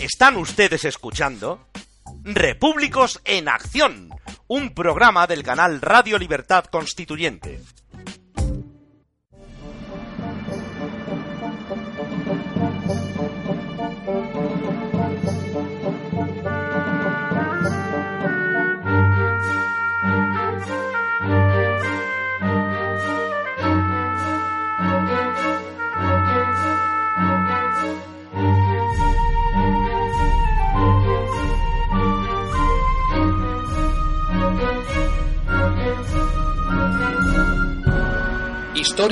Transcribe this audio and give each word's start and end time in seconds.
Están 0.00 0.36
ustedes 0.36 0.84
escuchando 0.84 1.66
Repúblicos 2.22 3.20
en 3.24 3.48
Acción, 3.48 4.10
un 4.46 4.74
programa 4.74 5.26
del 5.26 5.42
canal 5.42 5.80
Radio 5.80 6.18
Libertad 6.18 6.64
Constituyente. 6.66 7.62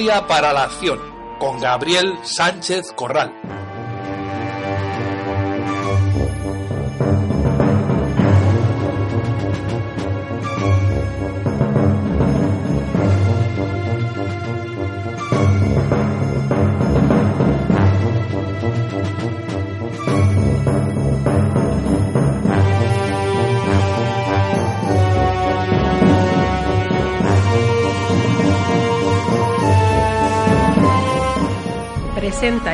Para 0.05 0.53
la 0.53 0.65
Acción, 0.65 1.01
con 1.39 1.59
Gabriel 1.61 2.19
Sánchez 2.25 2.93
Corral. 2.95 3.33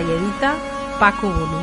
Presenta 0.00 0.02
y 0.02 0.10
edita 0.12 0.56
Paco 0.98 1.28
Bono. 1.28 1.62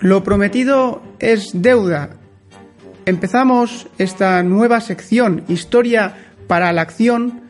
Lo 0.00 0.22
prometido 0.22 1.02
es 1.18 1.50
deuda. 1.54 2.10
Empezamos 3.04 3.88
esta 3.98 4.42
nueva 4.42 4.80
sección, 4.80 5.44
Historia 5.48 6.16
para 6.46 6.72
la 6.72 6.82
Acción, 6.82 7.42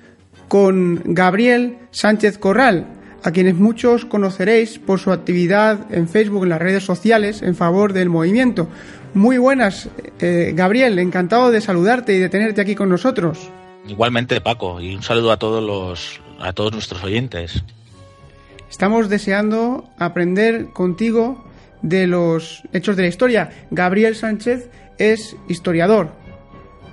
con 0.48 1.02
Gabriel 1.04 1.78
Sánchez 1.90 2.38
Corral, 2.38 2.86
a 3.22 3.32
quienes 3.32 3.56
muchos 3.56 4.04
conoceréis 4.04 4.78
por 4.78 5.00
su 5.00 5.12
actividad 5.12 5.92
en 5.92 6.08
Facebook, 6.08 6.44
en 6.44 6.50
las 6.50 6.62
redes 6.62 6.84
sociales, 6.84 7.42
en 7.42 7.54
favor 7.54 7.92
del 7.92 8.08
movimiento. 8.08 8.68
Muy 9.14 9.38
buenas, 9.38 9.88
eh, 10.20 10.52
Gabriel, 10.54 10.98
encantado 10.98 11.50
de 11.50 11.60
saludarte 11.60 12.14
y 12.14 12.18
de 12.18 12.28
tenerte 12.28 12.60
aquí 12.60 12.74
con 12.74 12.88
nosotros. 12.88 13.50
Igualmente, 13.88 14.40
Paco, 14.40 14.80
y 14.80 14.94
un 14.94 15.02
saludo 15.02 15.32
a 15.32 15.36
todos 15.38 15.62
los 15.62 16.25
a 16.40 16.52
todos 16.52 16.72
nuestros 16.72 17.02
oyentes. 17.02 17.62
Estamos 18.70 19.08
deseando 19.08 19.88
aprender 19.98 20.70
contigo 20.72 21.44
de 21.82 22.06
los 22.06 22.62
hechos 22.72 22.96
de 22.96 23.02
la 23.02 23.08
historia. 23.08 23.50
Gabriel 23.70 24.16
Sánchez 24.16 24.68
es 24.98 25.36
historiador, 25.48 26.12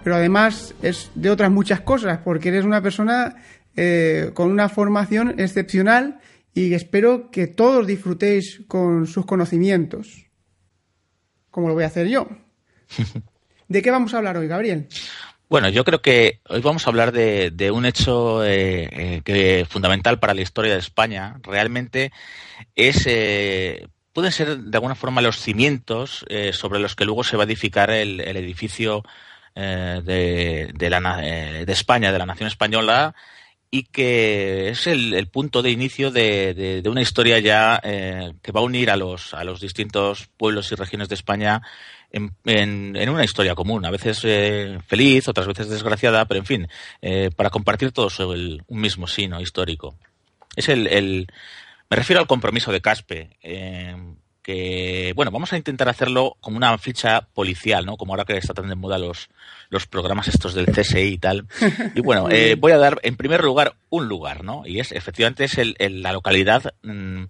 pero 0.03 0.15
además 0.15 0.75
es 0.81 1.11
de 1.15 1.29
otras 1.29 1.51
muchas 1.51 1.81
cosas, 1.81 2.19
porque 2.23 2.49
eres 2.49 2.65
una 2.65 2.81
persona 2.81 3.35
eh, 3.75 4.31
con 4.33 4.51
una 4.51 4.69
formación 4.69 5.39
excepcional 5.39 6.19
y 6.53 6.73
espero 6.73 7.31
que 7.31 7.47
todos 7.47 7.87
disfrutéis 7.87 8.61
con 8.67 9.07
sus 9.07 9.25
conocimientos, 9.25 10.27
como 11.49 11.67
lo 11.67 11.73
voy 11.73 11.83
a 11.83 11.87
hacer 11.87 12.07
yo. 12.07 12.27
¿De 13.67 13.81
qué 13.81 13.89
vamos 13.89 14.13
a 14.13 14.17
hablar 14.17 14.37
hoy, 14.37 14.47
Gabriel? 14.47 14.87
Bueno, 15.53 15.69
yo 15.69 15.83
creo 15.83 16.01
que 16.01 16.39
hoy 16.49 16.61
vamos 16.61 16.87
a 16.87 16.89
hablar 16.89 17.11
de, 17.11 17.71
un 17.71 17.85
hecho 17.85 18.43
eh, 18.43 18.89
eh, 18.91 19.21
que 19.23 19.67
fundamental 19.69 20.17
para 20.17 20.33
la 20.33 20.41
historia 20.41 20.73
de 20.73 20.79
España. 20.79 21.35
Realmente 21.43 22.11
es 22.73 23.03
eh, 23.05 23.87
pueden 24.13 24.31
ser 24.31 24.57
de 24.57 24.75
alguna 24.75 24.95
forma 24.95 25.21
los 25.21 25.37
cimientos 25.37 26.25
eh, 26.27 26.53
sobre 26.53 26.79
los 26.79 26.95
que 26.95 27.05
luego 27.05 27.23
se 27.23 27.37
va 27.37 27.43
a 27.43 27.45
edificar 27.45 27.91
el, 27.91 28.19
edificio 28.21 29.03
de, 29.53 30.71
de, 30.73 30.89
la, 30.89 31.17
de, 31.17 31.71
España, 31.71 32.11
de 32.11 32.17
la 32.17 32.25
nación 32.25 32.47
española, 32.47 33.13
y 33.73 33.85
que 33.85 34.69
es 34.69 34.85
el, 34.85 35.27
punto 35.29 35.63
de 35.63 35.71
inicio 35.71 36.11
de, 36.11 36.83
una 36.85 37.01
historia 37.01 37.39
ya 37.39 37.81
eh, 37.83 38.33
que 38.43 38.51
va 38.51 38.59
a 38.59 38.63
unir 38.63 38.91
a 38.91 38.95
los, 38.95 39.33
a 39.33 39.43
los 39.43 39.59
distintos 39.59 40.29
pueblos 40.37 40.71
y 40.71 40.75
regiones 40.75 41.09
de 41.09 41.15
España 41.15 41.63
en, 42.11 43.09
una 43.09 43.23
historia 43.23 43.55
común, 43.55 43.83
a 43.83 43.89
veces 43.89 44.21
eh, 44.25 44.77
feliz, 44.85 45.27
otras 45.27 45.47
veces 45.47 45.69
desgraciada, 45.69 46.25
pero 46.25 46.39
en 46.39 46.45
fin, 46.45 46.67
eh, 47.01 47.31
para 47.35 47.49
compartir 47.49 47.91
todos 47.91 48.19
el, 48.19 48.61
un 48.67 48.79
mismo 48.79 49.07
sino 49.07 49.41
histórico. 49.41 49.95
Es 50.55 50.69
el, 50.69 51.25
me 51.89 51.97
refiero 51.97 52.19
al 52.19 52.27
compromiso 52.27 52.71
de 52.71 52.79
Caspe, 52.79 53.37
que, 54.43 55.13
bueno, 55.15 55.31
vamos 55.31 55.53
a 55.53 55.57
intentar 55.57 55.89
hacerlo 55.89 56.37
como 56.41 56.57
una 56.57 56.77
ficha 56.77 57.21
policial, 57.33 57.85
¿no? 57.85 57.97
Como 57.97 58.13
ahora 58.13 58.25
que 58.25 58.37
está 58.37 58.53
tan 58.53 58.67
de 58.67 58.75
moda 58.75 58.97
los, 58.97 59.29
los 59.69 59.87
programas 59.87 60.27
estos 60.27 60.53
del 60.53 60.67
CSI 60.67 60.99
y 60.99 61.17
tal. 61.17 61.47
Y 61.95 62.01
bueno, 62.01 62.29
eh, 62.29 62.55
voy 62.59 62.73
a 62.73 62.77
dar 62.77 62.99
en 63.03 63.15
primer 63.15 63.43
lugar 63.43 63.75
un 63.89 64.07
lugar, 64.07 64.43
¿no? 64.43 64.63
Y 64.65 64.79
es, 64.79 64.91
efectivamente, 64.91 65.45
es 65.45 65.57
el, 65.57 65.75
el, 65.79 66.03
la 66.03 66.11
localidad 66.11 66.73
mmm, 66.83 67.23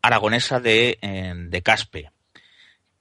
aragonesa 0.00 0.60
de, 0.60 0.98
eh, 1.02 1.34
de 1.36 1.62
Caspe. 1.62 2.10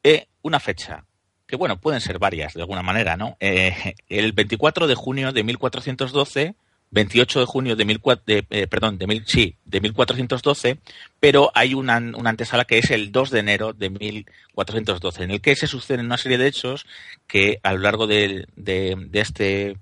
Eh, 0.04 0.28
una 0.42 0.60
fecha, 0.60 1.06
que 1.46 1.56
bueno, 1.56 1.80
pueden 1.80 2.02
ser 2.02 2.20
varias 2.20 2.54
de 2.54 2.62
alguna 2.62 2.82
manera, 2.82 3.18
¿no? 3.18 3.38
Eh, 3.40 3.96
el 4.10 4.34
24 4.34 4.88
de 4.88 4.96
junio 4.96 5.32
de 5.32 5.44
1412, 5.44 6.56
28 6.92 7.42
de 7.42 7.46
junio 7.46 7.76
de, 7.76 7.86
mil, 7.86 8.02
de 8.26 8.46
eh, 8.50 8.68
perdón, 8.68 8.98
de, 8.98 9.08
mil, 9.08 9.24
sí, 9.26 9.56
de 9.66 9.82
1412, 9.82 10.80
pero 11.20 11.52
hay 11.54 11.74
una, 11.74 11.98
una, 11.98 12.30
antesala 12.30 12.66
que 12.66 12.78
es 12.78 12.92
el 12.92 13.12
2 13.12 13.30
de 13.32 13.40
enero 13.40 13.74
de 13.74 13.90
1412, 13.90 15.24
en 15.24 15.32
el 15.32 15.42
que 15.42 15.56
se 15.56 15.68
suceden 15.68 16.06
una 16.06 16.18
serie 16.18 16.38
de 16.38 16.48
hechos 16.48 16.86
que 17.28 17.60
a 17.64 17.74
lo 17.74 17.80
largo 17.80 18.08
de, 18.08 18.48
de, 18.56 18.96
de 19.10 19.20
este, 19.20 19.78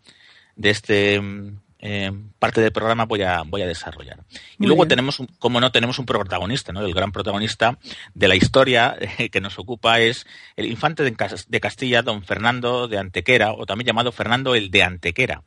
de 0.56 0.70
este 0.70 1.22
eh, 1.88 2.12
parte 2.40 2.62
del 2.62 2.72
programa 2.72 3.06
voy 3.06 3.22
a, 3.22 3.44
voy 3.44 3.62
a 3.62 3.68
desarrollar. 3.68 4.18
Muy 4.58 4.66
y 4.66 4.66
luego 4.66 4.84
bien. 4.84 4.90
tenemos, 4.90 5.22
como 5.38 5.60
no, 5.62 5.72
tenemos 5.72 6.00
un 6.00 6.08
protagonista, 6.08 6.74
¿no? 6.74 6.84
El 6.84 6.96
gran 6.96 7.12
protagonista 7.12 7.78
de 8.16 8.28
la 8.28 8.36
historia 8.36 8.98
que 9.32 9.40
nos 9.40 9.60
ocupa 9.60 10.00
es 10.00 10.26
el 10.56 10.66
infante 10.66 11.04
de, 11.04 11.60
Castilla, 11.60 12.02
don 12.02 12.24
Fernando 12.24 12.88
de 12.88 12.98
Antequera, 12.98 13.54
o 13.54 13.68
también 13.68 13.86
llamado 13.86 14.12
Fernando 14.12 14.56
el 14.56 14.72
de 14.72 14.82
Antequera, 14.82 15.44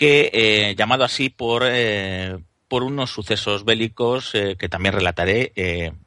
que, 0.00 0.30
eh, 0.32 0.74
llamado 0.76 1.04
así 1.04 1.28
por, 1.28 1.62
eh, 1.66 2.38
por 2.68 2.84
unos 2.84 3.10
sucesos 3.10 3.66
bélicos 3.66 4.34
eh, 4.34 4.56
que 4.58 4.70
también 4.70 4.94
relataré 4.94 5.52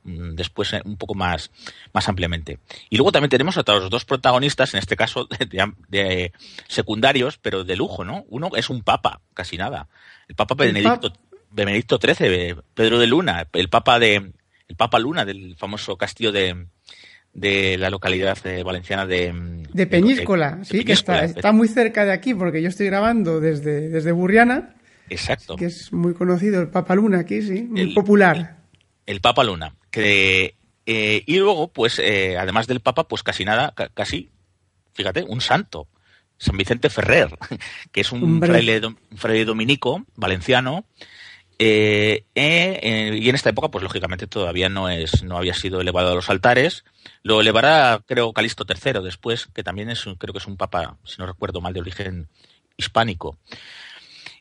después 0.03 0.73
un 0.83 0.97
poco 0.97 1.13
más, 1.13 1.51
más 1.93 2.09
ampliamente. 2.09 2.57
Y 2.89 2.97
luego 2.97 3.11
también 3.11 3.29
tenemos 3.29 3.55
a 3.55 3.61
otros 3.61 3.91
dos 3.91 4.03
protagonistas, 4.03 4.73
en 4.73 4.79
este 4.79 4.95
caso 4.95 5.27
de, 5.89 6.31
secundarios, 6.67 7.37
pero 7.37 7.63
de 7.63 7.75
lujo, 7.75 8.03
¿no? 8.03 8.25
Uno 8.29 8.49
es 8.55 8.71
un 8.71 8.81
papa, 8.81 9.21
casi 9.35 9.57
nada. 9.57 9.87
El 10.27 10.33
papa 10.33 10.55
Benedicto, 10.55 11.13
el 11.13 11.13
Benedicto 11.51 11.99
XIII, 12.01 12.55
Pedro 12.73 12.97
de 12.97 13.05
Luna, 13.05 13.47
el 13.53 13.69
papa 13.69 13.99
de 13.99 14.31
el 14.67 14.75
papa 14.75 14.97
Luna 14.97 15.23
del 15.23 15.55
famoso 15.55 15.97
castillo 15.97 16.31
de, 16.31 16.65
de 17.33 17.77
la 17.77 17.91
localidad 17.91 18.39
valenciana 18.65 19.05
de, 19.05 19.31
de 19.73 19.88
Peñíscola, 19.88 20.57
de, 20.57 20.66
sí, 20.66 20.78
de 20.78 20.84
Peñíscola. 20.84 21.19
que 21.19 21.23
está, 21.23 21.39
está, 21.39 21.51
muy 21.51 21.67
cerca 21.67 22.06
de 22.06 22.11
aquí 22.11 22.34
porque 22.34 22.61
yo 22.61 22.69
estoy 22.69 22.88
grabando 22.88 23.39
desde, 23.39 23.89
desde 23.89 24.11
Burriana 24.11 24.75
Exacto. 25.09 25.56
Que 25.56 25.66
es 25.66 25.91
muy 25.91 26.13
conocido 26.13 26.61
el 26.61 26.69
Papa 26.69 26.95
Luna 26.95 27.19
aquí, 27.19 27.41
sí, 27.41 27.63
muy 27.63 27.81
el, 27.81 27.94
popular. 27.94 28.57
El, 29.06 29.16
el, 29.16 29.22
Papa 29.22 29.44
Luna. 29.44 29.75
Que, 29.91 30.56
eh, 30.86 31.24
y 31.25 31.38
luego, 31.38 31.71
pues, 31.71 32.00
eh, 32.00 32.38
además 32.38 32.68
del 32.68 32.80
Papa, 32.80 33.07
pues 33.07 33.24
casi 33.24 33.45
nada, 33.45 33.74
ca 33.75 33.89
casi, 33.89 34.31
fíjate, 34.94 35.24
un 35.24 35.42
santo. 35.42 35.88
San 36.38 36.57
Vicente 36.57 36.89
Ferrer, 36.89 37.30
que 37.92 38.01
es 38.01 38.12
un 38.12 38.42
fraile, 38.42 38.81
un 38.86 39.18
fraile, 39.18 39.45
dominico 39.45 40.06
valenciano. 40.15 40.86
Eh, 41.59 42.25
eh, 42.35 43.19
y 43.21 43.29
en 43.29 43.35
esta 43.35 43.50
época, 43.50 43.69
pues 43.69 43.83
lógicamente 43.83 44.27
todavía 44.27 44.69
no 44.69 44.89
es, 44.89 45.23
no 45.23 45.38
había 45.38 45.53
sido 45.53 45.81
elevado 45.81 46.11
a 46.11 46.15
los 46.15 46.29
altares. 46.29 46.83
Lo 47.21 47.41
elevará, 47.41 48.01
creo, 48.05 48.33
Calixto 48.33 48.65
III 48.67 49.03
después, 49.03 49.47
que 49.53 49.63
también 49.63 49.89
es, 49.89 50.03
creo 50.17 50.33
que 50.33 50.39
es 50.39 50.47
un 50.47 50.57
papa, 50.57 50.97
si 51.03 51.17
no 51.19 51.25
recuerdo 51.25 51.61
mal, 51.61 51.73
de 51.73 51.81
origen 51.81 52.27
hispánico. 52.77 53.38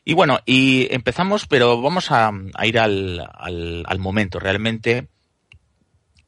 Y 0.05 0.13
bueno, 0.13 0.39
y 0.45 0.93
empezamos, 0.93 1.47
pero 1.47 1.81
vamos 1.81 2.11
a, 2.11 2.31
ir 2.63 2.79
al, 2.79 3.99
momento. 3.99 4.39
Realmente 4.39 5.07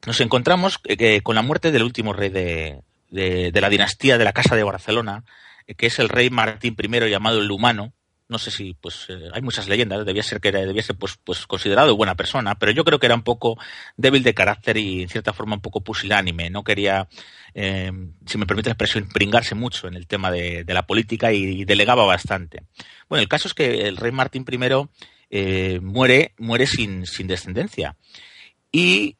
nos 0.06 0.20
encontramos 0.20 0.80
eh, 0.84 1.20
con 1.20 1.34
la 1.34 1.42
muerte 1.42 1.72
del 1.72 1.82
último 1.82 2.12
rey 2.12 2.30
de, 2.30 2.80
de, 3.10 3.60
la 3.60 3.68
dinastía 3.68 4.18
de 4.18 4.24
la 4.24 4.32
Casa 4.32 4.56
de 4.56 4.62
Barcelona, 4.62 5.24
que 5.76 5.86
es 5.86 5.98
el 5.98 6.08
rey 6.08 6.30
Martín 6.30 6.76
I, 6.78 7.10
llamado 7.10 7.40
el 7.40 7.50
Humano, 7.50 7.92
no 8.28 8.38
sé 8.38 8.50
si, 8.50 8.74
pues, 8.74 9.06
eh, 9.08 9.28
hay 9.32 9.42
muchas 9.42 9.68
leyendas, 9.68 10.04
debía 10.04 10.22
ser 10.22 10.40
que 10.40 10.48
era, 10.48 10.60
debía 10.60 10.82
ser, 10.82 10.96
pues, 10.96 11.18
pues, 11.22 11.46
considerado 11.46 11.96
buena 11.96 12.16
persona, 12.16 12.56
pero 12.56 12.72
yo 12.72 12.84
creo 12.84 12.98
que 12.98 13.06
era 13.06 13.14
un 13.14 13.22
poco 13.22 13.56
débil 13.96 14.22
de 14.22 14.34
carácter 14.34 14.76
y, 14.76 15.02
en 15.02 15.08
cierta 15.08 15.32
forma, 15.32 15.54
un 15.54 15.60
poco 15.60 15.80
pusilánime. 15.80 16.50
No 16.50 16.64
quería, 16.64 17.08
eh, 17.54 17.92
si 18.26 18.38
me 18.38 18.46
permite 18.46 18.68
la 18.68 18.72
expresión, 18.72 19.08
pringarse 19.08 19.54
mucho 19.54 19.86
en 19.86 19.94
el 19.94 20.06
tema 20.06 20.30
de, 20.30 20.64
la 20.66 20.86
política 20.86 21.32
y, 21.32 21.64
delegaba 21.64 22.04
bastante. 22.04 22.64
Bueno, 23.08 23.22
el 23.22 23.28
caso 23.28 23.48
es 23.48 23.54
que 23.54 23.86
el 23.86 23.96
rey 23.96 24.12
Martín 24.12 24.44
I 24.50 24.58
eh, 25.30 25.80
muere, 25.80 26.34
muere 26.38 26.66
sin, 26.66 27.06
sin 27.06 27.26
descendencia. 27.28 27.96
Y 28.72 29.14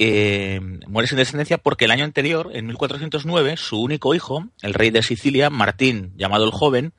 muere 0.86 1.08
sin 1.08 1.16
descendencia 1.16 1.56
porque 1.56 1.86
el 1.86 1.90
año 1.90 2.04
anterior, 2.04 2.50
en 2.52 2.66
1409, 2.66 3.56
su 3.56 3.80
único 3.80 4.14
hijo, 4.14 4.48
el 4.60 4.74
rey 4.74 4.90
de 4.90 5.02
Sicilia, 5.02 5.48
Martín, 5.48 6.12
llamado 6.16 6.44
el 6.44 6.50
Joven, 6.50 6.92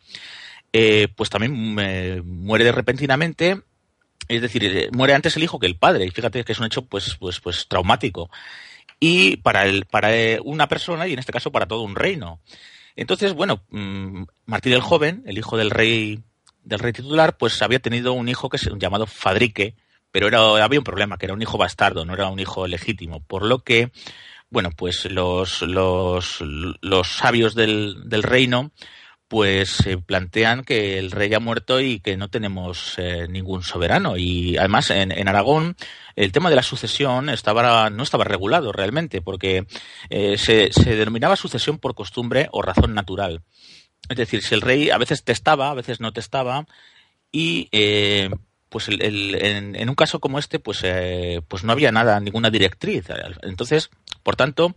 eh, 0.73 1.07
pues 1.15 1.29
también 1.29 1.77
eh, 1.79 2.21
muere 2.23 2.71
repentinamente. 2.71 3.61
Es 4.27 4.41
decir, 4.41 4.63
eh, 4.65 4.89
muere 4.91 5.13
antes 5.13 5.37
el 5.37 5.43
hijo 5.43 5.59
que 5.59 5.67
el 5.67 5.77
padre. 5.77 6.05
Y 6.05 6.11
fíjate 6.11 6.43
que 6.43 6.51
es 6.51 6.59
un 6.59 6.65
hecho 6.65 6.85
pues, 6.85 7.15
pues, 7.19 7.39
pues 7.39 7.67
traumático. 7.67 8.29
Y 8.99 9.37
para, 9.37 9.65
el, 9.65 9.85
para 9.85 10.09
una 10.43 10.67
persona, 10.67 11.07
y 11.07 11.13
en 11.13 11.19
este 11.19 11.31
caso 11.31 11.51
para 11.51 11.67
todo 11.67 11.83
un 11.83 11.95
reino. 11.95 12.39
Entonces, 12.95 13.33
bueno, 13.33 13.63
mm, 13.69 14.23
Martín 14.45 14.73
el 14.73 14.81
Joven, 14.81 15.23
el 15.27 15.37
hijo 15.37 15.55
del 15.55 15.69
rey, 15.69 16.19
del 16.63 16.79
rey 16.79 16.93
titular, 16.93 17.37
pues 17.37 17.61
había 17.61 17.79
tenido 17.79 18.13
un 18.13 18.27
hijo 18.27 18.49
que 18.49 18.57
es 18.57 18.67
llamado 18.79 19.05
Fadrique, 19.05 19.75
pero 20.11 20.27
era, 20.27 20.63
había 20.63 20.79
un 20.79 20.83
problema, 20.83 21.17
que 21.17 21.27
era 21.27 21.35
un 21.35 21.41
hijo 21.41 21.59
bastardo, 21.59 22.05
no 22.05 22.13
era 22.15 22.27
un 22.27 22.39
hijo 22.39 22.65
legítimo. 22.67 23.21
Por 23.21 23.45
lo 23.45 23.59
que, 23.59 23.91
bueno, 24.49 24.71
pues 24.75 25.05
los, 25.05 25.61
los, 25.61 26.41
los 26.41 27.07
sabios 27.07 27.53
del, 27.53 28.09
del 28.09 28.23
reino 28.23 28.71
pues 29.27 29.69
se 29.69 29.97
plantean 29.97 30.63
que 30.63 30.97
el 30.97 31.11
rey 31.11 31.33
ha 31.33 31.39
muerto 31.39 31.81
y 31.81 31.99
que 31.99 32.15
no 32.15 32.29
tenemos 32.29 32.93
eh, 32.97 33.27
ningún 33.29 33.63
soberano. 33.63 34.15
Y 34.17 34.57
además 34.57 34.89
en, 34.89 35.27
Aragón 35.27 35.75
el 36.15 36.31
tema 36.31 36.49
de 36.49 36.55
la 36.55 36.63
sucesión 36.63 37.29
estaba, 37.29 37.89
no 37.89 38.03
estaba 38.03 38.23
regulado 38.23 38.71
realmente, 38.71 39.21
porque 39.21 39.67
eh, 40.09 40.37
se, 40.37 40.69
denominaba 40.95 41.35
sucesión 41.35 41.77
por 41.77 41.93
costumbre 41.93 42.47
o 42.51 42.61
razón 42.61 42.93
natural. 42.93 43.41
Es 44.09 44.17
decir, 44.17 44.41
si 44.41 44.55
el 44.55 44.61
rey 44.61 44.89
a 44.89 44.97
veces 44.97 45.23
testaba, 45.23 45.69
a 45.71 45.75
veces 45.75 45.99
no 45.99 46.13
testaba, 46.13 46.65
y 47.31 47.67
eh, 47.73 48.29
pues 48.69 48.87
en, 48.89 49.89
un 49.89 49.95
caso 49.95 50.19
como 50.19 50.39
este, 50.39 50.59
pues, 50.59 50.83
pues 51.47 51.63
no 51.65 51.71
había 51.73 51.91
nada, 51.91 52.19
ninguna 52.21 52.49
directriz. 52.49 53.07
Entonces, 53.41 53.89
por 54.23 54.37
tanto, 54.37 54.75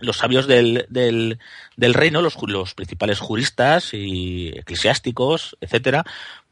los 0.00 0.16
sabios 0.16 0.46
del, 0.46 0.86
del, 0.88 1.94
reino, 1.94 2.22
los, 2.22 2.36
los, 2.46 2.74
principales 2.74 3.20
juristas 3.20 3.92
y 3.92 4.48
eclesiásticos, 4.48 5.56
etcétera, 5.60 6.04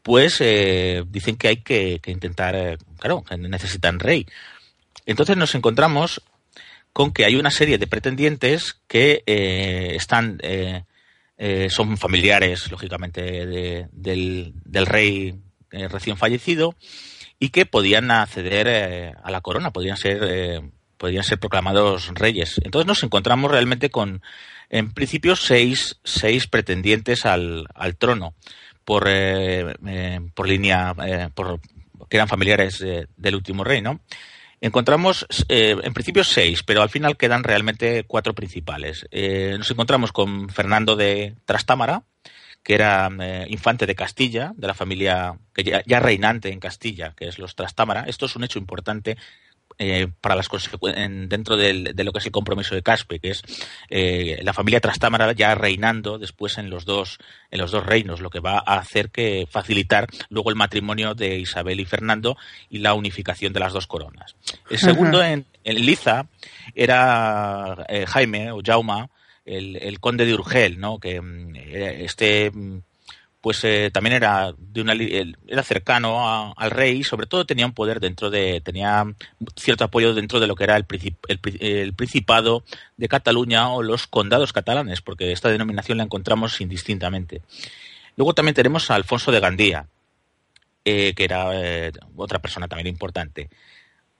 pues 0.03 0.37
eh, 0.39 1.03
dicen 1.07 1.37
que 1.37 1.47
hay 1.47 1.57
que, 1.57 1.99
intentar, 2.07 2.55
eh, 2.55 2.77
claro, 2.99 3.23
que 3.23 3.37
necesitan 3.37 3.99
rey. 3.99 4.25
Entonces 5.05 5.37
nos 5.37 5.55
encontramos 5.55 6.21
con 6.93 7.11
que 7.11 7.25
hay 7.25 7.35
una 7.35 7.51
serie 7.51 7.77
de 7.77 7.87
pretendientes 7.87 8.79
que 8.87 9.23
eh, 9.25 9.95
están, 9.95 10.39
son 11.69 11.97
familiares, 11.97 12.71
lógicamente, 12.71 13.21
del, 13.91 14.53
del, 14.63 14.85
rey 14.85 15.35
recién 15.69 16.17
fallecido 16.17 16.73
y 17.39 17.49
que 17.49 17.65
podían 17.65 18.09
acceder 18.09 19.13
a 19.21 19.29
la 19.29 19.41
corona, 19.41 19.71
podían 19.71 19.97
ser 19.97 20.63
podrían 20.97 21.23
ser 21.23 21.39
proclamados 21.39 22.09
reyes. 22.13 22.59
Entonces 22.63 22.87
nos 22.87 23.03
encontramos 23.03 23.51
realmente 23.51 23.89
con, 23.89 24.21
en 24.69 24.93
principio, 24.93 25.35
seis, 25.35 25.99
seis 26.03 26.47
pretendientes 26.47 27.25
al, 27.25 27.67
al 27.73 27.95
trono 27.95 28.35
por, 28.87 29.05
eh, 29.09 29.75
eh, 29.85 30.21
por 30.33 30.47
línea, 30.47 30.95
eh, 31.05 31.29
por, 31.35 31.59
que 32.09 32.15
eran 32.15 32.29
familiares 32.29 32.79
del 32.79 33.35
último 33.35 33.65
rey, 33.65 33.81
¿no? 33.81 33.99
Encontramos, 34.61 35.27
en 35.49 35.93
principio, 35.93 36.23
seis, 36.23 36.63
pero 36.63 36.81
al 36.81 36.89
final 36.89 37.17
quedan 37.17 37.43
realmente 37.43 38.05
cuatro 38.07 38.33
principales. 38.33 39.05
nos 39.11 39.69
encontramos 39.69 40.11
con 40.11 40.49
Fernando 40.49 40.95
de 40.95 41.35
Trastámara, 41.45 42.05
que 42.63 42.73
era 42.73 43.09
infante 43.49 43.85
de 43.85 43.93
Castilla, 43.93 44.53
de 44.55 44.67
la 44.67 44.73
familia 44.73 45.37
que 45.53 45.63
ya, 45.63 45.99
reinante 45.99 46.51
en 46.51 46.59
Castilla, 46.59 47.13
que 47.15 47.27
es 47.27 47.37
los 47.37 47.55
Trastámara. 47.55 48.05
Esto 48.07 48.25
es 48.25 48.35
un 48.35 48.45
hecho 48.45 48.57
importante 48.57 49.15
eh, 49.79 50.07
para 50.21 50.35
las 50.35 50.49
dentro 51.27 51.55
del, 51.55 51.95
de 51.95 52.03
lo 52.03 52.11
que 52.11 52.19
es 52.19 52.25
el 52.25 52.31
compromiso 52.31 52.73
de 52.73 52.81
Caspe, 52.81 53.19
que 53.19 53.29
es 53.29 53.43
eh, 53.89 54.39
la 54.41 54.53
familia 54.53 54.79
Trastámara 54.79 55.31
ya 55.33 55.53
reinando 55.53 56.17
después 56.17 56.57
en 56.57 56.71
los 56.71 56.85
dos 56.85 57.19
en 57.51 57.59
los 57.59 57.71
dos 57.71 57.85
reinos, 57.85 58.19
lo 58.19 58.31
que 58.31 58.39
va 58.39 58.63
a 58.65 58.79
hacer 58.79 59.09
que 59.11 59.47
facilitar 59.49 60.07
luego 60.29 60.49
el 60.49 60.55
matrimonio 60.55 61.13
de 61.13 61.37
Isabel 61.37 61.79
y 61.79 61.85
Fernando 61.85 62.37
y 62.69 62.79
la 62.79 62.95
unificación 62.95 63.53
de 63.53 63.59
las 63.59 63.73
dos 63.73 63.85
coronas. 63.85 64.35
El 64.69 64.79
segundo 64.79 65.23
en, 65.23 65.45
Liza 65.63 66.27
era 66.73 67.85
eh, 67.87 68.05
Jaime 68.07 68.51
o 68.51 68.61
Jauma, 68.65 69.09
el, 69.45 69.75
el, 69.77 69.99
conde 69.99 70.25
de 70.25 70.33
Urgel, 70.33 70.79
¿no? 70.79 70.99
que 70.99 71.21
mm, 71.21 71.55
este 71.55 72.51
mm, 72.51 72.79
pues 73.47 73.63
eh, 73.63 73.91
también 73.93 74.13
era 74.13 74.53
de 74.57 74.81
una 74.81 74.91
era 74.91 75.63
cercano 75.63 76.53
al 76.57 76.69
rey 76.69 76.97
y 76.97 77.03
sobre 77.05 77.27
todo 77.27 77.45
tenía 77.45 77.65
un 77.65 77.71
poder 77.71 78.01
dentro 78.01 78.29
de 78.29 78.59
tenía 78.59 79.05
cierto 79.55 79.85
apoyo 79.85 80.13
dentro 80.13 80.41
de 80.41 80.47
lo 80.47 80.55
que 80.57 80.65
era 80.65 80.75
el, 80.75 80.85
el, 81.61 81.93
principado 81.93 82.65
de 82.97 83.07
Cataluña 83.07 83.69
o 83.69 83.83
los 83.83 84.05
condados 84.05 84.51
catalanes 84.51 84.99
porque 84.99 85.31
esta 85.31 85.47
denominación 85.47 85.97
la 85.97 86.03
encontramos 86.03 86.59
indistintamente. 86.59 87.41
Luego 88.17 88.33
también 88.33 88.53
tenemos 88.53 88.91
a 88.91 88.95
Alfonso 88.95 89.31
de 89.31 89.39
Gandía 89.39 89.87
eh, 90.83 91.13
que 91.15 91.23
era 91.23 91.51
eh, 91.53 91.93
otra 92.17 92.39
persona 92.39 92.67
también 92.67 92.87
importante. 92.87 93.49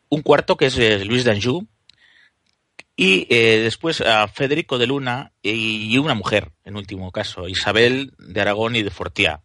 Un 0.07 0.21
cuarto 0.21 0.55
que 0.55 0.67
es 0.67 1.05
Luis 1.05 1.25
d'Anjou 1.25 1.67
y 2.97 3.27
eh, 3.29 3.59
después 3.59 4.01
a 4.01 4.27
Federico 4.27 4.77
de 4.77 4.87
Luna 4.87 5.31
y 5.41 5.97
una 5.99 6.15
mujer, 6.15 6.51
en 6.65 6.75
último 6.75 7.11
caso, 7.11 7.47
Isabel 7.47 8.11
de 8.17 8.41
Aragón 8.41 8.75
y 8.75 8.83
de 8.83 8.89
Fortiá. 8.89 9.41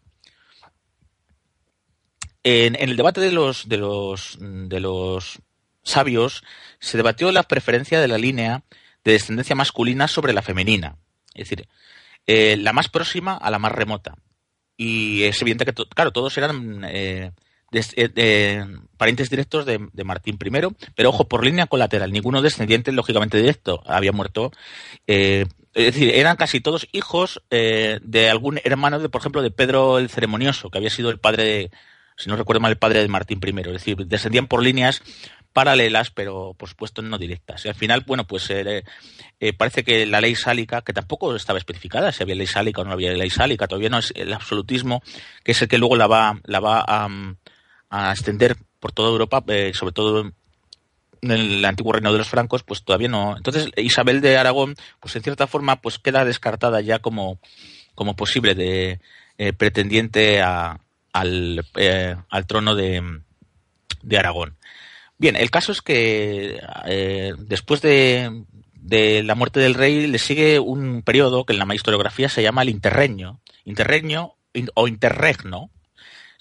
En, 2.43 2.75
el 2.77 2.97
debate 2.97 3.21
de 3.21 3.31
los, 3.31 3.69
de, 3.69 3.77
los, 3.77 4.37
de 4.39 4.79
los 4.79 5.39
sabios 5.81 6.43
se 6.79 6.97
debatió 6.97 7.31
la 7.31 7.43
preferencia 7.43 8.01
de 8.01 8.07
la 8.07 8.17
línea 8.17 8.63
de 9.03 9.13
descendencia 9.13 9.55
masculina 9.55 10.07
sobre 10.07 10.33
la 10.33 10.41
femenina, 10.41 10.97
es 11.33 11.49
decir, 11.49 11.67
eh, 12.27 12.57
la 12.57 12.73
más 12.73 12.89
próxima 12.89 13.35
a 13.35 13.49
la 13.49 13.59
más 13.59 13.71
remota. 13.71 14.15
Y 14.75 15.23
es 15.23 15.41
evidente 15.41 15.65
que, 15.65 15.73
claro, 15.73 16.11
todos 16.11 16.37
eran 16.37 16.83
eh, 16.85 17.31
de, 17.73 18.79
parientes 18.97 19.29
directos 19.29 19.65
de, 19.65 19.79
Martín 20.03 20.37
I, 20.41 20.49
pero 20.95 21.09
ojo, 21.09 21.27
por 21.27 21.43
línea 21.43 21.67
colateral, 21.67 22.11
ninguno 22.11 22.41
descendiente, 22.41 22.91
lógicamente 22.91 23.37
directo, 23.37 23.83
había 23.85 24.11
muerto. 24.11 24.51
Eh, 25.07 25.45
es 25.73 25.85
decir, 25.85 26.11
eran 26.13 26.37
casi 26.37 26.61
todos 26.61 26.87
hijos 26.91 27.41
eh, 27.49 27.99
de 28.03 28.29
algún 28.29 28.59
hermano, 28.63 28.99
de, 28.99 29.09
por 29.09 29.21
ejemplo, 29.21 29.41
de 29.41 29.51
Pedro 29.51 29.97
el 29.97 30.09
Ceremonioso, 30.09 30.69
que 30.69 30.77
había 30.77 30.91
sido 30.91 31.09
el 31.09 31.19
padre 31.19 31.43
de, 31.43 31.71
si 32.15 32.29
no 32.29 32.35
recuerdo 32.35 32.61
mal, 32.61 32.71
el 32.71 32.77
padre 32.77 33.01
de 33.01 33.07
Martín 33.07 33.41
I. 33.43 33.59
Es 33.61 33.73
decir, 33.73 33.97
descendían 34.05 34.47
por 34.47 34.61
líneas 34.61 35.01
paralelas, 35.51 36.11
pero 36.11 36.55
por 36.57 36.69
supuesto 36.69 37.01
no 37.01 37.17
directas. 37.17 37.65
Y 37.65 37.69
al 37.69 37.75
final, 37.75 38.03
bueno, 38.05 38.25
pues 38.25 38.49
eh, 38.49 38.83
parece 39.57 39.83
que 39.83 40.05
la 40.05 40.21
ley 40.21 40.35
sálica, 40.35 40.81
que 40.81 40.93
tampoco 40.93 41.35
estaba 41.35 41.59
especificada 41.59 42.11
si 42.11 42.23
había 42.23 42.35
ley 42.35 42.47
sálica 42.47 42.81
o 42.81 42.85
no 42.85 42.91
había 42.91 43.11
ley 43.13 43.29
sálica, 43.29 43.67
todavía 43.67 43.89
no 43.89 43.99
es 43.99 44.11
el 44.15 44.33
absolutismo, 44.33 45.03
que 45.43 45.51
es 45.51 45.61
el 45.61 45.67
que 45.67 45.77
luego 45.77 45.95
la 45.95 46.07
va, 46.07 46.39
la 46.45 46.59
va 46.59 46.83
a, 46.87 47.07
a 47.93 48.11
extender 48.11 48.57
por 48.79 48.91
toda 48.91 49.11
Europa, 49.11 49.43
eh, 49.49 49.71
sobre 49.75 49.93
todo 49.93 50.31
en 51.21 51.31
el 51.31 51.63
antiguo 51.63 51.93
reino 51.93 52.11
de 52.11 52.17
los 52.17 52.27
francos, 52.27 52.63
pues 52.63 52.83
todavía 52.83 53.07
no. 53.07 53.37
Entonces 53.37 53.69
Isabel 53.77 54.19
de 54.19 54.35
Aragón, 54.35 54.75
pues 54.99 55.15
en 55.15 55.21
cierta 55.21 55.45
forma, 55.45 55.79
pues 55.79 55.99
queda 55.99 56.25
descartada 56.25 56.81
ya 56.81 56.97
como, 56.97 57.37
como 57.93 58.15
posible 58.15 58.55
de 58.55 58.99
eh, 59.37 59.53
pretendiente 59.53 60.41
a, 60.41 60.79
al, 61.13 61.63
eh, 61.75 62.15
al, 62.31 62.47
trono 62.47 62.73
de, 62.73 63.21
de, 64.01 64.17
Aragón. 64.17 64.57
Bien, 65.19 65.35
el 65.35 65.51
caso 65.51 65.71
es 65.71 65.83
que 65.83 66.59
después 67.37 67.81
de, 67.83 68.43
de, 68.73 69.21
la 69.21 69.35
muerte 69.35 69.59
del 69.59 69.75
rey 69.75 70.07
le 70.07 70.17
sigue 70.17 70.59
un 70.59 71.03
periodo 71.03 71.45
que 71.45 71.53
en 71.53 71.59
la 71.59 71.75
historiografía 71.75 72.27
se 72.27 72.41
llama 72.41 72.63
el 72.63 72.69
interregno, 72.69 73.39
interregno 73.65 74.35
o 74.73 74.87
interregno, 74.87 75.69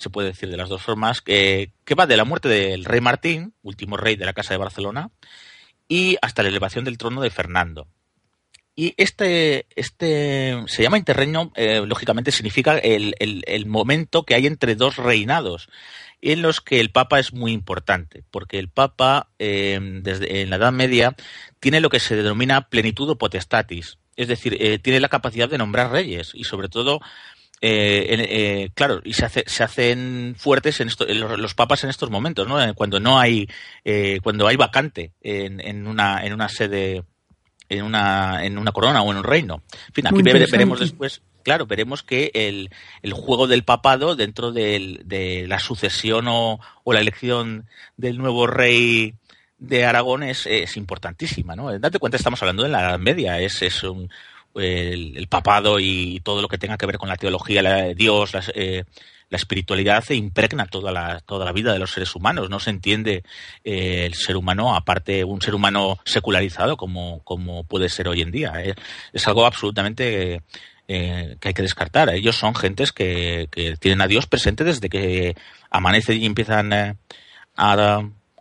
se 0.02 0.10
puede 0.10 0.28
decir 0.28 0.50
de 0.50 0.56
las 0.56 0.68
dos 0.68 0.82
formas, 0.82 1.22
que, 1.22 1.72
va 1.98 2.06
de 2.06 2.16
la 2.16 2.24
muerte 2.24 2.48
del 2.48 2.84
rey 2.84 3.00
Martín, 3.00 3.54
último 3.62 3.96
rey 3.96 4.16
de 4.16 4.26
la 4.26 4.32
Casa 4.32 4.54
de 4.54 4.58
Barcelona, 4.58 5.10
y 5.88 6.16
hasta 6.20 6.42
la 6.42 6.48
elevación 6.48 6.84
del 6.84 6.98
trono 6.98 7.20
de 7.20 7.30
Fernando. 7.30 7.86
Y 8.74 8.94
este, 8.96 9.66
este 9.76 10.62
se 10.66 10.82
llama 10.82 10.98
interreño, 10.98 11.52
eh, 11.54 11.82
lógicamente 11.86 12.32
significa 12.32 12.78
el, 12.78 13.66
momento 13.66 14.24
que 14.24 14.34
hay 14.34 14.46
entre 14.46 14.74
dos 14.74 14.96
reinados, 14.96 15.68
en 16.20 16.40
los 16.40 16.60
que 16.60 16.80
el 16.80 16.90
Papa 16.90 17.20
es 17.20 17.32
muy 17.32 17.52
importante, 17.52 18.24
porque 18.30 18.58
el 18.58 18.68
Papa, 18.68 19.28
eh, 19.38 19.78
desde 20.02 20.40
en 20.40 20.50
la 20.50 20.56
Edad 20.56 20.72
Media, 20.72 21.14
tiene 21.60 21.80
lo 21.80 21.90
que 21.90 22.00
se 22.00 22.16
denomina 22.16 22.68
plenitud 22.68 23.10
o 23.10 23.18
potestatis, 23.18 23.98
es 24.16 24.28
decir, 24.28 24.56
eh, 24.60 24.78
tiene 24.78 25.00
la 25.00 25.08
capacidad 25.08 25.48
de 25.48 25.58
nombrar 25.58 25.90
reyes 25.90 26.32
y 26.34 26.44
sobre 26.44 26.68
todo 26.68 27.00
eh, 27.62 28.70
claro, 28.74 29.00
y 29.04 29.14
se, 29.14 29.24
hace, 29.24 29.44
se 29.46 29.62
hacen 29.62 30.34
fuertes 30.36 30.80
en 30.80 30.90
los, 31.38 31.54
papas 31.54 31.84
en 31.84 31.90
estos 31.90 32.10
momentos, 32.10 32.48
¿no? 32.48 32.74
Cuando 32.74 33.00
no 33.00 33.18
hay, 33.18 33.48
cuando 34.22 34.46
hay 34.48 34.56
vacante 34.56 35.12
en, 35.22 35.60
en, 35.60 35.86
una, 35.86 36.24
en 36.24 36.32
una 36.32 36.48
sede, 36.48 37.04
en 37.68 37.84
una, 37.84 38.44
en 38.44 38.58
una 38.58 38.72
corona 38.72 39.02
o 39.02 39.10
en 39.12 39.18
un 39.18 39.24
reino. 39.24 39.62
En 39.88 39.94
fin, 39.94 40.06
aquí 40.06 40.22
veremos 40.22 40.80
después 40.80 41.22
claro, 41.42 41.66
veremos 41.66 42.02
que 42.02 42.30
el, 42.34 42.70
el 43.02 43.12
juego 43.12 43.46
del 43.46 43.64
papado 43.64 44.16
dentro 44.16 44.52
de 44.52 45.44
la 45.46 45.58
sucesión 45.58 46.26
o, 46.28 46.60
la 46.86 47.00
elección 47.00 47.66
del 47.96 48.18
nuevo 48.18 48.46
rey 48.46 49.14
de 49.58 49.84
Aragón 49.84 50.22
es, 50.22 50.46
es 50.46 50.76
importantísima, 50.76 51.54
¿no? 51.54 51.78
Date 51.78 51.98
cuenta, 51.98 52.16
estamos 52.16 52.42
hablando 52.42 52.62
de 52.62 52.68
la 52.68 52.80
Edad 52.80 52.98
Media, 52.98 53.38
es, 53.38 53.62
es 53.62 53.82
un, 53.84 54.10
el, 54.54 55.26
papado 55.28 55.80
y 55.80 56.20
todo 56.20 56.42
lo 56.42 56.48
que 56.48 56.58
tenga 56.58 56.76
que 56.76 56.86
ver 56.86 56.98
con 56.98 57.08
la 57.08 57.16
teología, 57.16 57.62
la, 57.62 57.94
Dios, 57.94 58.32
eh, 58.54 58.84
la 59.32 59.36
espiritualidad 59.36 60.04
se 60.04 60.14
impregna 60.14 60.66
toda 60.66 60.92
la, 60.92 61.20
toda 61.20 61.46
la 61.46 61.52
vida 61.52 61.72
de 61.72 61.78
los 61.78 61.90
seres 61.90 62.14
humanos. 62.14 62.50
No 62.50 62.60
se 62.60 62.68
entiende 62.70 63.24
eh, 63.64 64.04
el 64.04 64.14
ser 64.14 64.36
humano, 64.36 64.76
aparte 64.76 65.24
un 65.24 65.40
ser 65.40 65.54
humano 65.54 65.98
secularizado 66.04 66.76
como, 66.76 67.22
como 67.24 67.64
puede 67.64 67.88
ser 67.88 68.08
hoy 68.08 68.20
en 68.20 68.30
día. 68.30 68.52
¿eh? 68.58 68.74
Es 69.12 69.26
algo 69.26 69.46
absolutamente 69.46 70.42
eh, 70.86 71.36
que 71.40 71.48
hay 71.48 71.54
que 71.54 71.62
descartar. 71.62 72.10
Ellos 72.10 72.36
son 72.36 72.54
gentes 72.54 72.92
que, 72.92 73.48
tienen 73.80 74.02
a 74.02 74.06
Dios 74.06 74.26
presente 74.26 74.64
desde 74.64 74.90
que 74.90 75.34
amanece 75.70 76.14
y 76.14 76.26
empiezan 76.26 76.72
eh, 76.74 76.96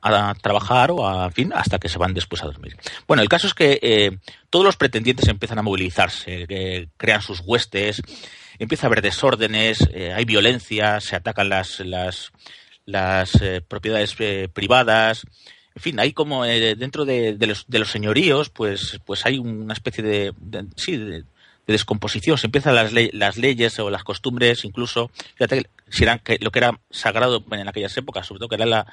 a, 0.02 0.34
trabajar 0.36 0.92
o 0.92 1.08
a 1.08 1.30
fin 1.32 1.52
hasta 1.54 1.80
que 1.80 1.90
se 1.90 1.98
van 1.98 2.14
después 2.14 2.42
a 2.44 2.48
dormir. 2.48 2.78
Bueno, 3.08 3.24
el 3.24 3.30
caso 3.30 3.48
es 3.48 3.54
que 3.54 3.80
eh, 3.82 4.18
todos 4.50 4.66
los 4.66 4.78
pretendientes 4.78 5.28
empiezan 5.28 5.60
a 5.60 5.64
movilizarse, 5.64 6.88
crean 6.98 7.22
sus 7.22 7.42
huestes, 7.46 8.02
empieza 8.60 8.86
a 8.86 8.90
haber 8.90 9.02
desórdenes, 9.02 9.90
hay 10.16 10.26
violencia, 10.26 11.00
se 11.00 11.16
atacan 11.16 11.50
las 11.50 11.80
las, 11.80 12.32
las 12.86 13.32
propiedades 13.68 14.16
privadas. 14.54 15.26
En 15.74 15.82
fin, 15.82 16.00
hay 16.00 16.12
como 16.12 16.44
dentro 16.44 17.06
de, 17.06 17.38
los, 17.40 17.66
de 17.68 17.80
los 17.80 17.90
señoríos, 17.90 18.50
pues, 18.50 19.00
pues 19.06 19.26
hay 19.26 19.38
una 19.38 19.74
especie 19.74 20.04
de, 20.04 20.34
de 20.38 20.66
sí, 20.76 20.98
de, 20.98 21.24
de 21.68 21.74
descomposición. 21.74 22.38
Se 22.38 22.48
empiezan 22.48 22.76
las, 22.76 22.92
las 22.94 23.38
leyes 23.38 23.80
o 23.80 23.90
las 23.90 24.04
costumbres, 24.04 24.66
incluso, 24.66 25.12
fíjate, 25.36 25.70
si 25.90 26.04
eran 26.04 26.20
que 26.20 26.38
lo 26.42 26.52
que 26.52 26.60
era 26.60 26.80
sagrado 26.90 27.44
en 27.52 27.68
aquellas 27.68 27.96
épocas, 27.98 28.28
sobre 28.28 28.40
todo 28.40 28.50
que 28.50 28.56
era 28.56 28.66
la, 28.66 28.88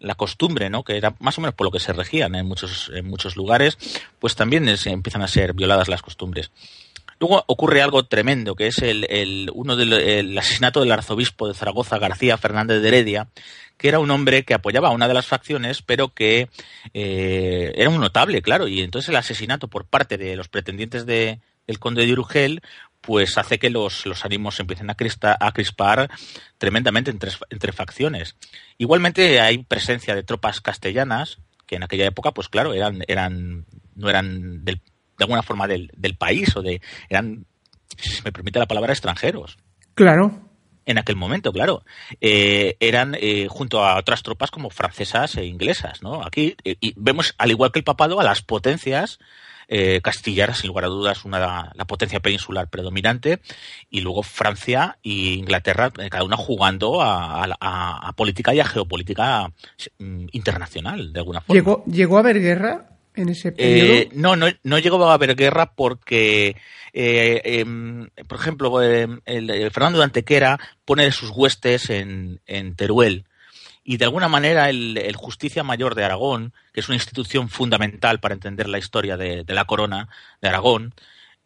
la 0.00 0.14
costumbre, 0.14 0.70
¿no? 0.70 0.82
que 0.82 0.96
era 0.96 1.14
más 1.20 1.38
o 1.38 1.40
menos 1.40 1.54
por 1.54 1.66
lo 1.66 1.70
que 1.70 1.78
se 1.78 1.92
regían 1.92 2.34
en 2.34 2.46
muchos, 2.46 2.90
en 2.94 3.06
muchos 3.06 3.36
lugares, 3.36 3.78
pues 4.18 4.34
también 4.34 4.76
se 4.76 4.90
empiezan 4.90 5.22
a 5.22 5.28
ser 5.28 5.52
violadas 5.52 5.88
las 5.88 6.02
costumbres. 6.02 6.50
Luego 7.20 7.44
ocurre 7.46 7.82
algo 7.82 8.04
tremendo, 8.06 8.56
que 8.56 8.66
es 8.66 8.78
el, 8.78 9.06
el 9.10 9.50
uno 9.52 9.76
del 9.76 9.92
el 9.92 10.38
asesinato 10.38 10.80
del 10.80 10.90
arzobispo 10.90 11.46
de 11.46 11.54
Zaragoza, 11.54 11.98
García 11.98 12.38
Fernández 12.38 12.80
de 12.80 12.88
Heredia, 12.88 13.28
que 13.76 13.88
era 13.88 13.98
un 13.98 14.10
hombre 14.10 14.44
que 14.44 14.54
apoyaba 14.54 14.88
a 14.88 14.92
una 14.92 15.06
de 15.06 15.14
las 15.14 15.26
facciones, 15.26 15.82
pero 15.82 16.08
que 16.08 16.48
eh, 16.94 17.72
era 17.74 17.90
un 17.90 18.00
notable, 18.00 18.40
claro, 18.40 18.68
y 18.68 18.80
entonces 18.80 19.10
el 19.10 19.16
asesinato 19.16 19.68
por 19.68 19.84
parte 19.84 20.16
de 20.16 20.34
los 20.34 20.48
pretendientes 20.48 21.04
de, 21.04 21.40
el 21.66 21.78
conde 21.78 22.04
de 22.04 22.12
Urgel, 22.12 22.62
pues 23.00 23.38
hace 23.38 23.58
que 23.58 23.70
los, 23.70 24.06
los 24.06 24.24
ánimos 24.24 24.60
empiecen 24.60 24.90
a, 24.90 24.96
a 25.40 25.52
crispar 25.52 26.10
tremendamente 26.58 27.10
entre, 27.10 27.30
entre 27.50 27.72
facciones. 27.72 28.36
Igualmente 28.78 29.40
hay 29.40 29.58
presencia 29.58 30.14
de 30.14 30.22
tropas 30.22 30.60
castellanas, 30.60 31.38
que 31.66 31.76
en 31.76 31.82
aquella 31.82 32.06
época, 32.06 32.32
pues 32.32 32.48
claro, 32.48 32.74
eran, 32.74 33.02
eran, 33.08 33.66
no 33.94 34.10
eran 34.10 34.64
del, 34.64 34.76
de 34.76 35.24
alguna 35.24 35.42
forma 35.42 35.66
del, 35.66 35.90
del 35.96 36.16
país 36.16 36.54
o 36.56 36.62
de, 36.62 36.80
eran, 37.08 37.46
si 37.96 38.22
me 38.22 38.32
permite 38.32 38.58
la 38.58 38.66
palabra, 38.66 38.92
extranjeros. 38.92 39.56
Claro 39.94 40.50
en 40.90 40.98
aquel 40.98 41.16
momento, 41.16 41.52
claro, 41.52 41.84
eh, 42.20 42.76
eran 42.80 43.16
eh, 43.20 43.46
junto 43.48 43.84
a 43.84 43.96
otras 43.96 44.22
tropas 44.22 44.50
como 44.50 44.70
francesas 44.70 45.36
e 45.36 45.44
inglesas, 45.44 46.02
¿no? 46.02 46.24
Aquí 46.24 46.56
eh, 46.64 46.76
y 46.80 46.94
vemos, 46.96 47.34
al 47.38 47.50
igual 47.50 47.70
que 47.70 47.78
el 47.78 47.84
papado, 47.84 48.18
a 48.18 48.24
las 48.24 48.42
potencias 48.42 49.18
eh, 49.72 50.00
Castilla 50.02 50.52
sin 50.52 50.66
lugar 50.66 50.84
a 50.84 50.88
dudas, 50.88 51.24
una, 51.24 51.70
la 51.74 51.84
potencia 51.86 52.18
peninsular 52.18 52.68
predominante, 52.68 53.38
y 53.88 54.00
luego 54.00 54.24
Francia 54.24 54.98
e 55.04 55.34
Inglaterra, 55.34 55.92
eh, 55.98 56.10
cada 56.10 56.24
una 56.24 56.36
jugando 56.36 57.00
a, 57.00 58.12
política 58.16 58.52
y 58.52 58.58
a 58.58 58.64
geopolítica 58.64 59.52
mm, 59.98 60.26
internacional, 60.32 61.12
de 61.12 61.20
alguna 61.20 61.40
forma. 61.40 61.54
¿Llegó, 61.54 61.84
¿Llegó 61.86 62.16
a 62.16 62.20
haber 62.20 62.40
guerra 62.40 62.90
en 63.14 63.28
ese 63.28 63.48
eh, 63.48 63.52
periodo? 63.52 64.10
no, 64.14 64.34
no, 64.34 64.46
no 64.64 64.78
llegó 64.80 65.08
a 65.08 65.14
haber 65.14 65.36
guerra 65.36 65.72
porque, 65.76 66.56
em, 66.92 68.08
por 68.26 68.40
ejemplo, 68.40 68.82
em, 68.82 69.20
el, 69.24 69.70
Fernando 69.70 69.98
de 69.98 70.04
Antequera 70.04 70.58
pone 70.84 71.12
sus 71.12 71.30
huestes 71.30 71.90
en, 71.90 72.40
en 72.46 72.74
Teruel 72.74 73.24
y 73.84 73.96
de 73.96 74.04
alguna 74.04 74.28
manera 74.28 74.70
el, 74.70 75.14
Justicia 75.16 75.62
Mayor 75.62 75.94
de 75.94 76.04
Aragón, 76.04 76.52
que 76.72 76.80
es 76.80 76.88
una 76.88 76.96
institución 76.96 77.48
fundamental 77.48 78.20
para 78.20 78.34
entender 78.34 78.68
la 78.68 78.78
historia 78.78 79.16
de, 79.16 79.44
de 79.44 79.54
la 79.54 79.64
corona 79.64 80.08
de 80.40 80.48
Aragón, 80.48 80.94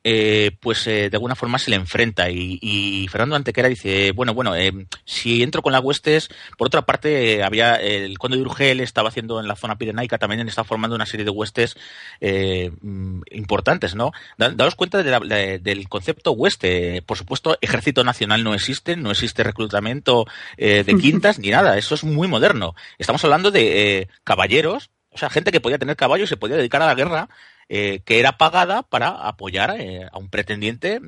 eh, 0.07 0.51
pues 0.61 0.87
eh, 0.87 1.09
de 1.09 1.17
alguna 1.17 1.35
forma 1.35 1.59
se 1.59 1.71
le 1.71 1.77
enfrenta. 1.77 2.29
Y, 2.29 3.09
Fernando 3.11 3.37
Antequera 3.37 3.69
dice, 3.69 4.13
bueno, 4.13 4.35
bueno, 4.35 4.55
eh, 4.55 4.87
si 5.07 5.43
entro 5.43 5.63
con 5.63 5.73
las 5.73 5.83
huestes, 5.83 6.29
por 6.59 6.67
otra 6.67 6.83
parte, 6.83 7.43
había 7.43 7.77
el 7.77 8.19
conde 8.19 8.37
de 8.37 8.43
Urgel 8.43 8.81
estaba 8.81 9.09
haciendo 9.09 9.41
en 9.41 9.49
la 9.49 9.57
zona 9.57 9.79
pirenaica, 9.79 10.19
también 10.19 10.47
estaba 10.47 10.67
formando 10.67 10.95
una 10.95 11.07
serie 11.07 11.25
de 11.25 11.31
huestes 11.31 11.77
mm, 12.21 13.23
importantes, 13.31 13.95
¿no? 13.95 14.13
daos 14.37 14.75
cuenta 14.75 15.03
del 15.03 15.89
concepto 15.89 16.33
hueste. 16.33 17.01
Por 17.03 17.17
supuesto, 17.17 17.57
ejército 17.63 18.05
nacional 18.05 18.45
no 18.45 18.53
existe, 18.53 18.97
no 18.97 19.11
existe 19.11 19.43
reclutamiento 19.43 20.27
de 20.59 20.97
quintas 21.01 21.39
ni 21.39 21.49
nada, 21.49 21.79
eso 21.79 21.95
es 21.95 22.05
muy 22.05 22.29
moderno. 22.29 22.75
Estamos 22.99 23.25
hablando 23.25 23.51
de 23.51 24.09
caballeros, 24.25 24.91
o 25.11 25.19
sea, 25.19 25.31
gente 25.31 25.53
que 25.53 25.61
podía 25.61 25.79
tener 25.79 25.97
caballos 25.97 26.29
y 26.29 26.31
se 26.31 26.37
podía 26.37 26.57
dedicar 26.57 26.83
a 26.83 26.87
la 26.87 26.95
guerra 26.95 27.29
eh, 27.69 28.01
que 28.05 28.19
era 28.19 28.37
pagada 28.37 28.83
para 28.83 29.09
apoyar 29.09 29.77
eh, 29.79 30.09
a 30.11 30.19
un 30.19 30.29
pretendiente 30.29 31.01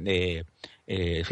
eh, 0.86 1.24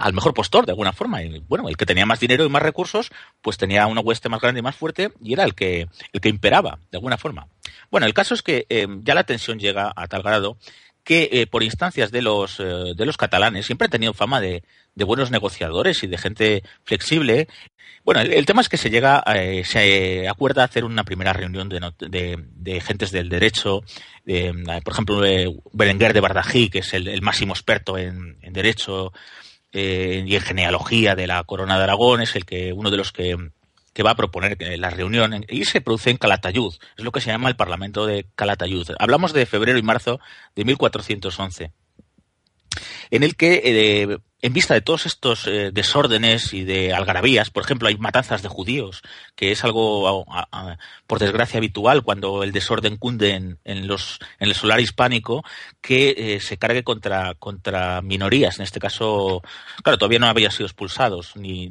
al, 0.00 0.12
mejor 0.12 0.34
postor, 0.34 0.66
de 0.66 0.72
alguna 0.72 0.92
forma. 0.92 1.22
Y, 1.22 1.40
bueno, 1.48 1.68
el 1.68 1.76
que 1.76 1.86
tenía 1.86 2.06
más 2.06 2.20
dinero 2.20 2.44
y 2.44 2.48
más 2.48 2.62
recursos, 2.62 3.10
pues 3.40 3.58
tenía 3.58 3.86
una 3.86 4.00
hueste 4.00 4.28
más 4.28 4.40
grande 4.40 4.60
y 4.60 4.62
más 4.62 4.76
fuerte 4.76 5.12
y 5.22 5.32
era 5.32 5.44
el 5.44 5.54
que, 5.54 5.88
el 6.12 6.20
que 6.20 6.28
imperaba, 6.28 6.78
de 6.90 6.98
alguna 6.98 7.18
forma. 7.18 7.48
Bueno, 7.90 8.06
el 8.06 8.14
caso 8.14 8.34
es 8.34 8.42
que 8.42 8.66
ya 9.02 9.14
la 9.14 9.24
tensión 9.24 9.58
llega 9.58 9.92
a 9.94 10.06
tal 10.08 10.22
grado 10.22 10.56
que 11.04 11.48
por 11.50 11.62
instancias 11.62 12.12
de 12.12 12.22
los, 12.22 12.58
de 12.58 13.06
los 13.06 13.16
catalanes 13.16 13.66
siempre 13.66 13.86
han 13.86 13.90
tenido 13.90 14.14
fama 14.14 14.40
de, 14.40 14.62
de 14.94 15.04
buenos 15.04 15.30
negociadores 15.30 16.02
y 16.02 16.06
de 16.06 16.18
gente 16.18 16.62
flexible. 16.84 17.48
Bueno, 18.04 18.20
el, 18.20 18.46
tema 18.46 18.62
es 18.62 18.68
que 18.68 18.76
se 18.76 18.90
llega, 18.90 19.22
eh, 19.32 19.62
se 19.64 20.28
acuerda 20.28 20.64
hacer 20.64 20.84
una 20.84 21.04
primera 21.04 21.32
reunión 21.32 21.68
de, 21.68 22.36
de, 22.50 22.80
gentes 22.80 23.12
del 23.12 23.28
derecho, 23.28 23.82
de, 24.24 24.52
por 24.84 24.92
ejemplo, 24.92 25.20
Berenguer 25.72 26.12
de 26.12 26.20
Bardají, 26.20 26.68
que 26.68 26.80
es 26.80 26.94
el, 26.94 27.22
máximo 27.22 27.52
experto 27.52 27.96
en, 27.96 28.38
derecho 28.52 29.12
eh, 29.72 30.24
y 30.26 30.34
en 30.34 30.42
genealogía 30.42 31.14
de 31.14 31.28
la 31.28 31.44
corona 31.44 31.78
de 31.78 31.84
Aragón, 31.84 32.22
es 32.22 32.34
el 32.34 32.44
que 32.44 32.72
uno 32.72 32.90
de 32.90 32.96
los 32.96 33.12
que, 33.12 33.36
que 33.92 34.02
va 34.02 34.10
a 34.10 34.16
proponer 34.16 34.56
la 34.78 34.90
reunión 34.90 35.44
y 35.48 35.64
se 35.64 35.80
produce 35.80 36.10
en 36.10 36.16
Calatayud, 36.16 36.74
es 36.96 37.04
lo 37.04 37.12
que 37.12 37.20
se 37.20 37.30
llama 37.30 37.50
el 37.50 37.56
Parlamento 37.56 38.04
de 38.06 38.26
Calatayud. 38.34 38.88
Hablamos 38.98 39.32
de 39.32 39.46
febrero 39.46 39.78
y 39.78 39.82
marzo 39.82 40.18
de 40.56 40.64
1411 40.64 41.72
en 43.12 43.22
el 43.22 43.36
que, 43.36 43.60
eh, 43.62 44.18
en 44.40 44.52
vista 44.54 44.72
de 44.72 44.80
todos 44.80 45.04
estos 45.04 45.46
eh, 45.46 45.70
desórdenes 45.70 46.54
y 46.54 46.64
de 46.64 46.94
algarabías, 46.94 47.50
por 47.50 47.62
ejemplo, 47.62 47.88
hay 47.88 47.98
matanzas 47.98 48.40
de 48.40 48.48
judíos, 48.48 49.02
que 49.36 49.52
es 49.52 49.62
algo, 49.64 50.24
por 51.06 51.18
desgracia, 51.18 51.58
habitual 51.58 52.04
cuando 52.04 52.42
el 52.42 52.52
desorden 52.52 52.96
cunde 52.96 53.58
en, 53.64 53.86
los, 53.86 54.18
en 54.40 54.48
el 54.48 54.54
solar 54.54 54.80
hispánico, 54.80 55.44
que 55.82 56.14
eh, 56.16 56.40
se 56.40 56.56
cargue 56.56 56.84
contra, 56.84 58.00
minorías. 58.02 58.58
En 58.58 58.62
este 58.62 58.80
caso, 58.80 59.42
claro, 59.82 59.98
todavía 59.98 60.18
no 60.18 60.28
habían 60.28 60.50
sido 60.50 60.64
expulsados 60.64 61.36
ni, 61.36 61.68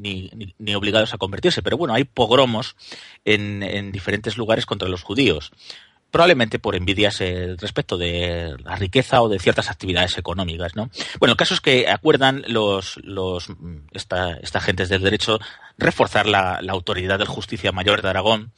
obligados 0.75 1.15
a 1.15 1.17
convertirse, 1.17 1.63
pero 1.63 1.75
bueno, 1.75 1.95
hay 1.95 2.03
pogromos 2.03 2.75
en 3.25 3.91
diferentes 3.91 4.37
lugares 4.37 4.67
contra 4.67 4.87
los 4.87 5.01
judíos 5.01 5.51
probablemente 6.11 6.59
por 6.59 6.75
envidias 6.75 7.21
eh, 7.21 7.55
respecto 7.57 7.97
de 7.97 8.55
la 8.63 8.75
riqueza 8.75 9.21
o 9.21 9.29
de 9.29 9.39
ciertas 9.39 9.71
actividades 9.71 10.17
económicas, 10.17 10.75
¿no? 10.75 10.91
Bueno, 11.19 11.31
el 11.31 11.37
caso 11.37 11.53
es 11.53 11.61
que 11.61 11.89
acuerdan 11.89 12.43
los, 12.47 12.97
los 13.03 13.47
esta, 13.93 14.33
esta 14.33 14.59
agentes 14.59 14.89
del 14.89 15.01
derecho 15.01 15.39
reforzar 15.77 16.27
la, 16.27 16.59
autoridad 16.69 17.17
del 17.17 17.27
Justicia 17.27 17.71
Mayor 17.71 18.01
de 18.01 18.09
Aragón, 18.09 18.51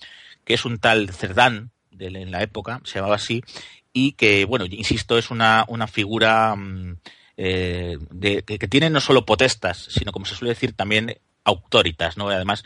que 0.43 0.55
es 0.55 0.65
un 0.65 0.79
tal 0.79 1.09
Cerdán 1.11 1.71
en 1.99 2.31
la 2.31 2.41
época, 2.41 2.81
se 2.83 2.95
llamaba 2.95 3.15
así, 3.15 3.43
y 3.93 4.13
que, 4.13 4.45
bueno, 4.45 4.65
insisto, 4.65 5.17
es 5.17 5.29
una, 5.29 5.63
una 5.67 5.87
figura 5.87 6.55
mm, 6.55 6.97
eh, 7.37 7.97
de, 8.09 8.43
que, 8.43 8.67
tiene 8.67 8.89
no 8.89 8.99
solo 8.99 9.25
potestas, 9.25 9.87
sino, 9.89 10.11
como 10.11 10.25
se 10.25 10.35
suele 10.35 10.53
decir, 10.53 10.73
también 10.73 11.19
autoritas, 11.43 12.17
¿no? 12.17 12.29
Además, 12.29 12.63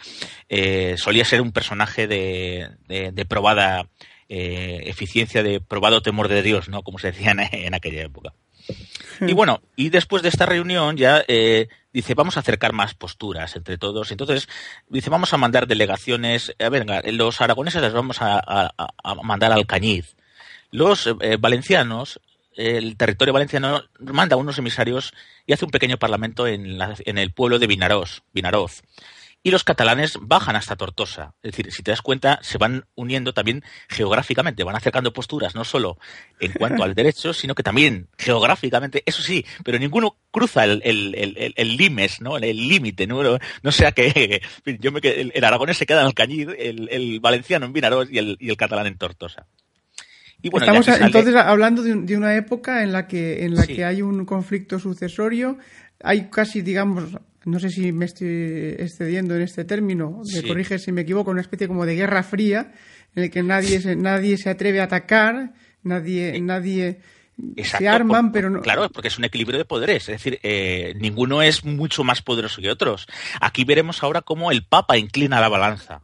eh, 0.47 0.95
solía 0.97 1.25
ser 1.25 1.41
un 1.41 1.51
personaje 1.51 2.07
de, 2.07 2.69
de 2.87 3.25
probada 3.25 3.89
eh, 4.29 4.83
eficiencia 4.87 5.41
de 5.41 5.61
probado 5.61 6.01
temor 6.01 6.27
de 6.27 6.41
Dios, 6.41 6.67
¿no? 6.67 6.83
Como 6.83 6.99
se 6.99 7.11
decía 7.11 7.31
en, 7.31 7.73
aquella 7.73 8.03
época. 8.03 8.33
Y 9.21 9.31
bueno, 9.33 9.61
y 9.77 9.89
después 9.89 10.21
de 10.21 10.29
esta 10.29 10.45
reunión 10.45 10.97
ya 10.97 11.23
eh, 11.29 11.69
dice, 11.93 12.13
vamos 12.13 12.35
a 12.35 12.41
acercar 12.41 12.73
más 12.73 12.93
posturas 12.93 13.55
entre 13.55 13.77
todos. 13.77 14.11
Entonces, 14.11 14.49
dice, 14.89 15.09
vamos 15.09 15.33
a 15.33 15.37
mandar 15.37 15.65
delegaciones. 15.65 16.53
A 16.59 16.69
ver, 16.69 16.85
venga, 16.85 17.01
los 17.11 17.39
aragoneses 17.39 17.81
les 17.81 17.93
vamos 17.93 18.17
a, 18.19 18.73
mandar 19.23 19.53
al 19.53 19.65
Cañiz. 19.65 20.17
Los 20.71 21.07
eh, 21.07 21.37
valencianos, 21.39 22.19
el 22.53 22.97
territorio 22.97 23.33
valenciano 23.33 23.83
manda 23.99 24.35
unos 24.35 24.57
emisarios 24.57 25.13
y 25.45 25.53
hace 25.53 25.63
un 25.63 25.71
pequeño 25.71 25.97
parlamento 25.97 26.47
en, 26.47 26.77
en 26.81 27.17
el 27.17 27.31
pueblo 27.31 27.59
de 27.59 27.67
Vinaroz. 27.67 28.23
Vinaroz 28.33 28.83
y 29.47 29.49
los 29.49 29.63
catalanes 29.63 30.17
bajan 30.19 30.57
hasta 30.57 30.75
Tortosa. 30.75 31.33
Es 31.41 31.53
decir, 31.53 31.71
si 31.71 31.81
te 31.81 31.91
das 31.91 32.01
cuenta, 32.01 32.37
se 32.41 32.57
van 32.57 32.83
uniendo 32.95 33.33
también 33.33 33.63
geográficamente, 33.87 34.65
van 34.65 34.75
acercando 34.75 35.13
posturas, 35.13 35.55
no 35.55 35.63
solo 35.63 35.97
en 36.41 36.51
cuanto 36.51 36.83
al 36.83 36.93
derecho, 36.93 37.33
sino 37.33 37.55
que 37.55 37.63
también 37.63 38.09
geográficamente, 38.17 39.03
eso 39.05 39.21
sí, 39.21 39.45
pero 39.63 39.79
ninguno 39.79 40.17
cruza 40.31 40.65
el, 40.65 40.81
el, 40.83 41.53
el, 41.55 41.77
limes, 41.77 42.19
¿no? 42.19 42.37
El 42.37 42.67
límite, 42.67 43.07
¿no? 43.07 43.39
No 43.63 43.71
sea 43.71 43.93
que 43.93 44.41
yo 44.81 44.91
me, 44.91 44.99
el, 45.01 45.31
el, 45.33 45.43
aragonés 45.45 45.77
se 45.77 45.85
queda 45.85 46.01
en 46.01 46.07
el 46.07 46.13
Cañid, 46.13 46.49
el, 46.49 47.21
valenciano 47.21 47.67
en 47.67 47.71
Vinaroz 47.71 48.09
y 48.11 48.17
el, 48.17 48.35
y 48.41 48.49
el 48.49 48.57
catalán 48.57 48.87
en 48.87 48.97
Tortosa. 48.97 49.47
Y 50.41 50.49
bueno, 50.49 50.65
Estamos 50.65 51.01
entonces 51.01 51.35
hablando 51.35 51.83
de, 51.83 51.95
de, 51.95 52.17
una 52.17 52.35
época 52.35 52.83
en 52.83 52.91
la 52.91 53.07
que 53.07 53.45
en 53.45 53.55
la 53.55 53.65
que 53.65 53.85
hay 53.85 54.01
un 54.01 54.25
conflicto 54.25 54.77
sucesorio, 54.77 55.57
hay 56.03 56.29
casi, 56.29 56.61
digamos, 56.61 57.17
no 57.47 57.59
sé 57.61 57.69
si 57.69 57.93
me 57.93 58.05
estoy 58.05 58.75
excediendo 58.77 59.33
en 59.35 59.41
este 59.41 59.63
término, 59.63 60.21
me 60.33 60.43
corrige 60.43 60.79
si 60.79 60.91
me 60.91 61.01
equivoco, 61.01 61.31
una 61.31 61.39
especie 61.39 61.67
como 61.67 61.85
de 61.85 61.95
guerra 61.95 62.21
fría 62.21 62.73
en 63.15 63.23
el 63.23 63.31
que 63.31 63.41
nadie 63.41 63.79
se, 63.79 63.95
nadie 63.95 64.37
se 64.37 64.49
atreve 64.49 64.81
a 64.81 64.83
atacar, 64.83 65.53
nadie, 65.81 66.39
nadie 66.41 66.99
se 67.63 67.87
arman, 67.87 68.33
pero 68.33 68.49
no. 68.49 68.61
Claro, 68.61 68.89
porque 68.89 69.07
es 69.07 69.17
un 69.17 69.23
equilibrio 69.23 69.57
de 69.57 69.63
poderes, 69.63 70.09
es 70.09 70.15
decir, 70.15 70.39
eh, 70.43 70.93
ninguno 70.97 71.41
es 71.41 71.63
mucho 71.63 72.03
más 72.03 72.21
poderoso 72.21 72.61
que 72.61 72.69
otros. 72.69 73.07
Aquí 73.39 73.63
veremos 73.63 74.03
ahora 74.03 74.21
cómo 74.21 74.51
el 74.51 74.65
Papa 74.65 74.97
inclina 74.97 75.39
la 75.39 75.47
balanza 75.47 76.01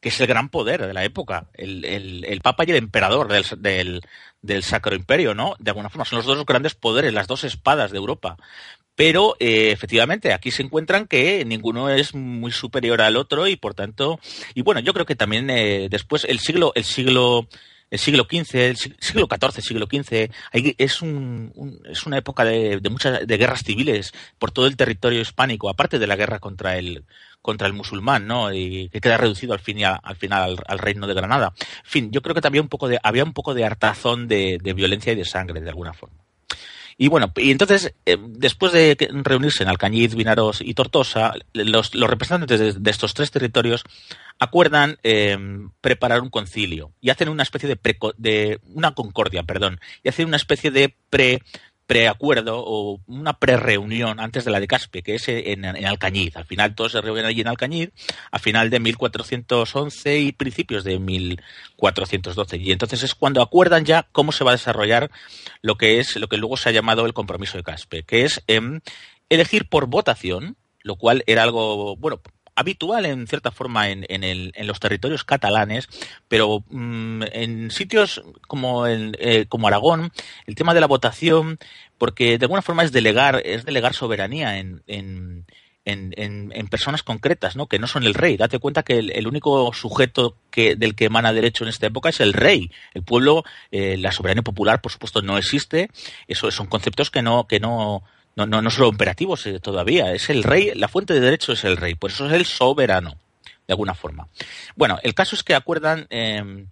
que 0.00 0.10
es 0.10 0.20
el 0.20 0.26
gran 0.28 0.50
poder 0.50 0.86
de 0.86 0.94
la 0.94 1.04
época, 1.04 1.48
el, 1.54 1.84
el, 1.84 2.40
Papa 2.40 2.64
y 2.64 2.70
el 2.70 2.76
emperador 2.76 3.26
del, 3.26 3.44
del, 3.58 4.02
del, 4.40 4.62
Sacro 4.62 4.94
Imperio, 4.94 5.34
¿no? 5.34 5.56
De 5.58 5.70
alguna 5.70 5.88
forma, 5.88 6.04
son 6.04 6.18
los 6.18 6.26
dos 6.26 6.46
grandes 6.46 6.74
poderes, 6.74 7.12
las 7.12 7.26
dos 7.26 7.42
espadas 7.42 7.90
de 7.90 7.96
Europa. 7.96 8.36
Pero 8.96 9.36
eh, 9.38 9.70
efectivamente 9.70 10.32
aquí 10.32 10.50
se 10.50 10.62
encuentran 10.62 11.06
que 11.06 11.44
ninguno 11.44 11.90
es 11.90 12.14
muy 12.14 12.50
superior 12.50 13.02
al 13.02 13.16
otro 13.16 13.46
y 13.46 13.56
por 13.56 13.74
tanto 13.74 14.18
y 14.54 14.62
bueno 14.62 14.80
yo 14.80 14.94
creo 14.94 15.06
que 15.06 15.14
también 15.14 15.50
eh, 15.50 15.88
después 15.90 16.24
el 16.24 16.38
siglo 16.38 16.72
el 16.74 16.84
siglo 16.84 17.46
el 17.90 17.98
siglo 18.00 18.24
XV, 18.24 18.54
el 18.56 18.76
siglo 18.76 19.28
XIV, 19.30 19.62
siglo 19.62 19.86
XV, 19.86 20.30
es, 20.52 21.02
un, 21.02 21.80
es 21.88 22.04
una 22.04 22.18
época 22.18 22.44
de, 22.44 22.80
de, 22.80 22.90
muchas 22.90 23.24
de 23.24 23.36
guerras 23.36 23.62
civiles 23.62 24.12
por 24.38 24.50
todo 24.50 24.66
el 24.66 24.76
territorio 24.76 25.20
hispánico, 25.20 25.68
aparte 25.68 26.00
de 26.00 26.06
la 26.08 26.16
guerra 26.16 26.40
contra 26.40 26.78
el 26.78 27.04
contra 27.42 27.68
el 27.68 27.74
musulmán, 27.74 28.26
¿no? 28.26 28.52
Y 28.52 28.88
que 28.88 29.00
queda 29.00 29.18
reducido 29.18 29.52
al 29.52 29.60
fin 29.60 29.84
al 29.84 30.16
final 30.16 30.56
al, 30.66 30.78
reino 30.80 31.06
de 31.06 31.14
Granada. 31.14 31.52
En 31.56 31.90
fin, 31.90 32.10
yo 32.10 32.20
creo 32.20 32.34
que 32.34 32.40
también 32.40 32.62
un 32.62 32.68
poco 32.68 32.88
de, 32.88 32.98
había 33.04 33.22
un 33.22 33.34
poco 33.34 33.54
de 33.54 33.64
hartazón 33.64 34.26
de 34.26 34.58
violencia 34.74 35.12
y 35.12 35.16
de 35.16 35.24
sangre 35.24 35.60
de 35.60 35.68
alguna 35.68 35.92
forma. 35.92 36.25
Y 36.98 37.08
bueno, 37.08 37.30
y 37.36 37.50
entonces, 37.50 37.94
eh, 38.06 38.16
después 38.18 38.72
de 38.72 38.96
reunirse 39.22 39.62
en 39.62 39.68
Alcañiz, 39.68 40.14
Vinaros 40.14 40.62
y 40.62 40.72
Tortosa, 40.72 41.34
los, 41.52 41.90
representantes 41.92 42.82
de, 42.82 42.90
estos 42.90 43.12
tres 43.12 43.30
territorios 43.30 43.84
acuerdan 44.38 44.96
eh, 45.02 45.36
preparar 45.82 46.22
un 46.22 46.30
concilio 46.30 46.92
y 47.02 47.10
hacen 47.10 47.28
una 47.28 47.42
especie 47.42 47.68
de, 47.68 47.78
de 48.16 48.60
una 48.72 48.94
concordia, 48.94 49.42
perdón, 49.42 49.78
y 50.02 50.08
hacen 50.08 50.26
una 50.26 50.38
especie 50.38 50.70
de 50.70 50.94
pre 51.10 51.42
preacuerdo 51.86 52.62
o 52.64 53.00
una 53.06 53.38
pre-reunión 53.38 54.18
antes 54.18 54.44
de 54.44 54.50
la 54.50 54.60
de 54.60 54.66
Caspe, 54.66 55.02
que 55.02 55.14
es 55.14 55.28
en, 55.28 55.64
Alcañiz. 55.64 56.36
Al 56.36 56.44
final 56.44 56.74
todos 56.74 56.92
se 56.92 57.00
reúnen 57.00 57.24
allí 57.24 57.40
en 57.40 57.48
Alcañiz, 57.48 57.90
a 58.30 58.38
final 58.38 58.70
de 58.70 58.80
1411 58.80 60.18
y 60.18 60.32
principios 60.32 60.84
de 60.84 60.98
1412. 60.98 62.56
Y 62.56 62.72
entonces 62.72 63.02
es 63.02 63.14
cuando 63.14 63.40
acuerdan 63.40 63.84
ya 63.84 64.08
cómo 64.12 64.32
se 64.32 64.44
va 64.44 64.50
a 64.50 64.54
desarrollar 64.54 65.10
lo 65.62 65.76
que 65.76 66.00
es 66.00 66.16
lo 66.16 66.28
que 66.28 66.36
luego 66.36 66.56
se 66.56 66.68
ha 66.68 66.72
llamado 66.72 67.06
el 67.06 67.14
compromiso 67.14 67.56
de 67.56 67.64
Caspe, 67.64 68.02
que 68.02 68.24
es 68.24 68.42
em, 68.48 68.80
elegir 69.28 69.68
por 69.68 69.86
votación, 69.86 70.56
lo 70.82 70.96
cual 70.96 71.22
era 71.26 71.42
algo, 71.42 71.96
bueno, 71.96 72.20
habitual 72.56 73.06
en 73.06 73.26
cierta 73.26 73.50
forma 73.50 73.90
en, 73.90 74.04
en, 74.08 74.66
los 74.66 74.80
territorios 74.80 75.24
catalanes, 75.24 75.88
pero 76.28 76.64
mm, 76.70 77.22
en 77.32 77.70
sitios 77.70 78.22
como, 78.48 78.86
eh, 78.86 79.46
como 79.48 79.68
Aragón, 79.68 80.10
el 80.46 80.54
tema 80.54 80.74
de 80.74 80.80
la 80.80 80.86
votación, 80.86 81.58
porque 81.98 82.38
de 82.38 82.44
alguna 82.44 82.62
forma 82.62 82.82
es 82.82 82.92
delegar, 82.92 83.42
es 83.44 83.64
delegar 83.64 83.94
soberanía 83.94 84.58
en, 84.58 84.82
en 84.86 85.46
en, 85.86 86.68
personas 86.68 87.02
concretas, 87.02 87.56
¿no? 87.56 87.68
Que 87.68 87.78
no 87.78 87.86
son 87.86 88.02
el 88.02 88.14
rey. 88.14 88.36
Date 88.36 88.58
cuenta 88.58 88.82
que 88.82 88.98
el, 88.98 89.26
único 89.26 89.72
sujeto 89.72 90.36
que, 90.50 90.74
del 90.74 90.94
que 90.94 91.06
emana 91.06 91.32
derecho 91.32 91.64
en 91.64 91.70
esta 91.70 91.86
época 91.86 92.08
es 92.08 92.20
el 92.20 92.32
rey. 92.32 92.70
El 92.92 93.04
pueblo, 93.04 93.44
eh, 93.70 93.96
la 93.96 94.10
soberanía 94.10 94.42
popular, 94.42 94.80
por 94.80 94.90
supuesto, 94.90 95.22
no 95.22 95.38
existe. 95.38 95.88
Eso 96.26 96.50
son 96.50 96.66
conceptos 96.66 97.10
que 97.10 97.22
no, 97.22 97.46
que 97.46 97.60
no, 97.60 98.02
no, 98.36 98.46
no, 98.46 98.60
no 98.60 98.70
son 98.70 98.94
operativos 98.94 99.46
eh, 99.46 99.58
todavía. 99.60 100.12
Es 100.12 100.28
el 100.28 100.44
rey, 100.44 100.72
la 100.74 100.88
fuente 100.88 101.14
de 101.14 101.20
derecho 101.20 101.52
es 101.52 101.64
el 101.64 101.76
rey, 101.76 101.94
por 101.94 102.10
eso 102.10 102.26
es 102.26 102.32
el 102.34 102.44
soberano, 102.44 103.16
de 103.66 103.72
alguna 103.72 103.94
forma. 103.94 104.28
Bueno, 104.76 104.98
el 105.02 105.14
caso 105.14 105.34
es 105.34 105.42
que 105.42 105.54
acuerdan 105.54 106.06
em, 106.10 106.68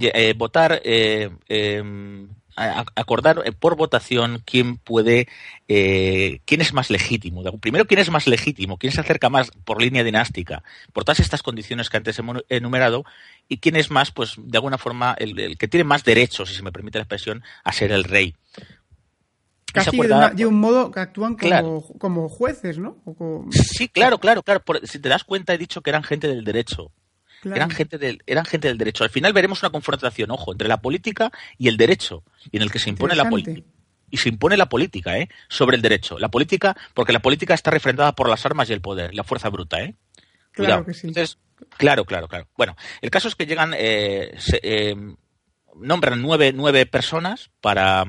eh, 0.00 0.34
votar, 0.34 0.80
eh, 0.82 1.28
em, 1.48 2.28
acordar 2.56 3.42
por 3.58 3.76
votación 3.76 4.40
quién 4.46 4.76
puede, 4.76 5.26
quién 5.66 6.60
es 6.60 6.72
más 6.72 6.88
legítimo. 6.88 7.42
Primero, 7.58 7.84
quién 7.84 7.98
es 7.98 8.10
más 8.10 8.28
legítimo, 8.28 8.78
quién 8.78 8.92
se 8.92 9.00
acerca 9.00 9.28
más 9.28 9.50
por 9.64 9.82
línea 9.82 10.04
dinástica, 10.04 10.62
por 10.92 11.04
todas 11.04 11.18
estas 11.18 11.42
condiciones 11.42 11.90
que 11.90 11.96
antes 11.96 12.16
hemos 12.20 12.44
enumerado, 12.48 13.04
y 13.48 13.58
quién 13.58 13.74
es 13.74 13.90
más, 13.90 14.12
pues, 14.12 14.34
de 14.38 14.56
alguna 14.56 14.78
forma, 14.78 15.16
el, 15.18 15.36
el 15.38 15.58
que 15.58 15.66
tiene 15.66 15.82
más 15.82 16.04
derechos, 16.04 16.48
si 16.48 16.54
se 16.54 16.62
me 16.62 16.70
permite 16.70 16.98
la 16.98 17.02
expresión, 17.02 17.42
a 17.64 17.72
ser 17.72 17.90
el 17.90 18.04
rey. 18.04 18.36
Casi 19.74 19.98
de, 19.98 20.46
un 20.46 20.60
modo 20.60 20.92
que 20.92 21.00
actúan 21.00 21.36
como, 21.36 22.28
jueces, 22.28 22.78
¿no? 22.78 23.02
Sí, 23.50 23.88
claro, 23.88 24.18
claro, 24.18 24.44
claro. 24.44 24.62
si 24.84 25.00
te 25.00 25.08
das 25.08 25.24
cuenta, 25.24 25.52
he 25.52 25.58
dicho 25.58 25.80
que 25.82 25.90
eran 25.90 26.04
gente 26.04 26.28
del 26.28 26.44
derecho. 26.44 26.92
Eran, 27.44 27.70
gente 27.70 27.98
del, 27.98 28.22
eran 28.26 28.44
gente 28.44 28.68
del 28.68 28.78
derecho. 28.78 29.02
Al 29.02 29.10
final 29.10 29.32
veremos 29.32 29.62
una 29.62 29.70
confrontación, 29.70 30.30
ojo, 30.30 30.52
entre 30.52 30.68
la 30.68 30.80
política 30.80 31.32
y 31.58 31.66
el 31.66 31.76
derecho, 31.76 32.22
y 32.52 32.56
en 32.56 32.62
el 32.62 32.70
que 32.70 32.78
se 32.78 32.88
impone 32.88 33.16
la 33.16 33.28
política. 33.28 33.66
Y 34.10 34.16
se 34.16 34.28
impone 34.28 34.56
la 34.56 34.68
política, 34.68 35.18
¿eh? 35.18 35.28
Sobre 35.48 35.74
el 35.74 35.82
derecho. 35.82 36.20
La 36.20 36.30
política, 36.30 36.76
porque 36.94 37.12
la 37.12 37.18
política 37.18 37.52
está 37.52 37.72
refrendada 37.72 38.12
por 38.12 38.28
las 38.28 38.46
armas 38.46 38.70
y 38.70 38.74
el 38.74 38.80
poder, 38.80 39.12
la 39.12 39.24
fuerza 39.24 39.48
bruta, 39.50 39.82
¿eh? 39.82 39.96
Claro 40.52 40.86
que 40.86 40.94
sí. 40.94 41.12
claro, 41.76 42.04
claro, 42.04 42.28
claro. 42.28 42.46
Bueno, 42.56 42.76
el 43.02 43.10
caso 43.10 43.26
es 43.26 43.34
que 43.34 43.44
llegan, 43.44 43.74
eh, 43.76 44.38
eh, 44.62 44.94
nombran 45.74 46.22
nueve, 46.22 46.52
nueve 46.54 46.86
personas 46.86 47.50
para 47.60 48.04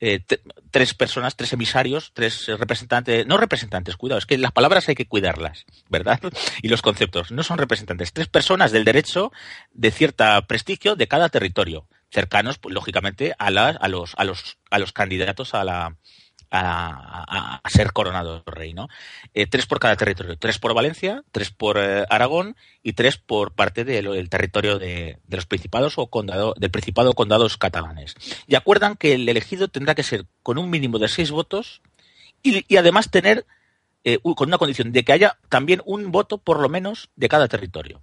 eh, 0.00 0.24
tres 0.70 0.94
personas, 0.94 1.36
tres 1.36 1.52
emisarios, 1.52 2.12
tres 2.14 2.46
representantes, 2.46 3.26
no 3.26 3.36
representantes, 3.36 3.96
cuidado, 3.96 4.18
es 4.18 4.26
que 4.26 4.38
las 4.38 4.52
palabras 4.52 4.88
hay 4.88 4.94
que 4.94 5.06
cuidarlas, 5.06 5.66
¿verdad? 5.88 6.18
Y 6.62 6.68
los 6.68 6.82
conceptos, 6.82 7.30
no 7.30 7.42
son 7.42 7.58
representantes, 7.58 8.12
tres 8.12 8.28
personas 8.28 8.72
del 8.72 8.84
derecho 8.84 9.30
de 9.72 9.90
cierta 9.90 10.40
prestigio 10.46 10.96
de 10.96 11.06
cada 11.06 11.28
territorio, 11.28 11.86
cercanos, 12.10 12.58
pues, 12.58 12.74
lógicamente, 12.74 13.34
a, 13.38 13.46
a, 13.46 13.88
los, 13.88 14.14
a, 14.16 14.24
los, 14.24 14.58
a 14.70 14.78
los 14.78 14.92
candidatos 14.92 15.54
a 15.54 15.64
la, 15.64 15.96
a, 16.50 17.60
ser 17.68 17.92
coronado 17.92 18.42
rey, 18.46 18.74
¿no? 18.74 18.88
Eh, 19.34 19.46
tres 19.46 19.66
por 19.66 19.78
cada 19.78 19.96
territorio, 19.96 20.36
tres 20.36 20.58
por 20.58 20.74
Valencia, 20.74 21.22
tres 21.32 21.50
por 21.50 21.78
eh, 21.78 22.04
Aragón 22.10 22.56
y 22.82 22.94
tres 22.94 23.16
por 23.16 23.52
parte 23.52 23.84
del 23.84 24.28
territorio 24.28 24.78
de, 24.78 25.18
los 25.28 25.46
principados 25.46 25.98
o 25.98 26.08
condado, 26.08 26.54
del 26.58 26.70
principado 26.70 27.10
o 27.10 27.14
condados 27.14 27.56
catalanes. 27.56 28.14
Y 28.46 28.54
acuerdan 28.54 28.96
que 28.96 29.14
el 29.14 29.28
elegido 29.28 29.68
tendrá 29.68 29.94
que 29.94 30.02
ser 30.02 30.26
con 30.42 30.58
un 30.58 30.70
mínimo 30.70 30.98
de 30.98 31.08
seis 31.08 31.30
votos 31.30 31.82
y, 32.42 32.76
además 32.76 33.10
tener 33.10 33.46
eh, 34.04 34.18
con 34.18 34.48
una 34.48 34.58
condición 34.58 34.92
de 34.92 35.04
que 35.04 35.12
haya 35.12 35.38
también 35.48 35.82
un 35.84 36.10
voto 36.10 36.38
por 36.38 36.58
lo 36.60 36.68
menos 36.68 37.10
de 37.16 37.28
cada 37.28 37.48
territorio 37.48 38.00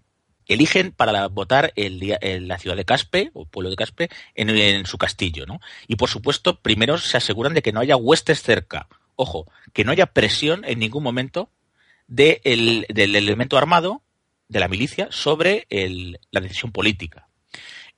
eligen 0.48 0.92
para 0.92 1.28
votar 1.28 1.74
en 1.76 2.48
la 2.48 2.58
ciudad 2.58 2.76
de 2.76 2.86
Caspe, 2.86 3.32
o 3.34 3.46
pueblo 3.46 3.70
de 3.70 3.76
Caspe, 3.76 4.10
en, 4.36 4.86
su 4.86 4.98
castillo, 4.98 5.46
¿no? 5.46 5.60
Y 5.88 5.96
por 5.96 6.10
supuesto, 6.10 6.60
primero 6.60 6.98
se 6.98 7.18
aseguran 7.18 7.54
de 7.54 7.62
que 7.62 7.72
no 7.72 7.80
haya 7.80 7.96
huestes 7.96 8.42
cerca. 8.42 8.88
Ojo, 9.16 9.46
que 9.74 9.84
no 9.84 9.92
haya 9.92 10.08
presión 10.08 10.64
en 10.66 10.80
ningún 10.80 11.04
momento 11.04 11.50
del 12.08 12.86
elemento 12.96 13.58
armado, 13.58 14.02
de 14.48 14.60
la 14.60 14.68
milicia, 14.68 15.08
sobre 15.12 15.68
la 16.32 16.42
decisión 16.42 16.72
política. 16.72 17.28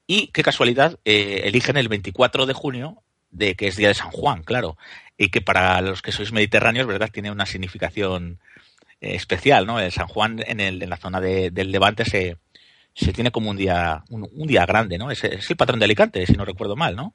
Y 0.07 0.27
qué 0.27 0.41
casualidad, 0.41 0.99
eh, 1.05 1.41
eligen 1.43 1.77
el 1.77 1.88
24 1.88 2.47
de 2.47 2.53
junio, 2.53 3.03
de 3.29 3.55
que 3.55 3.67
es 3.67 3.75
día 3.75 3.89
de 3.89 3.93
San 3.93 4.09
Juan, 4.09 4.41
claro, 4.41 4.75
y 5.17 5.29
que 5.29 5.41
para 5.41 5.79
los 5.81 6.01
que 6.01 6.12
sois 6.12 6.31
mediterráneos, 6.31 6.88
¿verdad?, 6.88 7.12
tiene 7.12 7.29
una 7.29 7.45
significación 7.45 8.39
especial, 9.01 9.65
¿no? 9.65 9.79
El 9.79 9.91
San 9.91 10.07
Juan 10.07 10.41
en, 10.45 10.59
el, 10.59 10.81
en 10.83 10.89
la 10.89 10.97
zona 10.97 11.21
de, 11.21 11.51
del 11.51 11.71
Levante 11.71 12.05
se, 12.05 12.38
se 12.93 13.13
tiene 13.13 13.31
como 13.31 13.49
un 13.49 13.57
día, 13.57 14.03
un, 14.09 14.47
día 14.47 14.65
grande, 14.65 14.97
¿no? 14.97 15.09
Es, 15.12 15.23
es, 15.23 15.49
el 15.49 15.55
patrón 15.57 15.79
de 15.79 15.85
Alicante, 15.85 16.25
si 16.25 16.33
no 16.33 16.45
recuerdo 16.45 16.75
mal, 16.75 16.95
¿no? 16.95 17.13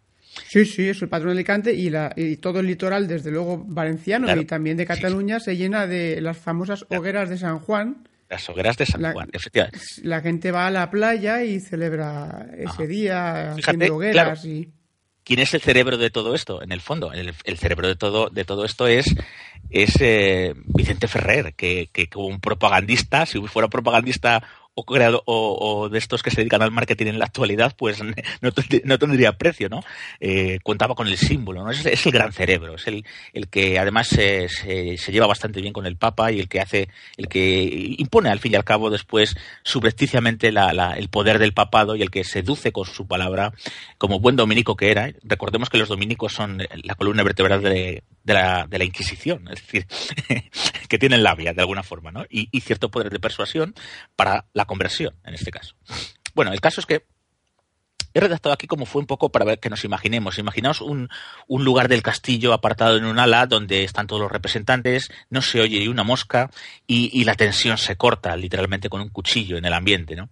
Sí, 0.48 0.64
sí, 0.64 0.88
es 0.88 1.00
el 1.02 1.08
patrón 1.08 1.28
de 1.28 1.34
Alicante 1.38 1.72
y, 1.74 1.90
la, 1.90 2.12
y 2.16 2.36
todo 2.38 2.60
el 2.60 2.66
litoral, 2.66 3.06
desde 3.06 3.30
luego 3.30 3.62
valenciano 3.66 4.26
Claro. 4.26 4.40
y 4.40 4.44
también 4.46 4.76
de 4.76 4.86
Cataluña, 4.86 5.38
se 5.40 5.56
llena 5.56 5.86
de 5.86 6.20
las 6.20 6.38
famosas 6.38 6.84
hogueras 6.88 7.28
de 7.28 7.38
San 7.38 7.60
Juan. 7.60 8.08
Las 8.28 8.48
hogueras 8.48 8.76
de 8.76 8.86
San 8.86 9.02
La- 9.02 9.12
Juan, 9.12 9.28
efectivamente. 9.32 9.78
La 10.02 10.20
gente 10.22 10.50
va 10.50 10.66
a 10.66 10.70
la 10.70 10.90
playa 10.90 11.44
y 11.44 11.60
celebra 11.60 12.46
ese 12.54 12.66
Ajá. 12.66 12.82
día 12.86 13.52
Fíjate, 13.56 13.76
haciendo 13.76 13.96
hogueras 13.96 14.44
y... 14.44 14.72
¿Quién 15.24 15.40
es 15.40 15.54
el 15.54 15.62
cerebro 15.62 15.96
de 15.96 16.10
todo 16.10 16.34
esto? 16.34 16.62
En 16.62 16.70
el 16.70 16.80
fondo, 16.80 17.12
el, 17.12 17.34
cerebro 17.56 17.88
de 17.88 17.96
todo, 17.96 18.28
de 18.28 18.44
todo 18.44 18.64
esto 18.64 18.86
es, 18.86 19.06
es 19.70 19.96
eh, 20.00 20.54
Vicente 20.66 21.08
Ferrer, 21.08 21.54
que, 21.54 21.88
que 21.92 22.08
como 22.08 22.26
un 22.26 22.40
propagandista, 22.40 23.24
si 23.24 23.40
fuera 23.40 23.68
propagandista 23.68 24.42
o, 24.74 25.88
de 25.88 25.98
estos 25.98 26.22
que 26.22 26.30
se 26.30 26.38
dedican 26.38 26.62
al 26.62 26.70
marketing 26.70 27.06
en 27.06 27.18
la 27.18 27.26
actualidad, 27.26 27.74
pues 27.76 28.02
no, 28.40 28.50
no 28.84 28.98
tendría 28.98 29.38
precio, 29.38 29.68
¿no? 29.68 29.80
Eh, 30.20 30.58
contaba 30.62 30.94
con 30.94 31.06
el 31.08 31.16
símbolo. 31.16 31.68
Es, 31.70 32.06
el 32.06 32.12
gran 32.12 32.32
cerebro, 32.32 32.74
es 32.74 32.86
el, 32.86 33.04
el 33.32 33.48
que 33.48 33.78
además 33.78 34.08
se, 34.08 34.48
se, 34.48 34.96
se 34.98 35.12
lleva 35.12 35.26
bastante 35.26 35.60
bien 35.60 35.72
con 35.72 35.86
el 35.86 35.96
Papa 35.96 36.32
y 36.32 36.40
el 36.40 36.48
que 36.48 36.60
hace, 36.60 36.88
el 37.16 37.28
que 37.28 37.94
impone 37.98 38.30
al 38.30 38.40
fin 38.40 38.52
y 38.52 38.56
al 38.56 38.64
cabo 38.64 38.90
después 38.90 39.36
subrepticiamente 39.62 40.52
la, 40.52 40.72
la- 40.72 40.92
el 40.94 41.08
poder 41.08 41.38
del 41.38 41.52
papado 41.54 41.96
y 41.96 42.02
el 42.02 42.10
que 42.10 42.24
seduce 42.24 42.72
con 42.72 42.86
su 42.86 43.06
palabra 43.06 43.52
como 43.98 44.20
buen 44.20 44.36
dominico 44.36 44.76
que 44.76 44.90
era. 44.90 45.08
¿eh? 45.08 45.16
Recordemos 45.22 45.70
que 45.70 45.78
los 45.78 45.88
dominicos 45.88 46.32
son 46.32 46.62
la 46.82 46.94
columna 46.94 47.22
vertebral 47.22 47.62
de, 47.62 48.02
de 48.24 48.34
la, 48.34 48.66
de 48.68 48.78
la 48.78 48.84
Inquisición, 48.84 49.48
es 49.52 49.60
decir, 49.62 49.86
que 50.88 50.98
tienen 50.98 51.22
labia 51.22 51.52
de 51.52 51.60
alguna 51.60 51.82
forma, 51.82 52.10
¿no? 52.10 52.24
Y, 52.28 52.48
y 52.50 52.60
cierto 52.60 52.90
poder 52.90 53.10
de 53.10 53.18
persuasión 53.20 53.74
para 54.16 54.46
la 54.52 54.63
conversión, 54.64 55.14
en 55.24 55.34
este 55.34 55.50
caso. 55.50 55.74
Bueno, 56.34 56.52
el 56.52 56.60
caso 56.60 56.80
es 56.80 56.86
que 56.86 57.06
he 58.14 58.20
redactado 58.20 58.52
aquí 58.52 58.66
como 58.66 58.86
fue 58.86 59.00
un 59.00 59.06
poco 59.06 59.30
para 59.30 59.44
ver 59.44 59.58
que 59.58 59.68
nos 59.68 59.84
imaginemos. 59.84 60.38
Imaginaos 60.38 60.80
un, 60.80 61.08
un 61.48 61.64
lugar 61.64 61.88
del 61.88 62.02
castillo 62.02 62.52
apartado 62.52 62.96
en 62.96 63.04
un 63.04 63.18
ala 63.18 63.46
donde 63.46 63.84
están 63.84 64.06
todos 64.06 64.22
los 64.22 64.32
representantes, 64.32 65.10
no 65.30 65.42
se 65.42 65.60
oye 65.60 65.88
una 65.88 66.04
mosca 66.04 66.50
y, 66.86 67.10
y 67.12 67.24
la 67.24 67.34
tensión 67.34 67.76
se 67.76 67.96
corta 67.96 68.36
literalmente 68.36 68.88
con 68.88 69.00
un 69.00 69.08
cuchillo 69.08 69.58
en 69.58 69.64
el 69.64 69.72
ambiente, 69.72 70.14
¿no? 70.14 70.30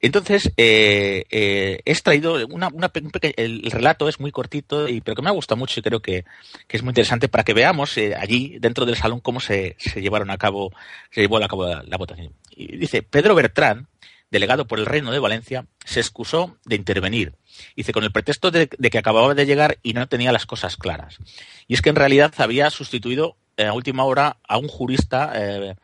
Entonces, 0.00 0.52
eh, 0.56 1.24
eh, 1.30 1.80
he 1.84 1.90
extraído 1.90 2.46
una, 2.46 2.68
una 2.68 2.90
un 2.94 3.10
el, 3.20 3.62
el 3.64 3.70
relato 3.70 4.08
es 4.08 4.20
muy 4.20 4.30
cortito, 4.30 4.88
y, 4.88 5.00
pero 5.00 5.16
que 5.16 5.22
me 5.22 5.28
ha 5.28 5.32
gustado 5.32 5.58
mucho 5.58 5.80
y 5.80 5.82
creo 5.82 6.00
que, 6.00 6.24
que 6.68 6.76
es 6.76 6.82
muy 6.82 6.92
interesante 6.92 7.28
para 7.28 7.42
que 7.42 7.54
veamos 7.54 7.96
eh, 7.98 8.14
allí, 8.14 8.58
dentro 8.60 8.86
del 8.86 8.96
salón, 8.96 9.20
cómo 9.20 9.40
se, 9.40 9.74
se 9.78 10.00
llevaron 10.00 10.30
a 10.30 10.38
cabo, 10.38 10.72
se 11.10 11.22
llevó 11.22 11.38
a 11.38 11.48
cabo 11.48 11.66
la, 11.66 11.96
votación. 11.96 12.32
Y 12.50 12.76
dice, 12.76 13.02
Pedro 13.02 13.34
Bertrán, 13.34 13.88
delegado 14.30 14.66
por 14.66 14.78
el 14.78 14.86
Reino 14.86 15.10
de 15.10 15.18
Valencia, 15.18 15.66
se 15.84 15.98
excusó 15.98 16.56
de 16.64 16.76
intervenir. 16.76 17.34
Dice, 17.74 17.92
con 17.92 18.04
el 18.04 18.12
pretexto 18.12 18.52
de, 18.52 18.68
que 18.68 18.98
acababa 18.98 19.34
de 19.34 19.46
llegar 19.46 19.78
y 19.82 19.94
no 19.94 20.06
tenía 20.06 20.30
las 20.30 20.46
cosas 20.46 20.76
claras. 20.76 21.18
Y 21.66 21.74
es 21.74 21.82
que 21.82 21.90
en 21.90 21.96
realidad 21.96 22.32
había 22.38 22.70
sustituido 22.70 23.36
a 23.56 23.72
última 23.72 24.04
hora 24.04 24.36
a 24.46 24.58
un 24.58 24.68
jurista 24.68 25.32
eh, 25.34 25.74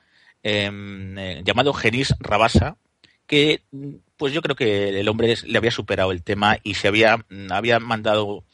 em, 0.44 1.18
eh, 1.18 1.42
llamado 1.44 1.72
Genís 1.72 2.14
Rabasa, 2.20 2.76
que 3.26 3.62
mm, 3.72 3.94
pues 4.16 4.32
yo 4.32 4.42
creo 4.42 4.56
que 4.56 5.00
el 5.00 5.08
hombre 5.08 5.34
le 5.44 5.58
había 5.58 5.70
superado 5.70 6.12
el 6.12 6.22
tema 6.22 6.58
y 6.62 6.74
se 6.74 6.88
había, 6.88 7.18
mm, 7.28 7.52
había 7.52 7.80
mandado 7.80 8.44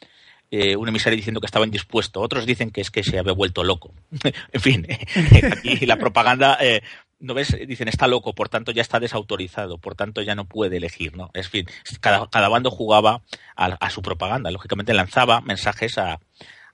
eh, 0.50 0.76
un 0.76 0.88
emisario 0.88 1.16
diciendo 1.16 1.40
que 1.40 1.46
estaba 1.46 1.64
indispuesto. 1.64 2.20
Otros 2.20 2.46
dicen 2.46 2.70
que 2.70 2.80
es 2.80 2.90
que 2.90 3.04
se 3.04 3.18
había 3.18 3.32
vuelto 3.32 3.64
loco. 3.64 3.94
en 4.52 4.60
fin, 4.60 4.86
aquí 5.52 5.86
la 5.86 5.96
propaganda, 5.96 6.58
eh, 6.60 6.82
¿no 7.18 7.34
ves? 7.34 7.56
Dicen 7.66 7.88
está 7.88 8.06
loco, 8.08 8.34
por 8.34 8.48
tanto 8.48 8.72
ya 8.72 8.82
está 8.82 8.98
desautorizado, 9.00 9.78
por 9.78 9.94
tanto 9.94 10.22
ya 10.22 10.34
no 10.34 10.46
puede 10.46 10.78
elegir, 10.78 11.16
¿no? 11.16 11.30
Es 11.34 11.48
fin, 11.48 11.66
cada, 12.00 12.28
cada 12.28 12.48
bando 12.48 12.70
jugaba 12.70 13.22
a, 13.56 13.66
a 13.66 13.90
su 13.90 14.02
propaganda. 14.02 14.50
Lógicamente 14.50 14.94
lanzaba 14.94 15.40
mensajes 15.40 15.98
a, 15.98 16.20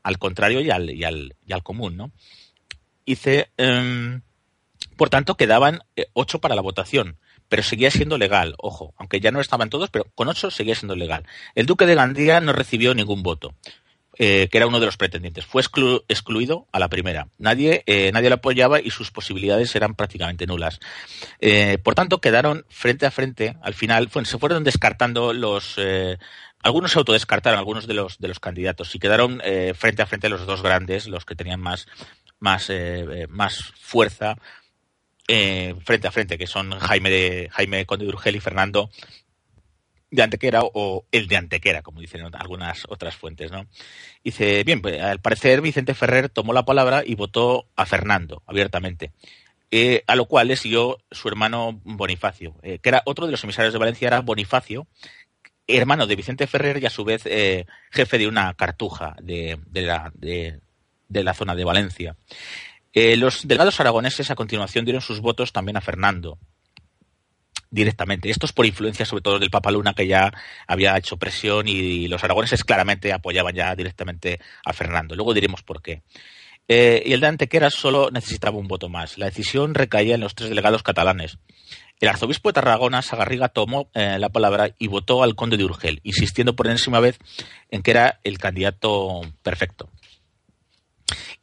al 0.06 0.18
contrario 0.18 0.60
y 0.60 0.70
al, 0.70 0.90
y 0.90 1.02
al, 1.02 1.34
y 1.44 1.52
al 1.52 1.64
común, 1.64 1.96
¿no? 1.96 2.12
Dice, 3.04 3.50
em, 3.56 4.22
por 4.96 5.10
tanto, 5.10 5.36
quedaban 5.36 5.80
eh, 5.96 6.06
ocho 6.12 6.40
para 6.40 6.54
la 6.54 6.62
votación, 6.62 7.16
pero 7.48 7.62
seguía 7.62 7.90
siendo 7.90 8.18
legal, 8.18 8.54
ojo, 8.58 8.94
aunque 8.96 9.20
ya 9.20 9.30
no 9.30 9.40
estaban 9.40 9.70
todos, 9.70 9.90
pero 9.90 10.06
con 10.14 10.28
ocho 10.28 10.50
seguía 10.50 10.74
siendo 10.74 10.96
legal. 10.96 11.24
El 11.54 11.66
duque 11.66 11.86
de 11.86 11.94
Gandía 11.94 12.40
no 12.40 12.52
recibió 12.52 12.94
ningún 12.94 13.22
voto, 13.22 13.54
eh, 14.18 14.48
que 14.50 14.56
era 14.56 14.66
uno 14.66 14.80
de 14.80 14.86
los 14.86 14.96
pretendientes. 14.96 15.44
Fue 15.44 15.62
exclu- 15.62 16.02
excluido 16.08 16.66
a 16.72 16.78
la 16.78 16.88
primera. 16.88 17.28
Nadie, 17.38 17.82
eh, 17.86 18.10
nadie 18.12 18.30
lo 18.30 18.36
apoyaba 18.36 18.80
y 18.80 18.90
sus 18.90 19.10
posibilidades 19.10 19.76
eran 19.76 19.94
prácticamente 19.94 20.46
nulas. 20.46 20.80
Eh, 21.40 21.78
por 21.82 21.94
tanto, 21.94 22.20
quedaron 22.20 22.64
frente 22.70 23.04
a 23.04 23.10
frente. 23.10 23.56
Al 23.62 23.74
final, 23.74 24.08
se 24.24 24.38
fueron 24.38 24.64
descartando 24.64 25.32
los. 25.32 25.74
eh, 25.76 26.16
algunos 26.62 26.92
se 26.92 26.98
autodescartaron, 26.98 27.58
algunos 27.58 27.86
de 27.86 27.94
los, 27.94 28.18
de 28.18 28.28
los 28.28 28.40
candidatos, 28.40 28.94
y 28.94 28.98
quedaron 28.98 29.40
frente 29.74 30.02
a 30.02 30.06
frente 30.06 30.28
los 30.28 30.46
dos 30.46 30.62
grandes, 30.62 31.06
los 31.06 31.24
que 31.24 31.36
tenían 31.36 31.60
más, 31.60 31.86
más, 32.40 32.72
más 33.28 33.72
fuerza 33.78 34.36
eh, 35.28 35.74
frente 35.84 36.06
a 36.06 36.12
frente, 36.12 36.38
que 36.38 36.46
son 36.46 36.70
Jaime 36.70 37.10
de 37.10 37.48
Jaime 37.52 37.84
Conde 37.86 38.04
de 38.04 38.10
Urgel 38.10 38.36
y 38.36 38.40
Fernando 38.40 38.90
de 40.10 40.22
Antequera 40.22 40.60
o 40.62 41.04
el 41.10 41.26
de 41.26 41.36
Antequera, 41.36 41.82
como 41.82 42.00
dicen 42.00 42.22
algunas 42.34 42.84
otras 42.88 43.16
fuentes, 43.16 43.50
¿no? 43.50 43.66
Dice, 44.22 44.62
bien, 44.64 44.80
pues 44.80 45.02
al 45.02 45.20
parecer 45.20 45.60
Vicente 45.60 45.94
Ferrer 45.94 46.28
tomó 46.28 46.52
la 46.52 46.64
palabra 46.64 47.02
y 47.04 47.16
votó 47.16 47.66
a 47.74 47.86
Fernando 47.86 48.42
abiertamente. 48.46 49.12
Eh, 49.72 50.04
a 50.06 50.14
lo 50.14 50.26
cual 50.26 50.46
le 50.46 50.56
siguió 50.56 50.98
su 51.10 51.26
hermano 51.26 51.80
Bonifacio, 51.82 52.54
eh, 52.62 52.78
que 52.78 52.88
era 52.88 53.02
otro 53.04 53.26
de 53.26 53.32
los 53.32 53.42
emisarios 53.42 53.72
de 53.72 53.80
Valencia, 53.80 54.06
era 54.06 54.20
Bonifacio, 54.20 54.86
hermano 55.66 56.06
de 56.06 56.14
Vicente 56.14 56.46
Ferrer 56.46 56.80
y 56.80 56.86
a 56.86 56.90
su 56.90 57.04
vez 57.04 57.24
jefe 57.90 58.18
de 58.18 58.28
una 58.28 58.54
cartuja 58.54 59.16
de, 59.20 59.58
de 59.66 59.82
la, 59.82 60.12
de 60.14 60.60
la 61.08 61.34
zona 61.34 61.56
de 61.56 61.64
Valencia. 61.64 62.16
Eh, 62.98 63.14
los 63.18 63.46
delegados 63.46 63.78
aragoneses 63.78 64.30
a 64.30 64.34
continuación 64.34 64.86
dieron 64.86 65.02
sus 65.02 65.20
votos 65.20 65.52
también 65.52 65.76
a 65.76 65.82
Fernando 65.82 66.38
directamente. 67.70 68.30
Esto 68.30 68.46
es 68.46 68.54
por 68.54 68.64
influencia 68.64 69.04
sobre 69.04 69.20
todo 69.20 69.38
del 69.38 69.50
Papa 69.50 69.70
Luna 69.70 69.92
que 69.92 70.06
ya 70.06 70.32
había 70.66 70.96
hecho 70.96 71.18
presión 71.18 71.68
y 71.68 72.08
los 72.08 72.24
aragoneses 72.24 72.64
claramente 72.64 73.12
apoyaban 73.12 73.54
ya 73.54 73.76
directamente 73.76 74.40
a 74.64 74.72
Fernando. 74.72 75.14
Luego 75.14 75.34
diremos 75.34 75.62
por 75.62 75.82
qué. 75.82 76.04
Eh, 76.68 77.02
y 77.04 77.12
el 77.12 77.20
de 77.20 77.26
Antequera 77.26 77.68
solo 77.68 78.10
necesitaba 78.10 78.56
un 78.56 78.66
voto 78.66 78.88
más. 78.88 79.18
La 79.18 79.26
decisión 79.26 79.74
recaía 79.74 80.14
en 80.14 80.22
los 80.22 80.34
tres 80.34 80.48
delegados 80.48 80.82
catalanes. 80.82 81.36
El 82.00 82.08
arzobispo 82.08 82.48
de 82.48 82.54
Tarragona, 82.54 83.02
Sagarriga, 83.02 83.50
tomó 83.50 83.90
eh, 83.92 84.18
la 84.18 84.30
palabra 84.30 84.74
y 84.78 84.86
votó 84.86 85.22
al 85.22 85.34
conde 85.34 85.58
de 85.58 85.64
Urgel, 85.64 86.00
insistiendo 86.02 86.56
por 86.56 86.66
enésima 86.66 87.00
vez 87.00 87.18
en 87.70 87.82
que 87.82 87.90
era 87.90 88.20
el 88.24 88.38
candidato 88.38 89.20
perfecto. 89.42 89.90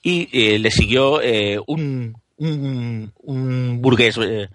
Y 0.04 0.28
eh, 0.34 0.60
le 0.60 0.70
siguió 0.70 1.22
eh, 1.22 1.60
un, 1.66 2.14
un, 2.36 3.14
un 3.22 3.82
burgués. 3.82 4.18
eh, 4.22 4.50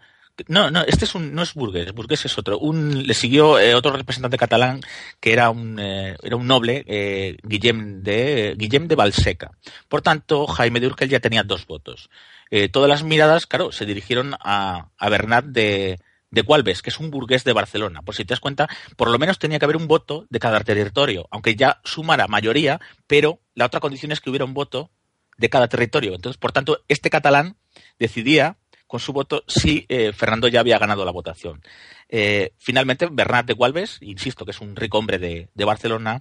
no, 0.46 0.70
no, 0.70 0.82
este 0.82 1.04
es 1.06 1.14
un, 1.16 1.34
no 1.34 1.42
es 1.42 1.54
burgués, 1.54 1.92
burgués 1.92 2.24
es 2.26 2.38
otro. 2.38 2.58
Un, 2.58 3.06
le 3.06 3.14
siguió 3.14 3.58
eh, 3.58 3.74
otro 3.74 3.90
representante 3.96 4.37
catalán 4.37 4.82
que 5.18 5.32
era 5.32 5.50
un, 5.50 5.78
eh, 5.80 6.16
era 6.22 6.37
un 6.37 6.46
noble, 6.46 6.84
eh, 6.87 7.38
Guillem 7.42 8.02
de, 8.02 8.54
Guillem 8.56 8.87
de 8.87 8.94
Balseca. 8.94 9.50
Por 9.88 10.02
tanto, 10.02 10.46
Jaime 10.46 10.80
de 10.80 10.87
Urgel 10.87 11.08
ya 11.08 11.18
tenía 11.18 11.42
dos 11.42 11.66
votos. 11.66 12.11
Eh, 12.50 12.68
todas 12.68 12.88
las 12.88 13.02
miradas, 13.02 13.46
claro, 13.46 13.72
se 13.72 13.87
dirigieron 13.87 14.34
a, 14.38 14.90
a 14.96 15.08
Bernat 15.08 15.46
de, 15.46 15.98
de 16.30 16.42
Gualbes, 16.42 16.82
que 16.82 16.90
es 16.90 17.00
un 17.00 17.11
burgués 17.11 17.42
de 17.44 17.52
Barcelona. 17.54 18.02
Por 18.02 18.14
si 18.14 18.24
te 18.24 18.32
das 18.32 18.40
cuenta, 18.40 18.68
por 18.96 19.11
lo 19.11 19.18
menos 19.18 19.38
tenía 19.38 19.58
que 19.58 19.64
haber 19.64 19.76
un 19.76 19.88
voto 19.88 20.26
de 20.30 20.38
cada 20.38 20.61
territorio, 20.61 21.26
aunque 21.30 21.56
ya 21.56 21.80
sumara 21.84 22.28
mayoría, 22.28 22.80
pero 23.06 23.40
la 23.54 23.66
otra 23.66 23.80
condición 23.80 24.12
es 24.12 24.20
que 24.20 24.30
hubiera 24.30 24.44
un 24.44 24.54
voto 24.54 24.90
de 25.38 25.48
cada 25.48 25.68
territorio. 25.68 26.14
Entonces, 26.14 26.37
por 26.38 26.53
tanto, 26.53 26.85
este 26.88 27.09
catalán 27.09 27.57
decidía 27.98 28.59
con 28.87 29.01
su 29.01 29.12
voto 29.12 29.44
si 29.46 29.87
eh, 29.88 30.12
Fernando 30.12 30.48
ya 30.48 30.61
había 30.61 30.79
ganado 30.79 31.05
la 31.05 31.11
votación. 31.12 31.62
Eh, 32.09 32.53
finalmente, 32.59 33.09
Bernat 33.11 33.46
de 33.46 33.53
Gualbes, 33.55 33.98
insisto 34.01 34.44
que 34.44 34.51
es 34.51 34.61
un 34.61 34.77
rico 34.77 34.98
hombre 34.98 35.18
de, 35.18 35.48
de 35.55 35.64
Barcelona, 35.64 36.18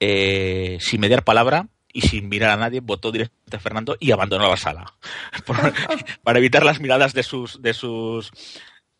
eh, 0.00 0.78
sin 0.80 1.00
mediar 1.00 1.24
palabra 1.24 1.68
y 1.92 2.02
sin 2.02 2.28
mirar 2.28 2.50
a 2.50 2.56
nadie, 2.56 2.80
votó 2.80 3.12
directamente 3.12 3.56
a 3.56 3.60
Fernando 3.60 3.96
y 4.00 4.12
abandonó 4.12 4.48
la 4.48 4.56
sala. 4.56 4.94
Por- 5.46 5.72
para 6.22 6.38
evitar 6.38 6.64
las 6.64 6.80
miradas 6.80 7.12
de 7.14 7.22
sus, 7.22 7.60
de 7.62 7.74
sus 7.74 8.30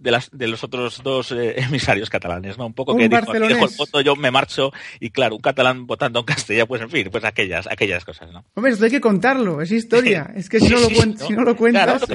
de, 0.03 0.11
las, 0.11 0.31
de 0.31 0.49
los 0.49 0.65
otros 0.65 1.03
dos 1.03 1.33
eh, 1.33 1.55
emisarios 1.57 2.11
catalanes, 2.11 2.59
¿no? 2.59 2.67
Un 2.67 2.75
poco 2.75 2.93
Un 2.93 2.99
que 2.99 3.09
dijo, 3.09 3.33
dejo 3.33 3.65
el 3.67 3.77
voto, 3.77 4.01
yo 4.01 4.17
me 4.17 4.31
marcho, 4.31 4.73
y 5.01 5.11
claro, 5.11 5.37
un 5.37 5.41
catalán 5.41 5.87
votando 5.87 6.21
en 6.21 6.25
castellano, 6.25 6.67
pues 6.67 6.83
en 6.83 6.91
fin, 6.91 7.09
pues 7.11 7.25
aquellas, 7.25 7.67
aquellas 7.67 8.05
cosas, 8.05 8.33
¿no? 8.33 8.45
Hombre, 8.55 8.73
esto 8.73 8.85
hay 8.85 8.91
que 8.91 9.01
contarlo, 9.01 9.61
es 9.61 9.71
historia. 9.71 10.31
Es 10.43 10.49
que 10.49 10.59
si 10.59 10.69
no 10.69 10.81
lo, 10.81 10.89
cuentas, 10.91 11.27
si 11.27 11.35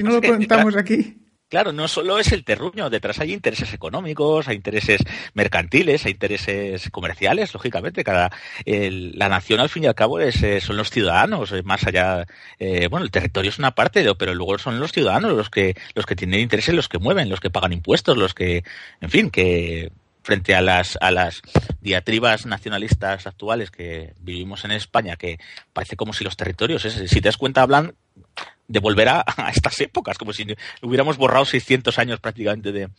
no 0.04 0.12
lo 0.12 0.22
contamos 0.22 0.76
aquí. 0.76 1.18
Claro, 1.50 1.72
no 1.72 1.88
solo 1.88 2.20
es 2.20 2.34
el 2.34 2.44
terruño, 2.44 2.90
detrás 2.90 3.20
hay 3.22 3.32
intereses 3.32 3.74
económicos, 3.74 4.50
hay 4.50 4.58
intereses 4.58 5.00
mercantiles, 5.34 6.06
hay 6.06 6.12
intereses 6.12 6.90
comerciales, 6.92 7.54
lógicamente. 7.54 8.04
Cada 8.04 8.32
la 8.66 9.30
nación 9.30 9.62
al 9.62 9.70
fin 9.70 9.86
y 9.86 9.88
al 9.88 9.96
cabo 9.96 10.20
es, 10.20 10.44
eh, 10.44 10.60
son 10.60 10.76
los 10.76 10.90
ciudadanos, 10.90 11.54
más 11.64 11.88
allá, 11.88 12.26
eh, 12.60 12.90
bueno, 12.90 13.06
el 13.06 13.12
territorio 13.12 13.48
es 13.48 13.60
una 13.60 13.72
parte, 13.72 14.06
pero 14.16 14.34
luego 14.36 14.58
son 14.58 14.82
los 14.82 14.92
ciudadanos 14.92 15.38
los 15.38 15.50
que 15.50 15.76
los 15.96 16.06
que 16.06 16.18
tienen 16.18 16.42
intereses, 16.42 16.76
los 16.76 16.90
que 16.90 17.00
mueven, 17.00 17.30
los 17.30 17.40
que 17.40 17.50
pagan 17.50 17.72
impuestos, 17.72 18.18
los 18.18 18.34
que, 18.34 18.66
en 19.00 19.10
fin, 19.10 19.30
que 19.30 19.94
frente 20.24 20.54
a 20.54 20.60
las, 20.60 20.98
a 21.00 21.12
las 21.12 21.42
diatribas 21.80 22.46
nacionalistas 22.46 23.26
actuales 23.26 23.72
que 23.72 24.14
vivimos 24.20 24.66
en 24.66 24.72
España, 24.72 25.16
que 25.16 25.40
parece 25.72 25.96
como 25.96 26.12
si 26.12 26.26
los 26.26 26.36
territorios, 26.36 26.82
si 26.84 27.22
te 27.22 27.30
das 27.30 27.38
cuenta, 27.38 27.62
hablan 27.62 27.96
de 28.68 28.80
volver 28.80 29.10
a, 29.10 29.24
estas 29.54 29.80
épocas, 29.82 30.18
como 30.18 30.34
si 30.34 30.46
hubiéramos 30.82 31.18
borrado 31.18 31.46
600 31.46 31.98
años 32.00 32.20
prácticamente 32.20 32.72
de, 32.72 32.90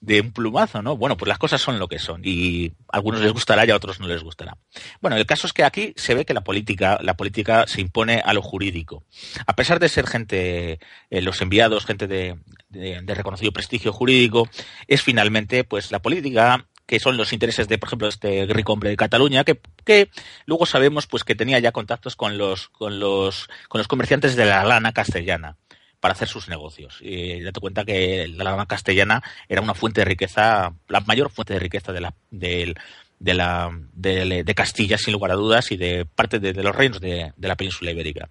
de, 0.00 0.20
un 0.20 0.32
plumazo, 0.32 0.82
¿no? 0.82 0.96
Bueno, 0.96 1.16
pues 1.16 1.28
las 1.28 1.38
cosas 1.38 1.60
son 1.60 1.78
lo 1.78 1.88
que 1.88 1.98
son 1.98 2.22
y 2.24 2.72
a 2.88 2.96
algunos 2.96 3.20
les 3.20 3.32
gustará 3.32 3.66
y 3.66 3.70
a 3.70 3.76
otros 3.76 4.00
no 4.00 4.06
les 4.06 4.22
gustará. 4.22 4.56
Bueno, 5.00 5.16
el 5.16 5.26
caso 5.26 5.46
es 5.46 5.52
que 5.52 5.64
aquí 5.64 5.92
se 5.96 6.14
ve 6.14 6.24
que 6.24 6.34
la 6.34 6.42
política, 6.42 6.98
la 7.02 7.14
política 7.14 7.66
se 7.66 7.80
impone 7.80 8.22
a 8.24 8.32
lo 8.32 8.42
jurídico. 8.42 9.04
A 9.46 9.54
pesar 9.54 9.78
de 9.78 9.88
ser 9.88 10.06
gente, 10.06 10.78
eh, 11.10 11.22
los 11.22 11.40
enviados, 11.40 11.86
gente 11.86 12.06
de, 12.06 12.38
de, 12.70 13.14
reconocido 13.14 13.52
prestigio 13.52 13.92
jurídico, 13.92 14.48
es 14.86 15.02
finalmente, 15.02 15.64
pues, 15.64 15.90
la 15.90 16.00
política 16.00 16.66
que 16.86 17.00
son 17.00 17.16
los 17.16 17.32
intereses 17.32 17.68
de, 17.68 17.78
por 17.78 17.88
ejemplo, 17.88 18.08
este 18.08 18.46
rico 18.46 18.72
hombre 18.72 18.90
de 18.90 18.96
Cataluña, 18.96 19.44
que, 19.44 19.60
que, 19.84 20.10
luego 20.46 20.66
sabemos 20.66 21.06
pues 21.06 21.24
que 21.24 21.34
tenía 21.34 21.58
ya 21.58 21.72
contactos 21.72 22.16
con 22.16 22.38
los, 22.38 22.68
con 22.68 23.00
los, 23.00 23.48
con 23.68 23.78
los 23.78 23.88
comerciantes 23.88 24.36
de 24.36 24.44
la 24.44 24.64
lana 24.64 24.92
castellana 24.92 25.56
para 26.00 26.14
hacer 26.14 26.26
sus 26.26 26.48
negocios. 26.48 26.98
Y 27.00 27.40
date 27.40 27.60
cuenta 27.60 27.84
que 27.84 28.26
la 28.28 28.44
lana 28.44 28.66
castellana 28.66 29.22
era 29.48 29.60
una 29.60 29.74
fuente 29.74 30.00
de 30.00 30.06
riqueza, 30.06 30.74
la 30.88 31.00
mayor 31.00 31.30
fuente 31.30 31.54
de 31.54 31.60
riqueza 31.60 31.92
de 31.92 32.00
la, 32.00 32.14
de, 32.30 32.74
de 33.20 33.34
la, 33.34 33.70
de, 33.94 34.54
Castilla, 34.54 34.98
sin 34.98 35.12
lugar 35.12 35.30
a 35.30 35.36
dudas, 35.36 35.70
y 35.70 35.76
de 35.76 36.04
parte 36.04 36.40
de, 36.40 36.54
los 36.54 36.74
reinos 36.74 37.00
de, 37.00 37.32
la 37.38 37.54
península 37.56 37.92
ibérica. 37.92 38.28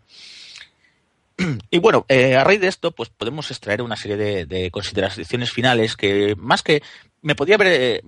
Y 1.71 1.79
bueno, 1.79 2.05
eh, 2.09 2.35
a 2.35 2.43
raíz 2.43 2.59
de 2.59 2.67
esto, 2.67 2.91
pues 2.91 3.09
podemos 3.09 3.49
extraer 3.49 3.81
una 3.81 3.95
serie 3.95 4.17
de, 4.17 4.45
de, 4.45 4.69
consideraciones 4.69 5.51
finales 5.51 5.95
que, 5.95 6.35
más 6.37 6.61
que 6.61 6.83
me 7.21 7.35
podía 7.35 7.55
haber 7.55 7.67
eh, 7.67 8.01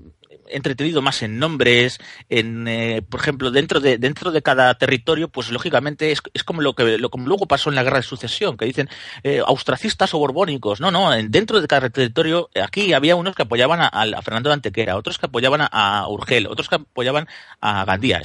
entretenido 0.48 1.02
más 1.02 1.22
en 1.24 1.39
nombres, 1.39 2.00
en, 2.30 2.67
eh, 2.67 3.02
por 3.08 3.19
ejemplo, 3.19 3.52
dentro 3.52 3.80
de, 3.80 3.98
dentro 3.98 4.32
de 4.32 4.41
cada 4.41 4.74
territorio, 4.78 5.30
pues 5.30 5.52
lógicamente 5.52 6.12
es, 6.12 6.22
es 6.34 6.43
como 6.43 6.62
lo 6.62 6.74
que 6.74 6.98
lo, 6.98 7.10
como 7.10 7.28
luego 7.28 7.48
pasó 7.48 7.69
en 7.69 7.76
la 7.76 7.84
guerra 7.84 7.98
de 7.98 8.04
sucesión, 8.04 8.58
que 8.58 8.65
dicen 8.65 8.89
eh, 9.24 9.41
austracistas 9.46 10.13
o 10.13 10.19
borbónicos. 10.19 10.80
No, 10.80 10.91
no, 10.91 11.12
dentro 11.12 11.62
de 11.62 11.67
cada 11.67 11.89
territorio, 11.89 12.50
aquí 12.62 12.93
había 12.93 13.15
unos 13.15 13.36
que 13.36 13.43
apoyaban 13.43 13.80
a, 13.82 14.22
Fernando 14.22 14.50
de 14.50 14.56
Antequera, 14.56 14.98
otros 14.98 15.17
que 15.17 15.26
apoyaban 15.26 15.67
a, 15.72 16.08
Urgel, 16.08 16.48
otros 16.48 16.69
que 16.69 16.76
apoyaban 16.76 17.28
a 17.62 17.86
Gandía. 17.86 18.22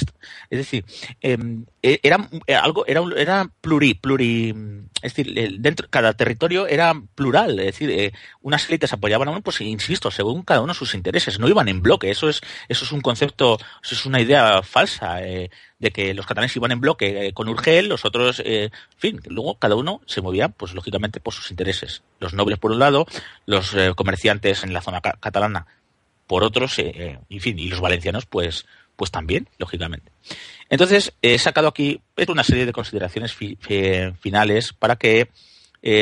Es 0.51 0.59
decir, 0.59 0.85
em, 1.21 1.65
era 1.83 2.29
algo, 2.63 2.87
era, 2.87 3.03
era 3.17 3.51
pluri, 3.61 3.95
pluri, 3.95 4.55
es 5.01 5.15
decir, 5.15 5.59
dentro, 5.61 5.87
cada 5.89 6.13
territorio 6.15 6.67
era 6.67 6.93
plural, 7.15 7.59
es 7.61 7.67
decir, 7.79 8.13
unas 8.43 8.69
élites 8.69 8.93
apoyaban 8.93 9.29
a 9.29 9.31
uno, 9.31 9.43
pues 9.43 9.61
insisto, 9.61 10.11
según 10.11 10.43
cada 10.43 10.61
uno 10.61 10.75
sus 10.75 10.95
intereses, 10.95 11.39
no 11.39 11.49
iban 11.49 11.69
en 11.69 11.81
bloque 11.81 12.11
eso 12.11 12.29
es, 12.29 12.41
eso 12.69 12.85
es 12.85 12.93
un 12.93 13.01
concepto, 13.01 13.59
eso 13.83 13.95
es 13.95 14.07
una 14.07 14.21
idea 14.21 14.63
falsa 14.63 15.23
eh, 15.23 15.51
de 15.79 15.91
que 15.91 16.15
los 16.15 16.27
catalanes 16.27 16.55
iban 16.57 16.73
en 16.73 16.81
bloque 16.81 17.29
eh, 17.29 17.33
con 17.33 17.49
Urgel, 17.49 17.89
los 17.89 18.05
otros, 18.05 18.41
eh, 18.41 18.65
en 18.65 18.99
fin, 18.99 19.21
luego 19.27 19.59
cada 19.59 19.77
uno 19.77 20.01
se 20.07 20.21
movía, 20.21 20.49
pues 20.49 20.75
lógicamente, 20.75 21.21
por 21.21 21.35
sus 21.35 21.51
intereses. 21.51 22.03
Los 22.19 22.35
nobles 22.35 22.59
por 22.59 22.73
un 22.73 22.81
lado, 22.81 23.07
los 23.47 23.77
comerciantes 23.95 24.65
en 24.65 24.73
la 24.73 24.81
zona 24.81 25.01
catalana 25.01 25.67
por 26.27 26.45
otros, 26.45 26.79
en 26.79 27.41
fin, 27.41 27.59
y 27.59 27.69
los 27.69 27.81
valencianos, 27.81 28.27
pues, 28.27 28.67
pues 28.99 29.13
también, 29.13 29.49
lógicamente. 29.59 30.11
Entonces, 30.69 31.15
he 31.23 31.39
sacado 31.39 31.69
aquí 31.69 32.03
una 32.27 32.43
serie 32.43 32.67
de 32.67 32.73
consideraciones 32.73 33.33
finales 33.33 34.73
para 34.73 34.97
que 34.97 35.31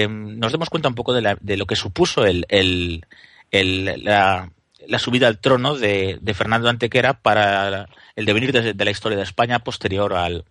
nos 0.09 0.51
demos 0.51 0.71
cuenta 0.71 0.89
un 0.89 0.95
poco 0.95 1.13
de, 1.13 1.37
de 1.39 1.57
lo 1.59 1.67
que 1.67 1.77
supuso 1.77 2.25
el, 2.25 2.47
el, 2.49 3.05
la, 4.03 4.51
la 4.89 4.99
subida 4.99 5.29
al 5.29 5.39
trono 5.39 5.77
de, 5.77 6.19
Fernando 6.35 6.71
Antequera 6.71 7.21
para 7.21 7.87
el 8.17 8.25
devenir 8.25 8.53
de, 8.53 8.85
la 8.85 8.91
historia 8.91 9.19
de 9.19 9.25
España 9.25 9.59
posterior 9.59 10.15
al, 10.15 10.47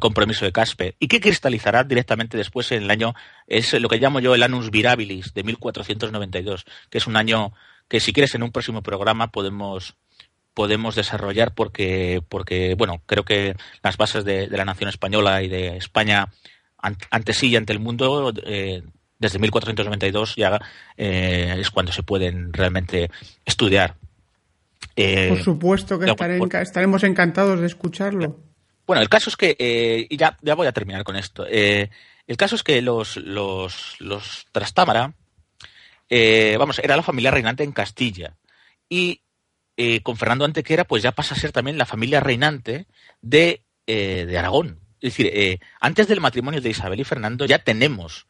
compromiso 0.00 0.46
de 0.46 0.52
Caspe 0.52 0.96
y 0.98 1.08
que 1.08 1.20
cristalizará 1.20 1.84
directamente 1.84 2.38
después 2.38 2.72
en 2.72 2.84
el 2.84 2.90
año, 2.90 3.14
es 3.46 3.74
lo 3.74 3.90
que 3.90 3.98
llamo 3.98 4.20
yo 4.20 4.34
el 4.34 4.42
Annus 4.42 4.70
Virabilis 4.70 5.34
de 5.34 5.42
1492, 5.42 6.64
que 6.88 6.96
es 6.96 7.06
un 7.06 7.16
año 7.16 7.52
que 7.88 8.00
si 8.00 8.14
quieres 8.14 8.34
en 8.34 8.42
un 8.42 8.52
próximo 8.52 8.82
programa 8.82 9.30
podemos 9.30 9.96
podemos 10.54 10.94
desarrollar 10.94 11.54
porque 11.54 12.22
porque 12.28 12.74
bueno 12.74 13.02
creo 13.06 13.24
que 13.24 13.56
las 13.82 13.96
bases 13.96 14.24
de, 14.24 14.48
la 14.48 14.64
nación 14.64 14.88
española 14.88 15.42
y 15.42 15.48
de 15.48 15.76
España 15.76 16.28
ante 17.10 17.32
sí 17.32 17.48
y 17.48 17.56
ante 17.56 17.72
el 17.72 17.78
mundo 17.78 18.32
eh, 18.44 18.82
desde 19.22 19.38
1492 19.38 20.34
ya 20.36 20.60
eh, 20.96 21.56
es 21.58 21.70
cuando 21.70 21.92
se 21.92 22.02
pueden 22.02 22.52
realmente 22.52 23.08
estudiar. 23.44 23.94
Eh, 24.96 25.28
por 25.28 25.42
supuesto 25.42 25.98
que 25.98 26.12
estaremos 26.60 27.04
encantados 27.04 27.60
de 27.60 27.66
escucharlo. 27.66 28.40
Bueno, 28.84 29.00
el 29.00 29.08
caso 29.08 29.30
es 29.30 29.36
que, 29.36 29.56
eh, 29.58 30.06
y 30.10 30.16
ya, 30.16 30.36
ya 30.42 30.56
voy 30.56 30.66
a 30.66 30.72
terminar 30.72 31.04
con 31.04 31.14
esto, 31.14 31.46
el 31.46 32.36
caso 32.36 32.56
es 32.56 32.64
que 32.64 32.82
los, 32.82 33.16
los, 33.16 33.96
los 34.00 34.46
Trastámara, 34.50 35.14
vamos, 36.58 36.80
era 36.80 36.96
la 36.96 37.02
familia 37.04 37.30
reinante 37.30 37.62
en 37.62 37.72
Castilla. 37.72 38.36
Y 38.88 39.22
con 40.02 40.16
Fernando 40.16 40.44
Antequera, 40.44 40.84
pues 40.84 41.02
ya 41.02 41.12
pasa 41.12 41.34
a 41.34 41.38
ser 41.38 41.52
también 41.52 41.78
la 41.78 41.86
familia 41.86 42.20
reinante 42.20 42.86
de, 43.20 43.62
de 43.86 44.38
Aragón. 44.38 44.80
Es 45.00 45.16
decir, 45.16 45.58
antes 45.80 46.06
del 46.06 46.20
matrimonio 46.20 46.60
de 46.60 46.70
Isabel 46.70 47.00
y 47.00 47.04
Fernando 47.04 47.44
ya 47.46 47.58
tenemos 47.58 48.26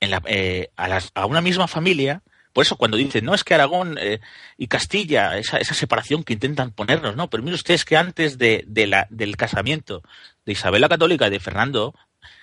eh, 0.00 0.70
a, 0.76 1.26
una 1.26 1.40
misma 1.40 1.66
familia. 1.66 2.22
Por 2.52 2.62
eso 2.62 2.76
cuando 2.76 2.96
dicen, 2.96 3.24
no, 3.24 3.34
es 3.34 3.44
que 3.44 3.54
Aragón 3.54 3.98
eh, 4.00 4.20
y 4.56 4.68
Castilla, 4.68 5.36
esa, 5.38 5.58
esa, 5.58 5.74
separación 5.74 6.24
que 6.24 6.32
intentan 6.32 6.72
ponernos, 6.72 7.14
no, 7.14 7.28
pero 7.28 7.42
mire 7.42 7.54
ustedes 7.54 7.84
que 7.84 7.96
antes 7.96 8.38
de, 8.38 8.64
la, 8.86 9.06
del 9.10 9.36
casamiento 9.36 10.02
de 10.46 10.52
Isabel 10.52 10.80
la 10.80 10.88
Católica 10.88 11.26
y 11.26 11.30
de 11.30 11.40
Fernando 11.40 11.94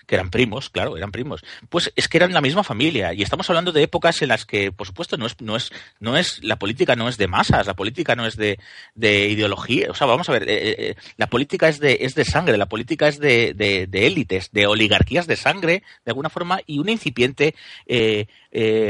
que 0.06 0.16
eran 0.16 0.30
primos, 0.30 0.70
claro, 0.70 0.98
eran 0.98 1.12
primos. 1.12 1.44
Pues 1.70 1.92
es 1.96 2.08
que 2.08 2.18
eran 2.18 2.34
la 2.34 2.42
misma 2.42 2.64
familia 2.64 3.14
y 3.14 3.22
estamos 3.22 3.50
hablando 3.50 3.72
de 3.72 3.84
épocas 3.84 4.22
en 4.22 4.30
las 4.30 4.46
que, 4.46 4.72
por 4.72 4.88
supuesto, 4.88 5.18
no 5.18 5.26
es, 5.26 5.40
no 5.42 5.56
es, 5.56 5.72
no 6.00 6.18
es 6.18 6.44
la 6.44 6.58
política 6.58 6.96
no 6.96 7.10
es 7.10 7.18
de 7.18 7.28
masas, 7.28 7.68
la 7.68 7.74
política 7.74 8.16
no 8.16 8.26
es 8.26 8.36
de, 8.36 8.60
de 8.94 9.30
ideología, 9.30 9.88
o 9.90 9.96
sea, 9.96 10.08
vamos 10.08 10.30
a 10.30 10.34
ver, 10.34 10.44
eh, 10.44 10.54
eh, 10.54 10.76
eh, 10.78 10.96
la 11.18 11.28
política 11.28 11.68
es 11.68 11.80
de, 11.80 12.00
es 12.02 12.16
de 12.16 12.26
sangre, 12.26 12.58
la 12.58 12.68
política 12.68 13.08
es 13.08 13.20
de, 13.20 13.54
de, 13.54 14.08
élites, 14.08 14.52
de 14.52 14.68
oligarquías 14.68 15.28
de 15.28 15.36
sangre, 15.36 15.84
de 16.06 16.12
alguna 16.12 16.30
forma, 16.30 16.60
y 16.66 16.80
una 16.80 16.92
incipiente, 16.92 17.56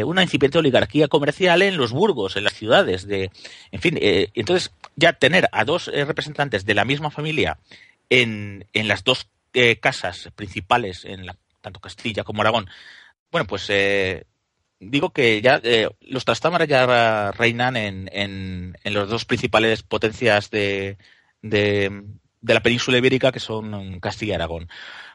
una 0.04 0.24
incipiente 0.24 0.58
oligarquía 0.58 1.08
comercial 1.08 1.62
en 1.62 1.78
los 1.78 1.91
burgos, 1.91 2.36
en 2.36 2.43
las 2.43 2.54
ciudades, 2.54 3.08
de, 3.08 3.32
en 3.71 3.82
fin, 3.82 3.98
entonces 4.02 4.71
ya 4.95 5.13
tener 5.13 5.48
a 5.52 5.63
dos 5.65 5.88
representantes 5.88 6.65
de 6.65 6.74
la 6.74 6.86
misma 6.86 7.12
familia 7.12 7.58
en, 8.10 8.65
en 8.74 8.88
las 8.88 9.04
dos 9.04 9.28
eh, 9.56 9.80
casas 9.80 10.30
principales 10.36 11.06
en 11.06 11.26
la, 11.26 11.38
tanto 11.62 11.80
Castilla 11.80 12.26
como 12.26 12.41
Aragón, 12.41 12.70
bueno, 13.32 13.48
pues 13.48 13.65
eh, 13.70 14.26
digo 14.82 15.12
que 15.12 15.41
ya 15.41 15.62
eh, 15.63 15.89
los 16.02 16.26
Trastámara 16.26 16.65
ya 16.65 17.32
reinan 17.32 17.78
en, 17.78 18.10
en, 18.12 18.76
las 18.84 19.08
dos 19.08 19.24
principales 19.24 19.82
potencias 19.82 20.50
de, 20.52 20.98
de, 21.41 21.89
la 22.41 22.62
península 22.62 22.98
ibérica, 22.98 23.32
que 23.32 23.39
son 23.39 24.02
Castilla 24.02 24.34
y 24.34 24.36
Aragón. 24.36 24.68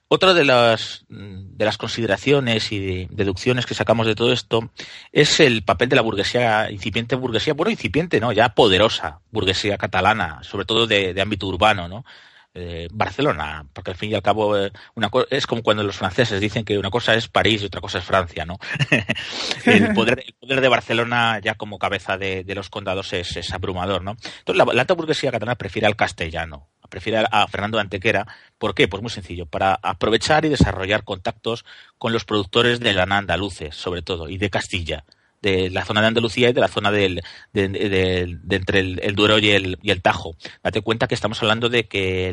Otra 0.09 0.33
de 0.33 0.47
las, 0.47 1.05
de 1.09 1.65
las 1.67 1.77
consideraciones 1.77 2.73
y 2.73 3.09
deducciones 3.11 3.67
que 3.67 3.75
sacamos 3.75 4.07
de 4.07 4.15
todo 4.15 4.33
esto 4.33 4.71
es 5.13 5.39
el 5.39 5.65
papel 5.65 5.91
de 5.91 5.97
la 5.97 6.03
burguesía, 6.03 6.71
incipiente 6.71 7.15
burguesía, 7.15 7.53
bueno, 7.53 7.71
incipiente, 7.71 8.21
¿no? 8.21 8.33
Ya 8.33 8.55
poderosa 8.55 9.21
burguesía 9.31 9.77
catalana, 9.77 10.43
sobre 10.43 10.65
todo 10.65 10.87
de 10.87 11.21
ámbito 11.21 11.47
urbano, 11.47 11.89
¿no? 11.89 12.05
Eh, 12.53 12.89
Barcelona, 12.91 13.65
porque 13.73 13.93
al 13.93 13.97
fin 13.97 14.11
y 14.11 14.15
al 14.15 14.23
cabo 14.23 14.59
eh, 14.59 14.73
una 14.97 15.09
es 15.31 15.47
como 15.47 15.63
cuando 15.63 15.85
los 15.85 15.97
franceses 15.97 16.41
dicen 16.41 16.65
que 16.65 16.79
una 16.79 16.91
cosa 16.91 17.15
es 17.15 17.29
París 17.29 17.63
y 17.63 17.67
otra 17.67 17.81
cosa 17.81 17.99
es 17.99 18.05
Francia, 18.05 18.45
¿no? 18.45 18.59
el, 19.67 19.95
poder, 19.95 20.25
de 20.41 20.69
Barcelona 20.69 21.39
ya 21.39 21.55
como 21.55 21.79
cabeza 21.79 22.19
de, 22.19 22.45
los 22.49 22.69
condados 22.69 23.13
es, 23.13 23.53
abrumador, 23.53 24.03
¿no? 24.03 24.17
Entonces 24.41 24.57
la, 24.57 24.65
la, 24.65 24.81
alta 24.81 24.95
burguesía 24.95 25.31
catalana 25.31 25.55
prefiere 25.55 25.87
al 25.87 25.95
castellano, 25.95 26.67
prefiere 26.89 27.25
a 27.31 27.47
Fernando 27.47 27.79
Antequera. 27.79 28.27
¿Por 28.59 28.75
qué? 28.75 28.89
Pues 28.89 29.01
muy 29.01 29.13
sencillo, 29.13 29.47
para 29.47 29.79
aprovechar 29.81 30.45
y 30.45 30.49
desarrollar 30.49 31.05
contactos 31.05 31.65
con 31.99 32.13
los 32.13 32.25
productores 32.25 32.81
de 32.81 32.95
lana 32.95 33.19
andaluces, 33.19 33.77
sobre 33.77 34.03
todo, 34.03 34.29
y 34.29 34.39
de 34.39 34.51
Castilla 34.51 35.05
de 35.43 35.71
la 35.71 35.85
zona 35.85 36.01
de 36.01 36.09
Andalucía 36.09 36.51
y 36.51 36.53
de 36.53 36.61
la 36.61 36.69
zona 36.69 36.91
del, 36.91 37.23
de, 37.53 38.39
entre 38.51 38.81
el, 38.81 39.15
Duero 39.15 39.39
y 39.39 39.51
el, 39.51 39.79
y 39.83 39.91
el 39.91 40.03
Tajo. 40.03 40.37
Date 40.63 40.83
cuenta 40.83 41.07
que 41.07 41.15
estamos 41.15 41.41
hablando 41.43 41.69
de 41.69 41.89
que 41.89 42.29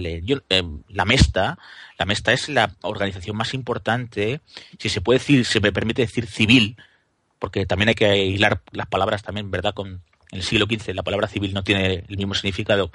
eh, 0.50 0.64
la 0.90 1.06
Mesta, 1.06 1.58
la 1.98 2.06
Mesta 2.06 2.34
es 2.34 2.50
la 2.50 2.76
organización 2.82 3.38
más 3.38 3.54
importante, 3.54 4.42
si 4.78 4.90
se 4.90 5.02
puede 5.02 5.20
decir, 5.20 5.46
se 5.46 5.60
me 5.60 5.72
permite 5.72 6.02
decir 6.02 6.28
civil, 6.28 6.78
porque 7.40 7.66
también 7.66 7.90
hay 7.90 7.96
que 7.96 8.26
hilar 8.26 8.62
las 8.72 8.88
palabras 8.88 9.24
también, 9.24 9.52
¿verdad? 9.52 9.74
Con 9.74 10.02
en 10.32 10.40
el 10.40 10.44
siglo 10.44 10.66
XV 10.66 10.94
la 10.94 11.04
palabra 11.04 11.28
civil 11.28 11.54
no 11.54 11.64
tiene 11.64 12.04
el 12.08 12.18
mismo 12.18 12.34
significado. 12.34 12.92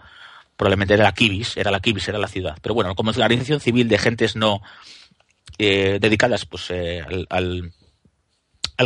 Probablemente 0.57 0.94
era 0.94 1.05
la 1.05 1.14
Kibis, 1.14 1.57
era 1.57 1.70
la 1.70 1.81
Kibis, 1.81 2.09
era 2.09 2.18
la 2.18 2.29
ciudad. 2.29 2.59
Pero 2.61 2.75
bueno, 2.75 2.94
como 2.94 3.11
organización 3.11 3.61
civil 3.61 3.88
de 3.88 3.98
gentes 3.98 4.37
no 4.37 4.61
eh, 5.59 5.98
dedicadas 6.01 6.44
pues 6.44 6.70
eh, 6.70 7.03
al 7.31 7.72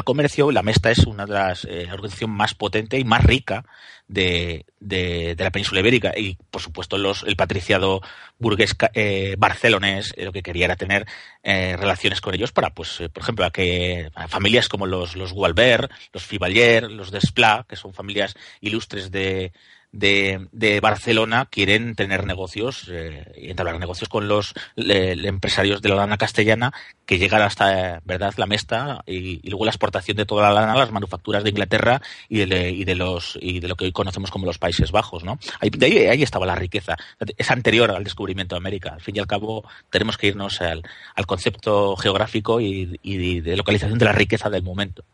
comercio, 0.05 0.51
la 0.51 0.63
Mesta 0.63 0.91
es 0.91 1.07
una 1.07 1.27
de 1.27 1.33
las 1.33 1.65
eh, 1.65 1.89
organizaciones 1.93 2.37
más 2.37 2.55
potente 2.55 2.99
y 2.99 3.05
más 3.05 3.25
rica 3.25 3.65
de, 4.09 4.67
de, 4.81 5.37
la 5.39 5.51
península 5.51 5.81
ibérica. 5.81 6.13
Y, 6.17 6.37
por 6.51 6.63
supuesto, 6.63 6.99
los, 6.99 7.23
el 7.25 7.37
patriciado 7.37 8.01
burgués 8.39 8.77
eh, 8.95 9.37
barcelonés 9.39 10.15
lo 10.17 10.33
que 10.33 10.43
quería 10.43 10.67
era 10.67 10.77
tener 10.77 11.07
relaciones 11.43 12.21
con 12.21 12.35
ellos 12.35 12.51
para, 12.53 12.71
pues, 12.71 13.03
por 13.13 13.23
ejemplo, 13.23 13.45
a 13.45 13.51
que 13.51 14.11
a 14.15 14.27
familias 14.27 14.69
como 14.69 14.87
los, 14.87 15.15
los 15.15 15.33
Gualbert, 15.33 15.93
los 16.13 16.25
Fibalier, 16.25 16.91
los 16.91 17.13
Desplat, 17.13 17.67
que 17.69 17.77
son 17.77 17.95
familias 17.95 18.35
ilustres 18.61 19.13
de, 19.13 19.53
de, 19.99 20.81
Barcelona 20.81 21.47
quieren 21.51 21.95
tener 21.95 22.27
negocios 22.27 22.89
eh, 22.91 23.25
entablar 23.37 23.79
negocios 23.79 24.09
con 24.09 24.29
los 24.29 24.55
empresarios 24.77 25.83
de 25.83 25.89
la 25.89 25.97
lana 25.97 26.19
castellana 26.19 26.73
que 27.07 27.19
llegan 27.19 27.43
hasta 27.43 28.01
verdad 28.05 28.35
la 28.37 28.47
mesta 28.47 29.03
y, 29.07 29.49
luego 29.49 29.65
la 29.65 29.71
exportación 29.71 30.17
de 30.17 30.27
toda 30.27 30.49
la 30.49 30.61
lana 30.61 30.73
a 30.73 30.79
las 30.79 30.93
manufacturas 30.93 31.45
de 31.45 31.51
Inglaterra 31.51 32.01
y 32.29 32.45
de, 32.45 32.85
de 32.85 32.95
los 32.95 33.39
y 33.41 33.61
de 33.61 33.69
lo 33.69 33.77
que 33.77 33.87
hoy 33.87 33.93
conocemos 33.93 34.31
como 34.31 34.47
los 34.47 34.59
Países 34.59 34.93
Bajos 34.93 35.25
no 35.25 35.39
ahí, 35.61 35.71
ahí, 36.07 36.23
estaba 36.23 36.47
la 36.47 36.55
riqueza. 36.55 36.97
Es 37.37 37.51
anterior 37.51 37.91
al 37.91 38.05
descubrimiento 38.05 38.55
de 38.55 38.59
América. 38.59 38.91
Al 38.95 39.01
fin 39.01 39.17
y 39.17 39.19
al 39.19 39.27
cabo 39.27 39.65
tenemos 39.91 40.17
que 40.17 40.29
irnos 40.29 40.61
al, 40.61 40.83
concepto 41.27 41.97
geográfico 41.97 42.61
y, 42.61 43.41
de 43.41 43.57
localización 43.57 43.99
de 43.99 44.05
la 44.05 44.13
riqueza 44.13 44.51
del 44.51 44.63
momento. 44.63 45.05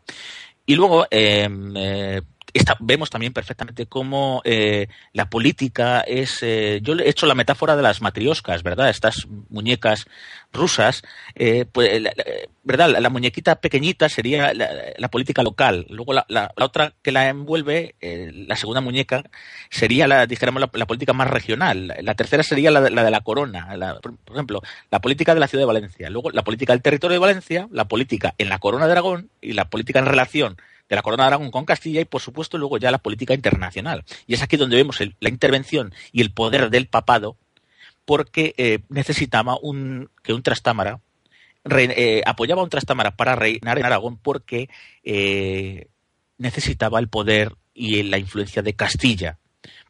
Y 0.65 0.75
luego 0.75 1.05
em, 1.11 1.73
eh, 1.75 2.21
vemos 2.79 3.09
también 3.09 3.33
perfectamente 3.33 3.85
cómo 3.87 4.41
eh, 4.45 4.87
la 5.11 5.29
política 5.29 6.01
es. 6.01 6.39
Eh, 6.41 6.79
yo 6.83 6.93
he 6.93 7.09
hecho 7.09 7.25
la 7.25 7.35
metáfora 7.35 7.75
de 7.75 7.81
las 7.81 8.01
matrioscas, 8.01 8.63
¿verdad? 8.63 8.89
Estas 8.89 9.27
muñecas 9.49 10.05
rusas, 10.51 11.01
eh, 11.35 11.65
pues, 11.71 12.03
¿verdad? 12.63 12.89
La, 12.99 13.09
muñequita 13.09 13.55
pequeñita 13.55 14.07
sería 14.07 14.53
la, 14.53 15.07
política 15.09 15.41
local. 15.41 15.87
Luego 15.89 16.13
la, 16.13 16.53
otra 16.57 16.93
que 17.01 17.11
la 17.11 17.27
envuelve, 17.29 17.95
la 18.01 18.55
segunda 18.55 18.81
muñeca, 18.81 19.23
sería 19.69 20.07
la, 20.07 20.27
dijéramos, 20.27 20.61
la, 20.71 20.85
política 20.85 21.13
más 21.13 21.29
regional. 21.29 21.95
La 22.01 22.13
tercera 22.13 22.43
sería 22.43 22.69
la, 22.69 22.81
de 22.81 23.11
la 23.11 23.21
corona. 23.21 23.67
por 24.01 24.33
ejemplo, 24.33 24.61
la 24.91 25.01
política 25.01 25.33
de 25.33 25.39
la 25.39 25.47
ciudad 25.47 25.63
de 25.63 25.67
Valencia. 25.67 26.09
Luego 26.11 26.29
la 26.29 26.43
política 26.43 26.73
del 26.73 26.83
territorio 26.83 27.13
de 27.13 27.19
Valencia, 27.19 27.67
la 27.71 27.85
política 27.85 28.35
en 28.37 28.49
la 28.49 28.59
corona 28.59 28.85
de 28.85 28.91
Aragón 28.91 29.29
y 29.41 29.53
la 29.53 29.65
política 29.65 29.99
en 29.99 30.05
relación 30.05 30.57
de 30.93 30.97
la 30.97 31.01
Corona 31.01 31.23
de 31.23 31.27
Aragón 31.27 31.51
con 31.51 31.65
Castilla 31.65 32.01
y, 32.01 32.05
por 32.05 32.21
supuesto, 32.21 32.57
luego 32.57 32.77
ya 32.77 32.91
la 32.91 32.99
política 32.99 33.33
internacional. 33.33 34.03
Y 34.27 34.35
es 34.35 34.41
aquí 34.41 34.57
donde 34.57 34.75
vemos 34.75 34.99
la 34.99 35.29
intervención 35.29 35.93
y 36.11 36.21
el 36.21 36.31
poder 36.31 36.69
del 36.69 36.87
papado, 36.87 37.37
porque 38.05 38.53
eh, 38.57 38.79
necesitaba 38.89 39.57
un, 39.61 40.09
que 40.23 40.33
un 40.33 40.43
trastámara 40.43 40.99
eh, 41.69 42.21
apoyaba 42.25 42.61
a 42.61 42.65
un 42.65 42.69
trastámara 42.69 43.15
para 43.15 43.35
reinar 43.35 43.79
en 43.79 43.85
Aragón 43.85 44.17
porque 44.17 44.69
eh, 45.03 45.87
necesitaba 46.37 46.99
el 46.99 47.07
poder 47.07 47.55
y 47.73 48.03
la 48.03 48.17
influencia 48.17 48.61
de 48.61 48.75
Castilla 48.75 49.39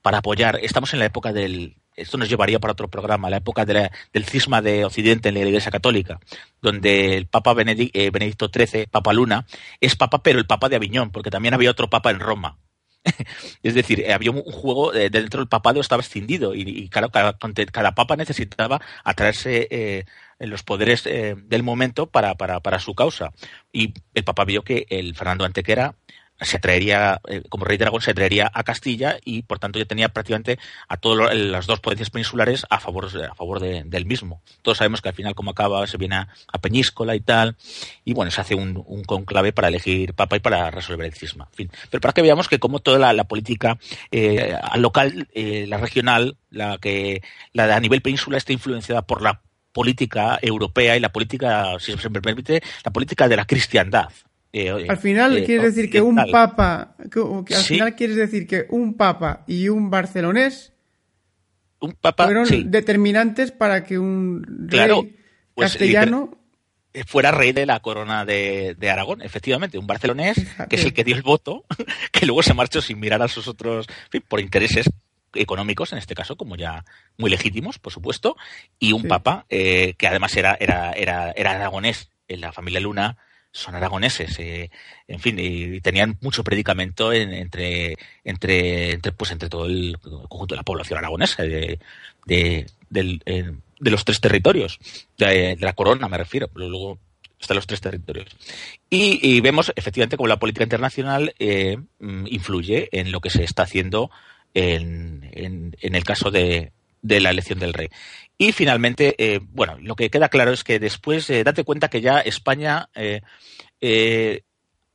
para 0.02 0.20
apoyar. 0.20 0.60
Estamos 0.62 0.94
en 0.94 1.00
la 1.00 1.06
época 1.06 1.34
del, 1.34 1.76
esto 1.96 2.18
nos 2.18 2.30
llevaría 2.30 2.60
para 2.60 2.74
otro 2.74 2.88
programa, 2.88 3.30
la 3.30 3.38
época 3.38 3.66
del 3.66 4.26
cisma 4.26 4.62
de 4.62 4.86
Occidente 4.86 5.30
en 5.30 5.36
la 5.36 5.42
Iglesia 5.42 5.72
Católica, 5.72 6.20
donde 6.62 7.18
el 7.18 7.28
Papa 7.28 7.56
eh, 7.58 8.10
Benedicto 8.12 8.50
XIII, 8.54 8.88
Papa 8.88 9.14
Luna, 9.14 9.46
es 9.80 9.96
Papa, 9.96 10.24
pero 10.24 10.40
el 10.40 10.46
Papa 10.46 10.70
de 10.70 10.76
Aviñón, 10.76 11.12
porque 11.12 11.30
también 11.30 11.54
había 11.54 11.72
otro 11.72 11.90
Papa 11.90 12.12
en 12.12 12.20
Roma. 12.20 12.58
es 13.64 13.74
decir, 13.74 14.00
eh, 14.00 14.14
había 14.14 14.32
un 14.32 14.44
juego 14.44 14.94
eh, 14.94 15.10
dentro 15.10 15.42
del 15.42 15.50
papado 15.50 15.82
estaba 15.82 16.02
escindido 16.02 16.56
y, 16.56 16.88
cada, 16.88 17.10
papa 17.10 18.16
necesitaba 18.16 18.82
atraerse 19.04 20.06
los 20.40 20.64
poderes 20.64 21.04
del 21.04 21.64
momento 21.64 22.08
para, 22.08 22.36
para, 22.36 22.80
su 22.80 22.96
causa. 22.96 23.32
Y 23.72 23.94
el 24.14 24.24
papa 24.24 24.46
vio 24.46 24.64
que 24.64 24.86
el 24.90 25.16
Fernando 25.16 25.46
Antequera 25.46 25.96
se 26.42 26.58
atraería, 26.58 27.22
eh, 27.28 27.44
como 27.50 27.66
rey 27.66 27.78
de 27.78 27.86
Aragón, 27.86 28.02
se 28.02 28.12
atraería 28.12 28.52
a 28.54 28.64
Castilla 28.64 29.18
y, 29.24 29.44
por 29.44 29.60
tanto, 29.60 29.80
ya 29.80 29.86
tenía 29.86 30.10
prácticamente 30.10 30.60
a 30.88 30.98
todas 30.98 31.36
las 31.36 31.68
dos 31.68 31.80
potencias 31.80 32.10
peninsulares 32.10 32.66
a 32.70 32.80
favor, 32.80 33.06
a 33.30 33.36
favor 33.36 33.60
del 33.60 34.06
mismo. 34.06 34.42
Todos 34.62 34.80
sabemos 34.80 35.02
que 35.02 35.10
al 35.10 35.16
final, 35.16 35.36
como 35.36 35.52
acaba, 35.52 35.86
se 35.88 35.98
viene 35.98 36.16
a, 36.16 36.28
Peñíscola 36.62 37.14
y 37.16 37.20
tal, 37.20 37.58
y 38.06 38.14
bueno, 38.14 38.32
se 38.32 38.40
hace 38.40 38.56
un, 38.56 38.84
conclave 39.06 39.52
para 39.52 39.68
elegir 39.68 40.14
papa 40.14 40.38
y 40.38 40.40
para 40.40 40.72
resolver 40.72 41.06
el 41.06 41.14
cisma. 41.14 41.50
Pero 41.56 42.02
para 42.02 42.14
que 42.14 42.22
veamos 42.22 42.48
que 42.48 42.60
como 42.60 42.80
toda 42.80 43.14
la, 43.14 43.24
política 43.26 43.78
eh, 44.12 44.56
local, 44.78 45.28
eh, 45.34 45.66
la 45.68 45.78
regional, 45.78 46.38
la 46.52 46.78
que 46.78 47.22
la 47.52 47.68
de 47.68 47.74
a 47.74 47.80
nivel 47.80 48.02
península 48.02 48.38
está 48.38 48.54
influenciada 48.54 49.02
por 49.02 49.22
la 49.22 49.42
política 49.74 50.40
europea 50.42 50.96
y 50.96 51.00
la 51.00 51.12
política, 51.12 51.78
si 51.80 51.98
se 51.98 52.10
me 52.10 52.22
permite, 52.22 52.64
la 52.86 52.92
política 52.92 53.28
de 53.28 53.36
la 53.36 53.46
cristiandad. 53.46 54.10
Eh, 54.56 54.70
al 54.88 54.98
final 54.98 55.36
eh, 55.36 55.44
quieres 55.46 55.76
decir 55.76 55.90
que 55.90 56.00
un 56.00 56.16
papa, 56.32 56.96
que, 57.12 57.56
al 57.56 57.64
final 57.64 57.96
quieres 57.96 58.16
decir 58.16 58.46
que 58.46 58.68
un 58.70 58.94
papa 58.94 59.44
y 59.48 59.68
un 59.68 59.90
barcelonés 59.90 60.74
un 61.80 61.94
papa, 61.94 62.26
fueron 62.26 62.48
determinantes 62.70 63.52
para 63.52 63.84
que 63.84 63.98
un 63.98 64.46
rey 64.70 65.18
pues, 65.56 65.72
castellano 65.72 66.38
fuera 67.08 67.32
rey 67.32 67.52
de 67.52 67.66
la 67.66 67.80
corona 67.80 68.26
de, 68.26 68.78
Aragón, 68.92 69.24
efectivamente, 69.24 69.80
un 69.80 69.88
barcelonés 69.88 70.38
que 70.70 70.76
es 70.76 70.86
el 70.86 70.94
que 70.94 71.04
dio 71.04 71.16
el 71.16 71.24
voto, 71.24 71.66
que 72.12 72.28
luego 72.28 72.44
se 72.44 72.54
marchó 72.54 72.82
sin 72.82 73.00
mirar 73.00 73.24
a 73.24 73.28
sus 73.28 73.48
otros, 73.48 73.88
por 74.28 74.40
intereses 74.40 74.86
económicos, 75.34 75.92
en 75.94 75.98
este 75.98 76.14
caso, 76.14 76.36
como 76.38 76.56
ya 76.56 76.86
muy 77.18 77.32
legítimos, 77.32 77.80
por 77.80 77.92
supuesto, 77.92 78.38
y 78.78 78.92
un 78.92 79.08
papa 79.08 79.48
eh, 79.50 79.96
que 79.98 80.08
además 80.08 80.36
era, 80.38 80.56
era, 80.60 80.92
era, 80.92 81.32
era 81.32 81.52
aragonés 81.52 82.12
en 82.28 82.42
la 82.42 82.52
familia 82.52 82.80
Luna, 82.80 83.18
son 83.54 83.76
aragoneses, 83.76 84.38
eh, 84.40 84.72
en 85.08 85.20
fin, 85.20 85.38
y, 85.40 85.80
tenían 85.80 86.18
mucho 86.22 86.44
predicamento 86.44 87.14
entre, 87.14 87.96
entre, 88.24 88.94
entre, 88.94 89.12
pues 89.12 89.32
entre 89.32 89.48
todo 89.48 89.68
el 89.68 89.98
conjunto 90.00 90.56
de 90.56 90.58
la 90.58 90.64
población 90.64 90.98
aragonesa 90.98 91.44
de, 91.44 91.80
de, 92.26 92.66
de 92.90 93.92
los 93.92 94.04
tres 94.04 94.20
territorios, 94.20 94.80
de, 95.20 95.56
la 95.60 95.74
corona 95.74 96.10
me 96.10 96.18
refiero, 96.18 96.48
pero 96.48 96.68
luego 96.68 96.98
están 97.40 97.56
los 97.56 97.68
tres 97.68 97.80
territorios. 97.80 98.28
Y, 98.90 99.40
vemos 99.42 99.72
efectivamente 99.76 100.18
cómo 100.18 100.28
la 100.28 100.40
política 100.40 100.64
internacional 100.64 101.36
eh, 101.38 101.78
mm, 102.00 102.26
influye 102.28 102.90
en 102.92 103.12
lo 103.12 103.22
que 103.22 103.30
se 103.30 103.44
está 103.44 103.64
haciendo 103.64 104.10
en, 104.56 105.30
en, 105.32 105.78
en 105.80 105.96
el 105.96 106.04
caso 106.04 106.32
de, 106.32 106.72
de 107.04 107.20
la 107.20 107.30
elección 107.30 107.60
del 107.60 107.74
rey. 107.74 107.90
Y 108.44 108.52
finalmente, 108.52 109.16
eh, 109.18 109.40
bueno, 109.42 109.78
lo 109.80 109.96
que 109.96 110.10
queda 110.10 110.28
claro 110.28 110.52
es 110.52 110.66
que 110.66 110.78
después, 110.78 111.30
eh, 111.30 111.46
date 111.46 111.64
cuenta 111.64 111.88
que 111.88 112.02
ya 112.02 112.20
España 112.20 112.90
eh, 112.94 113.22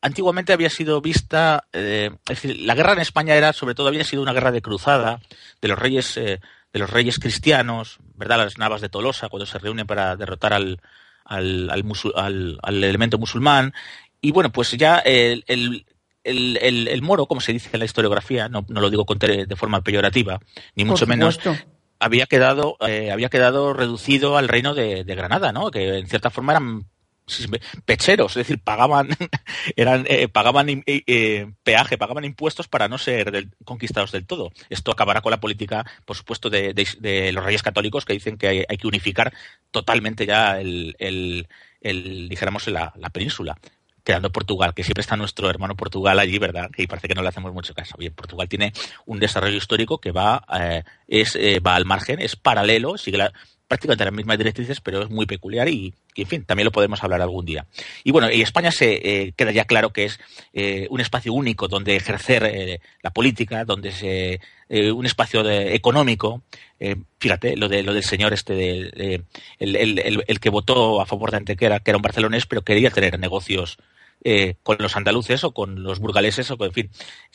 antiguamente 0.03 0.53
había 0.53 0.69
sido 0.69 1.01
vista, 1.01 1.67
es 1.73 2.13
decir, 2.27 2.59
la 2.61 2.75
guerra 2.75 2.93
en 2.93 2.99
España 2.99 3.37
era, 3.37 3.55
sobre 3.55 3.75
todo, 3.75 3.89
había 3.89 4.05
sido 4.05 4.21
una 4.21 4.35
guerra 4.35 4.53
de 4.53 4.61
cruzada 4.61 5.23
de 5.63 5.69
los 5.69 5.79
reyes, 5.79 6.15
de 6.17 6.41
los 6.75 6.91
reyes 6.91 7.19
cristianos, 7.19 8.01
¿verdad? 8.17 8.37
Las 8.37 8.59
navas 8.59 8.83
de 8.83 8.91
Tolosa 8.91 9.31
cuando 9.31 9.47
se 9.47 9.59
reúnen 9.59 9.87
para 9.87 10.15
derrotar 10.17 10.53
al, 10.53 10.83
al, 11.25 11.71
al, 12.15 12.85
elemento 12.85 13.17
musulmán. 13.17 13.73
Y 14.21 14.33
bueno, 14.33 14.53
pues 14.53 14.73
ya 14.73 14.99
el, 14.99 15.43
el, 15.47 15.87
el, 16.23 17.01
moro, 17.01 17.25
como 17.25 17.41
se 17.41 17.55
dice 17.55 17.71
en 17.73 17.79
la 17.79 17.87
historiografía, 17.87 18.51
no, 18.51 18.67
no 18.69 18.83
lo 18.83 18.91
digo 18.91 19.07
de 19.07 19.57
forma 19.57 19.81
peyorativa, 19.81 20.39
ni 20.75 20.85
mucho 20.85 21.07
menos, 21.07 21.41
había 21.99 22.27
quedado, 22.27 22.77
eh, 22.87 23.11
había 23.11 23.29
quedado 23.29 23.73
reducido 23.73 24.37
al 24.37 24.49
reino 24.49 24.75
de, 24.75 25.03
Granada, 25.05 25.53
¿no? 25.53 25.71
Que 25.71 25.99
en 25.99 26.09
cierta 26.09 26.31
forma 26.31 26.53
eran 26.53 26.85
pecheros, 27.85 28.33
es 28.33 28.47
decir, 28.47 28.59
pagaban, 28.63 29.09
eran, 29.77 30.07
eh, 30.09 30.29
pagaban 30.29 30.83
eh, 30.87 31.47
peaje, 31.63 31.99
pagaban 31.99 32.25
impuestos 32.25 32.69
para 32.69 32.89
no 32.89 32.97
ser 32.97 33.49
conquistados 33.65 34.13
del 34.13 34.27
todo. 34.27 34.51
Esto 34.71 34.93
acabará 34.93 35.21
con 35.21 35.31
la 35.31 35.41
política, 35.41 35.85
por 36.05 36.17
supuesto, 36.17 36.49
de, 36.49 37.31
los 37.33 37.45
reyes 37.45 37.63
católicos 37.63 38.05
que 38.05 38.15
dicen 38.15 38.39
que 38.39 38.67
hay, 38.69 38.77
que 38.79 38.87
unificar 38.87 39.35
totalmente 39.71 40.25
ya 40.25 40.59
el, 40.61 40.97
el, 40.99 42.29
dijéramos, 42.29 42.67
la 42.69 43.11
península 43.13 43.59
quedando 44.09 44.33
Portugal, 44.33 44.73
que 44.73 44.85
siempre 44.85 45.03
está 45.03 45.17
nuestro 45.17 45.51
hermano 45.51 45.77
Portugal 45.77 46.19
allí, 46.19 46.39
¿verdad? 46.39 46.71
Que 46.71 46.89
parece 46.89 47.09
que 47.09 47.15
no 47.15 47.21
le 47.21 47.29
hacemos 47.29 47.53
mucho 47.53 47.75
caso. 47.75 47.95
Bien, 47.99 48.15
Portugal 48.15 48.49
tiene 48.49 48.73
un 49.05 49.19
desarrollo 49.19 49.59
histórico 49.59 49.99
que 49.99 50.13
va, 50.13 50.43
eh, 50.59 50.83
es, 51.07 51.37
eh, 51.37 51.61
va 51.61 51.75
al 51.75 51.85
margen, 51.85 52.19
es 52.19 52.35
paralelo, 52.35 52.97
sigue 52.97 53.19
prácticamente 53.67 54.07
las 54.07 54.15
mismas 54.15 54.39
directrices, 54.39 54.81
pero 54.81 55.03
es 55.03 55.11
muy 55.11 55.27
peculiar 55.27 55.69
y, 55.69 55.93
en 56.17 56.27
fin, 56.27 56.43
también 56.43 56.65
lo 56.65 56.73
podemos 56.73 57.05
hablar 57.05 57.21
algún 57.21 57.45
día. 57.45 57.67
Y 58.03 58.11
bueno, 58.11 58.31
y 58.31 58.41
España 58.41 58.71
se 58.71 58.95
eh, 58.95 59.33
queda 59.37 59.51
ya 59.53 59.67
claro 59.67 59.93
que 59.93 60.07
es 60.07 60.19
un 60.89 61.01
espacio 61.03 61.35
único 61.35 61.69
donde 61.69 61.95
ejercer 61.95 62.81
la 63.03 63.11
política, 63.11 63.67
donde 63.67 63.93
se 63.93 64.41
un 64.71 65.05
espacio 65.05 65.47
económico. 65.51 66.41
fíjate, 67.19 67.59
lo 67.59 67.69
de 67.69 67.83
lo 67.83 67.93
del 67.93 68.05
señor 68.05 68.33
este, 68.33 68.55
de, 68.55 69.23
el, 69.59 69.77
el, 69.77 70.25
el, 70.27 70.41
que 70.41 70.49
votó 70.49 71.03
a 71.03 71.07
favor 71.07 71.31
de 71.31 71.37
Antequera, 71.37 71.81
que 71.81 71.91
era 71.91 71.99
un 71.99 72.03
barcelonés, 72.03 72.47
pero 72.47 72.63
quería 72.63 72.91
tener 72.91 73.19
negocios 73.19 73.79
eh, 74.25 74.57
con 74.63 74.77
los 74.81 74.97
andaluces 74.97 75.45
o 75.45 75.53
con 75.53 75.83
los 75.83 76.01
burgaleses 76.01 76.51
o 76.51 76.59
con, 76.59 76.69
en 76.69 76.73
fin 76.75 76.91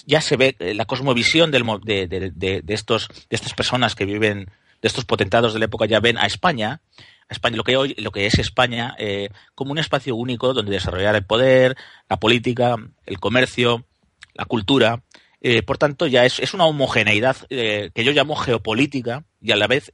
ya 0.05 0.19
se 0.21 0.35
ve 0.37 0.55
eh, 0.59 0.73
la 0.73 0.85
cosmovisión 0.85 1.49
del, 1.51 1.63
de, 1.83 2.07
de, 2.07 2.31
de, 2.61 2.73
estos 2.73 3.07
de 3.29 3.35
estas 3.35 3.53
personas 3.53 3.95
que 3.95 4.05
viven 4.05 4.49
de 4.81 4.87
estos 4.87 5.05
potentados 5.05 5.53
de 5.53 5.59
la 5.59 5.65
época 5.65 5.85
ya 5.85 6.01
ven 6.01 6.17
a 6.17 6.25
España, 6.25 6.81
a 7.29 7.33
España 7.33 7.55
lo 7.55 7.63
que 7.63 7.77
hoy, 7.77 7.95
lo 7.97 8.11
que 8.11 8.25
es 8.25 8.37
España, 8.37 8.95
eh, 8.99 9.29
como 9.55 9.71
un 9.71 9.77
espacio 9.79 10.13
único 10.15 10.53
donde 10.53 10.73
desarrollar 10.73 11.15
el 11.15 11.25
poder, 11.25 11.77
la 12.09 12.19
política, 12.19 12.75
el 13.05 13.19
comercio, 13.19 13.85
la 14.33 14.43
cultura. 14.43 15.03
Eh, 15.39 15.61
por 15.61 15.77
tanto, 15.77 16.07
ya 16.07 16.25
es, 16.25 16.39
es 16.39 16.53
una 16.53 16.65
homogeneidad 16.65 17.35
que 17.49 17.91
yo 17.95 18.11
llamo 18.11 18.35
geopolítica 18.35 19.25
y 19.41 19.51
a 19.51 19.55
la 19.57 19.67
vez 19.67 19.91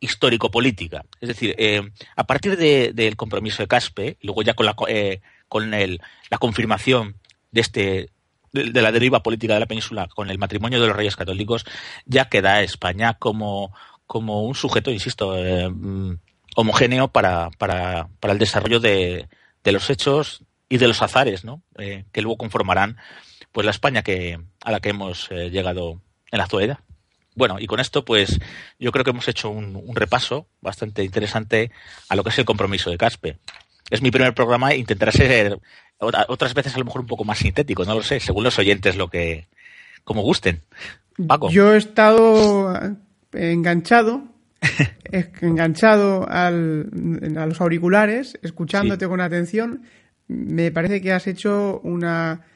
histórico-política. 0.00 1.04
Es 1.20 1.28
decir, 1.28 1.56
a 2.16 2.24
partir 2.26 2.56
de- 2.56 2.92
del 2.92 3.16
compromiso 3.16 3.62
de 3.62 3.68
Caspe, 3.68 4.16
luego 4.22 4.42
ya 4.42 4.54
con 4.54 4.66
la, 4.66 4.74
eh, 4.88 5.20
con 5.48 5.74
el- 5.74 6.00
la 6.30 6.38
confirmación 6.38 7.16
de 7.52 7.60
este 7.60 8.10
de, 8.52 8.82
la 8.82 8.92
deriva 8.92 9.22
política 9.22 9.54
de 9.54 9.60
la 9.60 9.66
península 9.66 10.08
con 10.14 10.30
el 10.30 10.38
matrimonio 10.38 10.80
de 10.80 10.86
los 10.86 10.96
reyes 10.96 11.16
católicos, 11.16 11.64
ya 12.06 12.28
queda 12.28 12.62
España 12.62 13.14
como, 13.14 13.74
como 14.06 14.44
un 14.44 14.54
sujeto, 14.54 14.92
insisto, 14.92 15.36
eh, 15.36 15.68
homogéneo 16.54 17.08
para, 17.08 17.50
para, 17.58 18.08
para 18.20 18.32
el 18.32 18.38
desarrollo 18.38 18.78
de, 18.78 19.28
de 19.64 19.72
los 19.72 19.90
hechos 19.90 20.44
y 20.68 20.78
de 20.78 20.86
los 20.86 21.02
azares, 21.02 21.44
¿no? 21.44 21.62
Eh, 21.78 22.04
que 22.12 22.22
luego 22.22 22.38
conformarán 22.38 22.96
pues 23.50 23.64
la 23.64 23.70
España 23.72 24.02
que, 24.02 24.38
a 24.62 24.70
la 24.70 24.78
que 24.80 24.90
hemos 24.90 25.30
eh, 25.30 25.50
llegado 25.50 26.00
en 26.30 26.38
la 26.38 26.44
actualidad. 26.44 26.78
Bueno, 27.36 27.56
y 27.58 27.66
con 27.66 27.80
esto, 27.80 28.04
pues 28.04 28.38
yo 28.78 28.92
creo 28.92 29.04
que 29.04 29.10
hemos 29.10 29.26
hecho 29.26 29.50
un, 29.50 29.74
un 29.74 29.96
repaso 29.96 30.46
bastante 30.60 31.02
interesante 31.02 31.72
a 32.08 32.14
lo 32.14 32.22
que 32.22 32.30
es 32.30 32.38
el 32.38 32.44
compromiso 32.44 32.90
de 32.90 32.98
Caspe. 32.98 33.38
Es 33.90 34.02
mi 34.02 34.10
primer 34.10 34.34
programa 34.34 34.72
e 34.72 34.78
intentaré 34.78 35.12
ser 35.12 35.58
otra- 35.98 36.26
otras 36.28 36.54
veces 36.54 36.74
a 36.74 36.78
lo 36.78 36.84
mejor 36.84 37.02
un 37.02 37.06
poco 37.06 37.24
más 37.24 37.38
sintético, 37.38 37.84
no 37.84 37.94
lo 37.94 38.02
sé, 38.02 38.18
según 38.20 38.44
los 38.44 38.58
oyentes 38.58 38.96
lo 38.96 39.08
que 39.08 39.46
como 40.04 40.22
gusten. 40.22 40.60
Paco. 41.26 41.50
Yo 41.50 41.74
he 41.74 41.76
estado 41.78 42.74
enganchado, 43.32 44.24
es- 45.12 45.28
enganchado 45.42 46.28
al, 46.28 46.88
a 47.38 47.46
los 47.46 47.60
auriculares, 47.60 48.38
escuchándote 48.42 49.04
Sí. 49.04 49.08
con 49.08 49.20
atención. 49.20 49.82
Me 50.28 50.70
parece 50.70 51.00
que 51.02 51.12
has 51.12 51.26
hecho 51.26 51.80
una, 51.84 52.46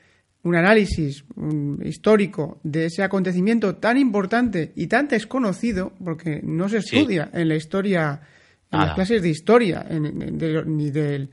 un 0.43 0.55
análisis 0.57 1.25
un 1.37 1.81
histórico 1.85 2.59
de 2.63 2.87
ese 2.87 3.03
acontecimiento 3.03 3.77
tan 3.77 3.99
importante 3.99 4.73
y 4.75 4.87
tan 4.87 5.09
desconocido, 5.09 5.93
porque 6.03 6.41
no 6.43 6.69
se 6.69 6.81
Sí. 6.83 6.97
estudia 6.99 7.29
en 7.35 7.49
la 7.49 7.57
historia, 7.57 8.23
en 8.71 8.79
las 8.81 8.95
clases 8.95 9.23
de 9.23 9.29
historia, 9.29 9.85
en- 9.89 10.05
en- 10.07 10.39
de 10.39 10.65
ni 10.67 10.91
del- 10.91 11.31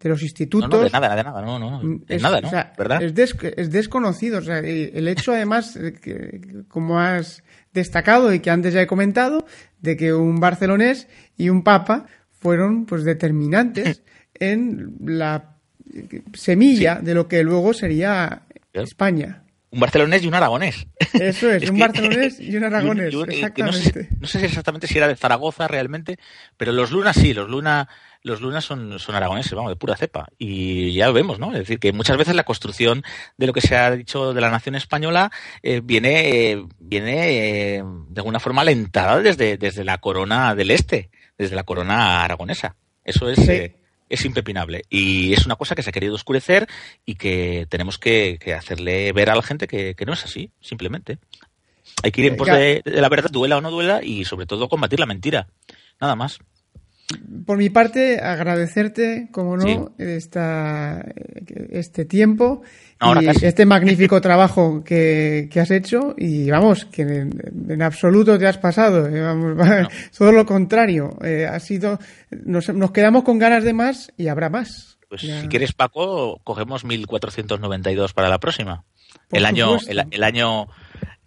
de 0.00 0.08
los 0.08 0.22
institutos. 0.22 0.70
no, 0.70 0.78
de 0.78 0.90
nada, 0.90 1.16
de 1.16 1.24
nada, 1.24 1.42
no, 1.42 1.58
no, 1.58 1.80
de 1.82 2.16
Es- 2.16 2.22
nada, 2.22 2.40
¿no? 2.40 2.46
o 2.46 2.50
sea, 2.50 2.72
¿Verdad? 2.78 3.02
Es, 3.02 3.14
des- 3.14 3.34
es 3.56 3.70
desconocido. 3.72 4.38
O 4.38 4.42
sea, 4.42 4.58
el 4.60 5.08
hecho, 5.08 5.32
además, 5.32 5.74
de 5.74 5.92
que, 5.92 6.62
como 6.68 7.00
has 7.00 7.42
destacado 7.72 8.32
y 8.32 8.38
que 8.40 8.50
antes 8.50 8.72
ya 8.74 8.80
he 8.82 8.86
comentado, 8.86 9.44
de 9.80 9.96
que 9.96 10.14
un 10.14 10.38
barcelonés 10.40 11.08
y 11.36 11.48
un 11.48 11.62
papa 11.64 12.06
fueron 12.30 12.86
pues 12.86 13.02
determinantes 13.04 14.02
en 14.34 14.94
la 15.04 15.56
semilla 16.34 17.00
de 17.02 17.14
lo 17.14 17.26
que 17.28 17.42
luego 17.42 17.72
sería. 17.72 18.42
España. 18.72 19.42
Un 19.70 19.80
barcelonés 19.80 20.22
y 20.24 20.28
un 20.28 20.34
aragonés. 20.34 20.86
Eso 21.12 21.50
es, 21.50 21.62
Es 21.64 21.70
un 21.70 21.76
que- 21.76 21.82
barcelonés 21.82 22.40
y 22.40 22.56
un 22.56 22.64
aragonés, 22.64 23.12
y 23.12 23.16
un- 23.16 23.30
y 23.32 23.50
que 23.52 23.62
no, 23.62 23.72
sé, 23.72 23.78
exactamente. 23.88 24.16
no 24.20 24.26
sé 24.26 24.44
exactamente 24.44 24.86
si 24.86 24.96
era 24.98 25.08
de 25.08 25.16
Zaragoza 25.16 25.68
realmente, 25.68 26.18
pero 26.56 26.72
los 26.72 26.90
lunas 26.90 27.16
sí, 27.16 27.34
los 27.34 27.50
luna, 27.50 27.86
los 28.22 28.40
lunas 28.40 28.64
son, 28.64 28.98
son 28.98 29.14
aragoneses, 29.14 29.52
vamos, 29.52 29.70
de 29.70 29.76
pura 29.76 29.96
cepa. 29.96 30.26
Y 30.38 30.92
ya 30.94 31.06
lo 31.08 31.12
vemos, 31.12 31.38
¿no? 31.38 31.52
Es 31.52 31.58
decir, 31.60 31.78
que 31.78 31.92
muchas 31.92 32.16
veces 32.16 32.34
la 32.34 32.44
construcción 32.44 33.02
de 33.36 33.46
lo 33.46 33.52
que 33.52 33.60
se 33.60 33.76
ha 33.76 33.90
dicho 33.90 34.32
de 34.32 34.40
la 34.40 34.50
nación 34.50 34.74
española 34.74 35.30
eh, 35.62 35.80
viene, 35.84 36.50
eh, 36.52 36.64
viene 36.78 37.76
eh, 37.76 37.82
de 37.84 38.20
alguna 38.20 38.40
forma 38.40 38.62
alentada 38.62 39.20
desde, 39.20 39.58
desde 39.58 39.84
la 39.84 39.98
corona 39.98 40.54
del 40.54 40.70
este, 40.70 41.10
desde 41.36 41.54
la 41.56 41.64
corona 41.64 42.24
aragonesa. 42.24 42.74
Eso 43.04 43.28
es, 43.28 43.38
Sí. 43.38 43.72
Es 44.08 44.24
impepinable. 44.24 44.82
Y 44.88 45.32
es 45.32 45.46
una 45.46 45.56
cosa 45.56 45.74
que 45.74 45.82
se 45.82 45.90
ha 45.90 45.92
querido 45.92 46.14
oscurecer 46.14 46.66
y 47.04 47.16
que 47.16 47.66
tenemos 47.68 47.98
que, 47.98 48.38
que 48.40 48.54
hacerle 48.54 49.12
ver 49.12 49.30
a 49.30 49.36
la 49.36 49.42
gente 49.42 49.66
que, 49.66 49.94
que 49.94 50.06
no 50.06 50.12
es 50.12 50.24
así, 50.24 50.50
simplemente. 50.60 51.18
Hay 52.02 52.12
que 52.12 52.20
ir 52.20 52.28
en 52.28 52.36
pos 52.36 52.46
de 52.46 52.82
la 52.84 53.08
verdad, 53.08 53.30
duela 53.30 53.56
o 53.56 53.60
no 53.60 53.70
duela, 53.70 54.02
y 54.02 54.24
sobre 54.24 54.46
todo 54.46 54.68
combatir 54.68 55.00
la 55.00 55.06
mentira. 55.06 55.48
Nada 56.00 56.14
más. 56.14 56.38
Por 57.46 57.56
mi 57.56 57.70
parte, 57.70 58.20
agradecerte, 58.20 59.28
como 59.32 59.56
no, 59.56 59.62
Sí. 59.62 59.78
esta, 59.96 61.02
este 61.70 62.04
tiempo 62.04 62.60
Ahora 62.98 63.22
y 63.22 63.26
casi. 63.26 63.46
este 63.46 63.64
magnífico 63.64 64.20
trabajo 64.20 64.84
que, 64.84 65.48
que 65.50 65.60
has 65.60 65.70
hecho. 65.70 66.14
Y 66.18 66.50
vamos, 66.50 66.84
que 66.84 67.02
en, 67.02 67.40
en 67.70 67.82
absoluto 67.82 68.38
te 68.38 68.46
has 68.46 68.58
pasado. 68.58 69.08
eh, 69.08 69.20
vamos, 69.22 69.56
todo 70.18 70.32
lo 70.32 70.44
contrario. 70.44 71.16
eh, 71.22 71.46
ha 71.46 71.58
sido, 71.60 71.98
nos, 72.30 72.68
nos 72.74 72.90
quedamos 72.90 73.22
con 73.24 73.38
ganas 73.38 73.64
de 73.64 73.72
más 73.72 74.12
y 74.18 74.28
habrá 74.28 74.50
más. 74.50 74.98
Pues 75.08 75.22
Ya. 75.22 75.40
si 75.40 75.48
quieres, 75.48 75.72
Paco, 75.72 76.38
cogemos 76.44 76.84
1492 76.84 78.12
para 78.12 78.28
la 78.28 78.38
próxima. 78.38 78.84
Por 79.30 79.38
el 79.38 79.46
año, 79.46 79.78
el 79.88 80.22
año, 80.22 80.66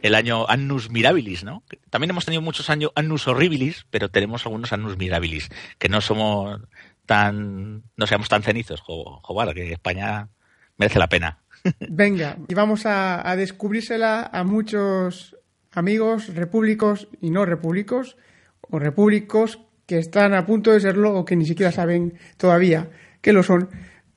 el 0.02 0.16
año 0.16 0.48
Annus 0.50 0.90
Mirabilis, 0.90 1.44
¿no? 1.44 1.64
También 1.90 2.10
hemos 2.10 2.26
tenido 2.26 2.42
muchos 2.42 2.70
años 2.70 2.92
Annus 2.96 3.28
Horribilis, 3.28 3.86
pero 3.90 4.10
tenemos 4.10 4.46
algunos 4.46 4.74
Annus 4.74 4.98
Mirabilis, 4.98 5.50
que 5.78 5.90
no 5.90 6.02
somos 6.02 6.62
tan, 7.06 7.84
no 7.96 8.08
seamos 8.08 8.30
tan 8.30 8.44
cenizos, 8.44 8.82
jo, 8.82 9.20
joder, 9.24 9.54
que 9.54 9.74
España 9.74 10.30
merece 10.78 11.00
la 11.00 11.10
pena. 11.10 11.40
Venga, 11.80 12.38
y 12.48 12.54
vamos 12.54 12.86
a, 12.86 13.30
a 13.30 13.36
descubrírsela 13.36 14.30
a 14.32 14.44
muchos 14.44 15.36
amigos 15.72 16.34
repúblicos 16.34 17.08
y 17.22 17.30
no 17.30 17.46
repúblicos, 17.46 18.18
o 18.62 18.80
repúblicos 18.80 19.60
que 19.86 19.98
están 19.98 20.34
a 20.34 20.46
punto 20.46 20.72
de 20.72 20.80
serlo 20.80 21.14
o 21.14 21.26
que 21.26 21.36
ni 21.36 21.46
siquiera 21.46 21.72
saben 21.72 22.18
todavía 22.38 22.90
que 23.22 23.34
lo 23.34 23.44
son. 23.44 23.70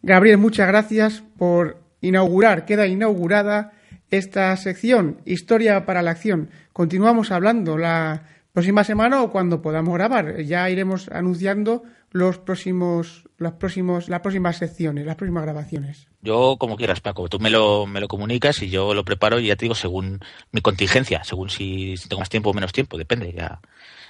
Gabriel, 0.02 0.38
muchas 0.38 0.68
gracias 0.68 1.22
por 1.36 1.82
inaugurar, 2.00 2.64
queda 2.64 2.86
inaugurada 2.86 3.72
esta 4.16 4.56
sección, 4.56 5.20
Historia 5.24 5.86
para 5.86 6.02
la 6.02 6.12
Acción. 6.12 6.50
Continuamos 6.72 7.30
hablando 7.30 7.76
la 7.76 8.28
próxima 8.52 8.84
semana 8.84 9.22
o 9.22 9.30
cuando 9.30 9.60
podamos 9.60 9.94
grabar. 9.94 10.40
Ya 10.42 10.70
iremos 10.70 11.08
anunciando 11.08 11.82
los 12.10 12.38
próximos, 12.38 13.28
los 13.38 13.54
próximos, 13.54 14.08
las 14.08 14.20
próximas 14.20 14.56
secciones, 14.56 15.04
las 15.04 15.16
próximas 15.16 15.42
grabaciones. 15.42 16.06
Yo, 16.22 16.56
como 16.58 16.76
quieras, 16.76 17.00
Paco, 17.00 17.28
tú 17.28 17.40
me 17.40 17.50
lo, 17.50 17.86
me 17.86 18.00
lo 18.00 18.06
comunicas 18.06 18.62
y 18.62 18.70
yo 18.70 18.94
lo 18.94 19.04
preparo 19.04 19.40
y 19.40 19.48
ya 19.48 19.56
te 19.56 19.64
digo, 19.64 19.74
según 19.74 20.20
mi 20.52 20.60
contingencia, 20.60 21.24
según 21.24 21.50
si, 21.50 21.96
si 21.96 22.08
tengo 22.08 22.20
más 22.20 22.30
tiempo 22.30 22.50
o 22.50 22.54
menos 22.54 22.72
tiempo, 22.72 22.96
depende, 22.96 23.32
ya. 23.32 23.60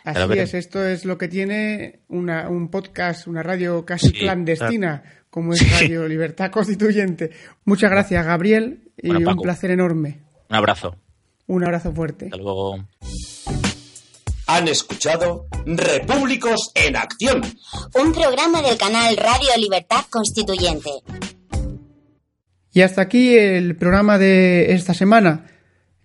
Así 0.04 0.38
es, 0.38 0.52
esto 0.52 0.86
es 0.86 1.06
lo 1.06 1.16
que 1.16 1.28
tiene 1.28 2.00
una, 2.08 2.50
un 2.50 2.68
podcast, 2.68 3.26
una 3.26 3.42
radio 3.42 3.86
casi 3.86 4.08
Sí, 4.08 4.12
clandestina, 4.12 5.02
como 5.34 5.52
es 5.52 5.58
Sí. 5.58 5.66
Radio 5.68 6.06
Libertad 6.06 6.52
Constituyente. 6.52 7.32
Muchas 7.64 7.90
gracias, 7.90 8.24
Gabriel, 8.24 8.92
y 8.96 9.08
Bueno, 9.08 9.32
un 9.32 9.38
placer 9.38 9.72
enorme. 9.72 10.20
Un 10.48 10.54
abrazo. 10.54 10.94
Un 11.48 11.64
abrazo 11.64 11.92
fuerte. 11.92 12.26
Hasta 12.26 12.36
luego. 12.36 12.86
Han 14.46 14.68
escuchado 14.68 15.46
Repúblicos 15.66 16.70
en 16.76 16.94
Acción. 16.94 17.40
Un 18.00 18.12
programa 18.12 18.62
del 18.62 18.78
canal 18.78 19.16
Radio 19.16 19.48
Libertad 19.58 20.04
Constituyente. 20.08 20.90
Y 22.72 22.82
hasta 22.82 23.02
aquí 23.02 23.36
el 23.36 23.74
programa 23.74 24.18
de 24.18 24.72
esta 24.72 24.94
semana. 24.94 25.46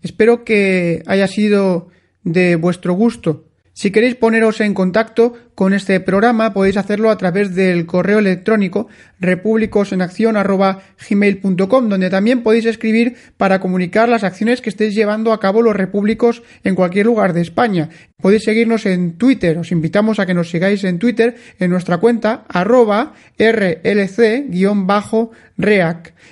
Espero 0.01 0.43
que 0.43 1.03
haya 1.05 1.27
sido 1.27 1.89
de 2.23 2.55
vuestro 2.55 2.93
gusto. 2.93 3.45
Si 3.73 3.91
queréis 3.91 4.15
poneros 4.15 4.59
en 4.59 4.73
contacto 4.73 5.33
con 5.59 5.73
este 5.73 5.99
programa, 5.99 6.53
podéis 6.53 6.77
hacerlo 6.77 7.09
a 7.09 7.17
través 7.17 7.53
del 7.53 7.85
correo 7.85 8.19
electrónico 8.19 8.87
republicosenaccion@gmail.com, 9.19 11.89
donde 11.89 12.09
también 12.09 12.43
podéis 12.43 12.65
escribir 12.65 13.17
para 13.35 13.59
comunicar 13.59 14.07
las 14.07 14.23
acciones 14.23 14.61
que 14.61 14.69
estéis 14.69 14.95
llevando 14.95 15.33
a 15.33 15.41
cabo 15.41 15.61
los 15.61 15.75
repúblicos 15.75 16.43
en 16.63 16.75
cualquier 16.75 17.07
lugar 17.07 17.33
de 17.33 17.41
España. 17.41 17.89
Podéis 18.21 18.45
seguirnos 18.45 18.85
en 18.85 19.17
Twitter. 19.17 19.57
Os 19.57 19.73
invitamos 19.73 20.19
a 20.19 20.25
que 20.25 20.33
nos 20.33 20.49
sigáis 20.49 20.85
en 20.85 20.97
Twitter 20.97 21.35
en 21.59 21.71
nuestra 21.71 21.97
cuenta 21.97 22.45
arroba 22.47 23.11
rlc-reac 23.37 24.53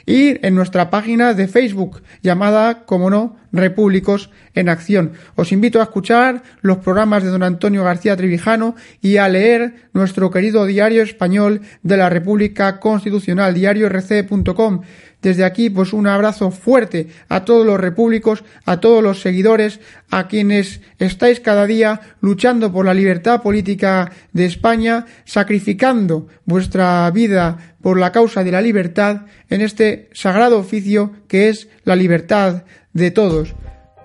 y 0.05 0.45
en 0.45 0.55
nuestra 0.55 0.89
página 0.89 1.34
de 1.34 1.49
Facebook 1.49 2.01
llamada, 2.21 2.86
como 2.86 3.09
no, 3.09 3.36
Repúblicos 3.51 4.30
en 4.55 4.69
Acción. 4.69 5.13
Os 5.36 5.51
invito 5.51 5.80
a 5.80 5.84
escuchar 5.84 6.43
los 6.61 6.78
programas 6.78 7.23
de 7.23 7.30
don 7.30 7.43
Antonio 7.43 7.84
García 7.84 8.15
Trevijano 8.15 8.75
y 9.18 9.20
a 9.20 9.28
leer 9.30 9.89
nuestro 9.93 10.30
querido 10.30 10.68
diario 10.68 11.01
español 11.01 11.61
de 11.82 11.97
la 11.97 12.07
República 12.07 12.80
Constitucional, 12.80 13.55
diariorc.com. 13.55 14.82
Desde 15.24 15.43
aquí, 15.43 15.72
pues 15.72 15.91
un 15.91 16.05
abrazo 16.05 16.51
fuerte 16.51 17.07
a 17.28 17.43
todos 17.43 17.65
los 17.65 17.80
repúblicos, 17.80 18.43
a 18.65 18.80
todos 18.80 19.01
los 19.01 19.20
seguidores, 19.20 19.80
a 20.11 20.28
quienes 20.28 20.82
estáis 20.99 21.39
cada 21.39 21.65
día 21.65 21.99
luchando 22.22 22.72
por 22.72 22.86
la 22.86 22.93
libertad 22.93 23.41
política 23.41 24.11
de 24.34 24.45
España, 24.45 25.07
sacrificando 25.26 26.28
vuestra 26.45 27.09
vida 27.09 27.76
por 27.82 27.99
la 27.99 28.11
causa 28.11 28.43
de 28.43 28.51
la 28.51 28.61
libertad 28.61 29.22
en 29.49 29.61
este 29.61 30.11
sagrado 30.13 30.59
oficio 30.59 31.11
que 31.28 31.49
es 31.49 31.70
la 31.86 31.95
libertad 31.95 32.65
de 32.93 33.09
todos. 33.09 33.55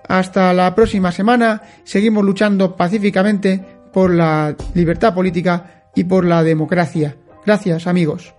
Hasta 0.07 0.53
la 0.53 0.73
próxima 0.73 1.11
semana. 1.11 1.61
Seguimos 1.83 2.25
luchando 2.25 2.75
pacíficamente 2.75 3.72
por 3.93 4.13
la 4.13 4.55
libertad 4.73 5.13
política 5.13 5.85
y 5.95 6.03
por 6.03 6.25
la 6.25 6.43
democracia. 6.43 7.15
Gracias 7.45 7.87
amigos. 7.87 8.33